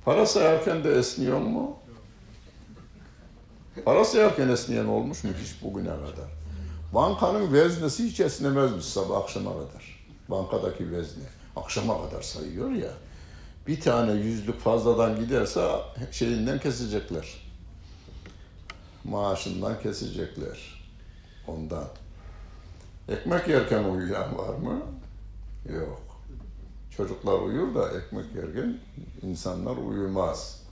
Para 0.04 0.26
sayarken 0.26 0.84
de 0.84 0.94
esniyor 0.94 1.38
mu? 1.38 1.76
Para 3.84 4.04
sayarken 4.04 4.48
esniyen 4.48 4.86
olmuş 4.86 5.24
mu 5.24 5.30
hiç 5.42 5.62
bugüne 5.62 5.88
kadar? 5.88 6.30
Bankanın 6.94 7.52
veznesi 7.52 8.04
hiç 8.04 8.20
esnemezmiş 8.20 8.84
sabah 8.84 9.16
akşama 9.16 9.52
kadar. 9.52 10.06
Bankadaki 10.28 10.92
vezne. 10.92 11.39
Akşama 11.62 12.02
kadar 12.02 12.22
sayıyor 12.22 12.70
ya. 12.70 12.90
Bir 13.66 13.80
tane 13.80 14.12
yüzlük 14.12 14.60
fazladan 14.60 15.16
giderse 15.16 15.70
şeyinden 16.10 16.58
kesecekler. 16.58 17.26
Maaşından 19.04 19.80
kesecekler. 19.82 20.84
Ondan. 21.46 21.88
Ekmek 23.08 23.48
yerken 23.48 23.84
uyuyan 23.84 24.38
var 24.38 24.54
mı? 24.54 24.82
Yok. 25.74 26.02
Çocuklar 26.96 27.38
uyur 27.40 27.74
da 27.74 27.88
ekmek 27.88 28.34
yerken 28.34 28.78
insanlar 29.22 29.76
uyumaz. 29.76 30.62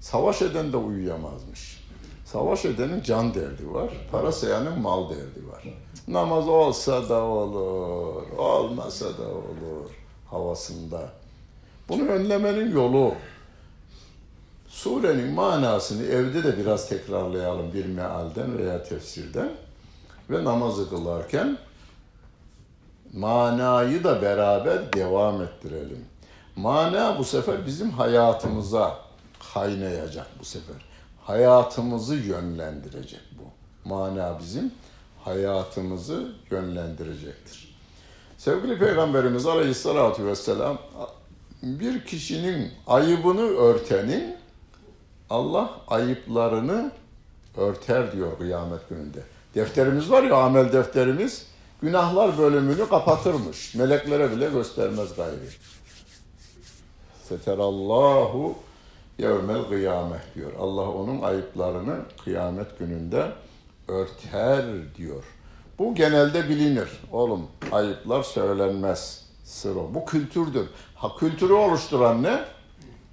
Savaş 0.00 0.42
eden 0.42 0.72
de 0.72 0.76
uyuyamazmış. 0.76 1.86
Savaş 2.24 2.64
edenin 2.64 3.02
can 3.02 3.34
derdi 3.34 3.74
var, 3.74 3.90
para 4.12 4.32
sayanın 4.32 4.80
mal 4.80 5.10
derdi 5.10 5.48
var. 5.48 5.64
Namaz 6.08 6.48
olsa 6.48 7.08
da 7.08 7.22
olur, 7.22 8.38
olmasa 8.38 9.18
da 9.18 9.28
olur 9.28 10.05
havasında. 10.30 11.08
Bunu 11.88 12.08
önlemenin 12.08 12.72
yolu 12.72 13.14
surenin 14.68 15.32
manasını 15.32 16.06
evde 16.06 16.44
de 16.44 16.58
biraz 16.58 16.88
tekrarlayalım 16.88 17.72
bir 17.72 17.86
mealden 17.86 18.58
veya 18.58 18.82
tefsirden 18.82 19.50
ve 20.30 20.44
namazı 20.44 20.90
kılarken 20.90 21.58
manayı 23.12 24.04
da 24.04 24.22
beraber 24.22 24.92
devam 24.92 25.42
ettirelim. 25.42 26.04
Mana 26.56 27.18
bu 27.18 27.24
sefer 27.24 27.66
bizim 27.66 27.90
hayatımıza 27.90 28.98
kaynayacak 29.54 30.26
bu 30.40 30.44
sefer. 30.44 30.76
Hayatımızı 31.22 32.14
yönlendirecek 32.14 33.20
bu. 33.38 33.42
Mana 33.88 34.38
bizim 34.38 34.72
hayatımızı 35.24 36.32
yönlendirecektir. 36.50 37.65
Sevgili 38.46 38.78
Peygamberimiz 38.78 39.46
Aleyhisselatü 39.46 40.26
Vesselam 40.26 40.78
bir 41.62 42.04
kişinin 42.04 42.70
ayıbını 42.86 43.42
örtenin 43.42 44.36
Allah 45.30 45.70
ayıplarını 45.88 46.92
örter 47.56 48.12
diyor 48.12 48.38
kıyamet 48.38 48.88
gününde. 48.88 49.18
Defterimiz 49.54 50.10
var 50.10 50.22
ya 50.22 50.36
amel 50.36 50.72
defterimiz 50.72 51.46
günahlar 51.82 52.38
bölümünü 52.38 52.88
kapatırmış. 52.88 53.74
Meleklere 53.74 54.30
bile 54.30 54.50
göstermez 54.50 55.16
gayri. 55.16 55.48
Seterallahu 57.22 58.54
yevmel 59.18 59.64
kıyamet 59.64 60.34
diyor. 60.34 60.52
Allah 60.58 60.90
onun 60.90 61.22
ayıplarını 61.22 61.96
kıyamet 62.24 62.78
gününde 62.78 63.32
örter 63.88 64.64
diyor. 64.96 65.24
Bu 65.78 65.94
genelde 65.94 66.48
bilinir. 66.48 66.88
Oğlum 67.12 67.46
ayıplar 67.72 68.22
söylenmez. 68.22 69.26
Sır 69.44 69.76
o. 69.76 69.94
Bu 69.94 70.04
kültürdür. 70.04 70.68
Ha 70.94 71.16
kültürü 71.18 71.52
oluşturan 71.52 72.22
ne? 72.22 72.44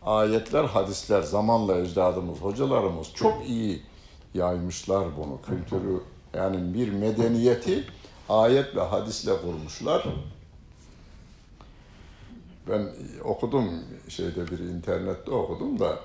Ayetler, 0.02 0.64
hadisler, 0.64 1.22
zamanla 1.22 1.80
ecdadımız, 1.80 2.38
hocalarımız 2.42 3.14
çok 3.14 3.50
iyi 3.50 3.82
yaymışlar 4.34 5.06
bunu. 5.18 5.42
Kültürü 5.42 6.02
yani 6.34 6.74
bir 6.74 6.92
medeniyeti 6.92 7.84
ayet 8.30 8.76
ve 8.76 8.82
hadisle 8.82 9.38
kurmuşlar. 9.42 10.06
Ben 12.70 12.90
okudum 13.24 13.70
şeyde 14.10 14.48
bir 14.48 14.60
internette 14.60 15.32
okudum 15.32 15.80
da 15.80 16.00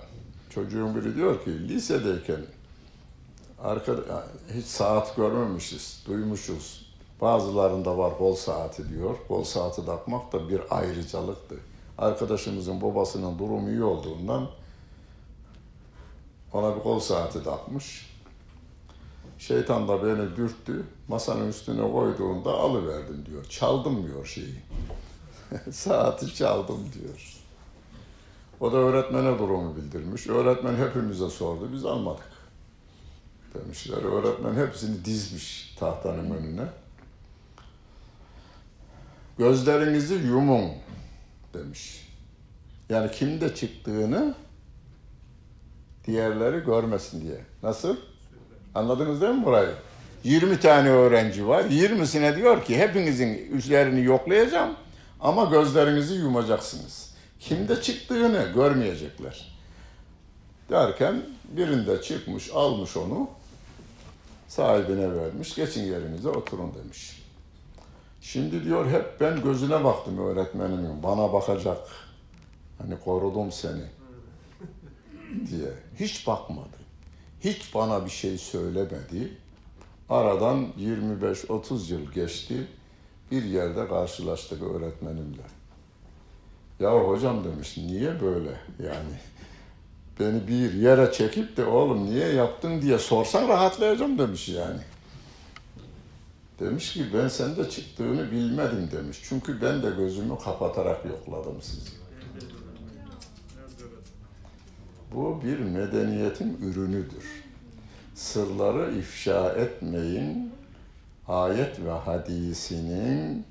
çocuğun 0.51 0.97
biri 0.97 1.17
diyor 1.17 1.45
ki 1.45 1.69
lisedeyken 1.69 2.41
arkada 3.63 4.25
hiç 4.55 4.67
saat 4.67 5.17
görmemişiz, 5.17 6.03
duymuşuz. 6.07 6.89
Bazılarında 7.21 7.99
var 7.99 8.13
bol 8.21 8.35
saati 8.35 8.89
diyor. 8.89 9.17
Bol 9.29 9.45
saati 9.45 9.87
takmak 9.87 10.33
da 10.33 10.49
bir 10.49 10.61
ayrıcalıktı. 10.71 11.57
Arkadaşımızın 11.99 12.83
babasının 12.83 13.39
durumu 13.39 13.71
iyi 13.71 13.83
olduğundan 13.83 14.49
ona 16.53 16.77
bir 16.77 16.83
kol 16.83 17.01
saati 17.01 17.45
takmış. 17.45 18.09
Şeytan 19.39 19.89
da 19.89 20.05
beni 20.05 20.37
dürttü. 20.37 20.85
Masanın 21.09 21.49
üstüne 21.49 21.93
koyduğunda 21.93 22.51
alıverdim 22.51 23.27
diyor. 23.27 23.45
Çaldım 23.45 24.07
diyor 24.07 24.27
şeyi. 24.27 24.63
Saati 25.73 26.35
çaldım 26.35 26.81
diyor. 26.95 27.35
O 28.61 28.73
da 28.73 28.77
öğretmene 28.77 29.39
durumu 29.39 29.77
bildirmiş. 29.77 30.27
Öğretmen 30.27 30.77
hepimize 30.77 31.31
sordu. 31.31 31.69
Biz 31.73 31.85
almadık. 31.85 32.28
Demişler. 33.55 33.97
Öğretmen 33.97 34.67
hepsini 34.67 35.05
dizmiş 35.05 35.75
tahtanın 35.79 36.31
önüne. 36.31 36.65
Gözlerinizi 39.39 40.15
yumun 40.15 40.71
demiş. 41.55 42.09
Yani 42.89 43.11
kimde 43.11 43.55
çıktığını 43.55 44.35
diğerleri 46.07 46.65
görmesin 46.65 47.21
diye. 47.21 47.41
Nasıl? 47.63 47.97
Anladınız 48.75 49.21
değil 49.21 49.35
mi 49.35 49.45
burayı? 49.45 49.75
20 50.25 50.61
tane 50.61 50.89
öğrenci 50.89 51.49
var. 51.49 51.65
20'sine 51.65 52.37
diyor 52.37 52.65
ki 52.65 52.79
hepinizin 52.79 53.53
üzlerini 53.53 54.05
yoklayacağım 54.05 54.75
ama 55.21 55.45
gözlerinizi 55.45 56.15
yumacaksınız. 56.15 57.15
Kimde 57.41 57.83
çıktığını 57.83 58.53
görmeyecekler. 58.55 59.59
Derken 60.71 61.23
birinde 61.57 62.03
çıkmış, 62.03 62.51
almış 62.55 62.97
onu, 62.97 63.31
sahibine 64.49 65.17
vermiş, 65.17 65.55
geçin 65.55 65.85
yerinize 65.85 66.29
oturun 66.29 66.75
demiş. 66.75 67.23
Şimdi 68.21 68.65
diyor 68.65 68.91
hep 68.91 69.21
ben 69.21 69.43
gözüne 69.43 69.85
baktım 69.85 70.19
öğretmenimin, 70.19 71.03
bana 71.03 71.33
bakacak. 71.33 71.79
Hani 72.79 73.01
korudum 73.05 73.53
seni 73.53 73.85
diye. 75.51 75.73
Hiç 76.01 76.27
bakmadı. 76.27 76.79
Hiç 77.41 77.75
bana 77.75 78.05
bir 78.05 78.11
şey 78.11 78.39
söylemedi. 78.39 79.39
Aradan 80.09 80.67
25-30 80.79 81.93
yıl 81.93 82.13
geçti. 82.13 82.67
Bir 83.31 83.45
yerde 83.45 83.89
karşılaştık 83.89 84.63
öğretmenimle. 84.63 85.43
Ya 86.81 87.09
hocam 87.09 87.45
demiş 87.45 87.77
niye 87.77 88.21
böyle 88.21 88.51
yani? 88.85 89.19
Beni 90.21 90.49
bir 90.49 90.73
yere 90.73 91.13
çekip 91.13 91.57
de 91.57 91.65
oğlum 91.65 92.07
niye 92.07 92.29
yaptın 92.29 92.83
diye 92.83 92.99
sorsan 92.99 93.49
rahatlayacağım 93.49 94.19
demiş 94.19 94.49
yani. 94.49 94.81
Demiş 96.61 96.93
ki 96.93 97.07
ben 97.15 97.29
sende 97.29 97.71
çıktığını 97.71 98.31
bilmedim 98.31 98.89
demiş. 98.93 99.19
Çünkü 99.29 99.63
ben 99.63 99.83
de 99.83 99.91
gözümü 99.97 100.39
kapatarak 100.45 101.05
yokladım 101.05 101.63
sizi. 101.63 101.91
Bu 105.15 105.43
bir 105.45 105.59
medeniyetin 105.59 106.59
ürünüdür. 106.63 107.45
Sırları 108.15 108.99
ifşa 108.99 109.53
etmeyin, 109.53 110.53
ayet 111.29 111.81
ve 111.85 111.91
hadisinin 111.91 113.45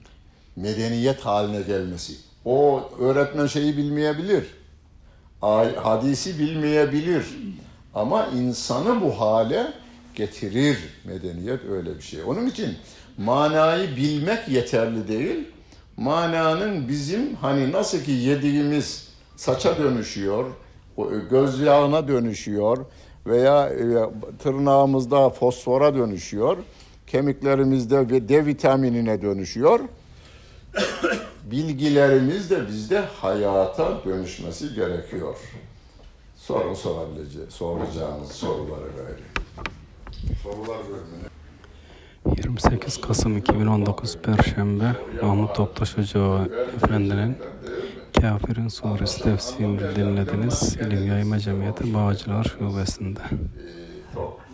medeniyet 0.55 1.19
haline 1.19 1.61
gelmesi. 1.61 2.13
O 2.45 2.89
öğretmen 2.99 3.47
şeyi 3.47 3.77
bilmeyebilir, 3.77 4.47
hadisi 5.41 6.39
bilmeyebilir 6.39 7.25
ama 7.93 8.27
insanı 8.27 9.01
bu 9.01 9.19
hale 9.19 9.73
getirir 10.15 10.77
medeniyet 11.05 11.59
öyle 11.71 11.97
bir 11.97 12.01
şey. 12.01 12.23
Onun 12.23 12.45
için 12.47 12.75
manayı 13.17 13.95
bilmek 13.95 14.47
yeterli 14.47 15.07
değil. 15.07 15.47
Mananın 15.97 16.87
bizim 16.87 17.35
hani 17.35 17.71
nasıl 17.71 18.03
ki 18.03 18.11
yediğimiz 18.11 19.07
saça 19.35 19.77
dönüşüyor, 19.77 20.45
göz 21.29 21.59
yağına 21.59 22.07
dönüşüyor 22.07 22.85
veya 23.25 23.69
e, 23.69 23.85
tırnağımızda 24.39 25.29
fosfora 25.29 25.95
dönüşüyor, 25.95 26.57
kemiklerimizde 27.07 28.29
D 28.29 28.45
vitaminine 28.45 29.21
dönüşüyor. 29.21 29.79
Bilgilerimiz 31.51 32.49
de 32.49 32.67
bizde 32.67 32.99
hayata 32.99 34.03
dönüşmesi 34.05 34.75
gerekiyor. 34.75 35.35
Sorun 36.35 36.73
sorabileceği, 36.73 37.45
soracağımız 37.49 38.31
soruları 38.31 38.89
gayrı. 38.97 39.19
Sorular 40.43 40.77
bölümüne. 40.89 41.27
28 42.37 43.01
Kasım 43.01 43.37
2019 43.37 44.17
Perşembe 44.17 44.95
Mahmut 45.21 45.55
Toptaş 45.55 45.97
Hoca 45.97 46.45
Efendi'nin 46.75 47.37
Kafirin 48.21 48.67
Suresi 48.67 49.23
tefsirini 49.23 49.95
dinlediniz. 49.95 50.75
İlim 50.75 51.07
Yayma 51.07 51.39
Cemiyeti 51.39 51.93
Bağcılar 51.93 52.43
Şubesi'nde. 52.43 53.21
Çok 54.13 54.46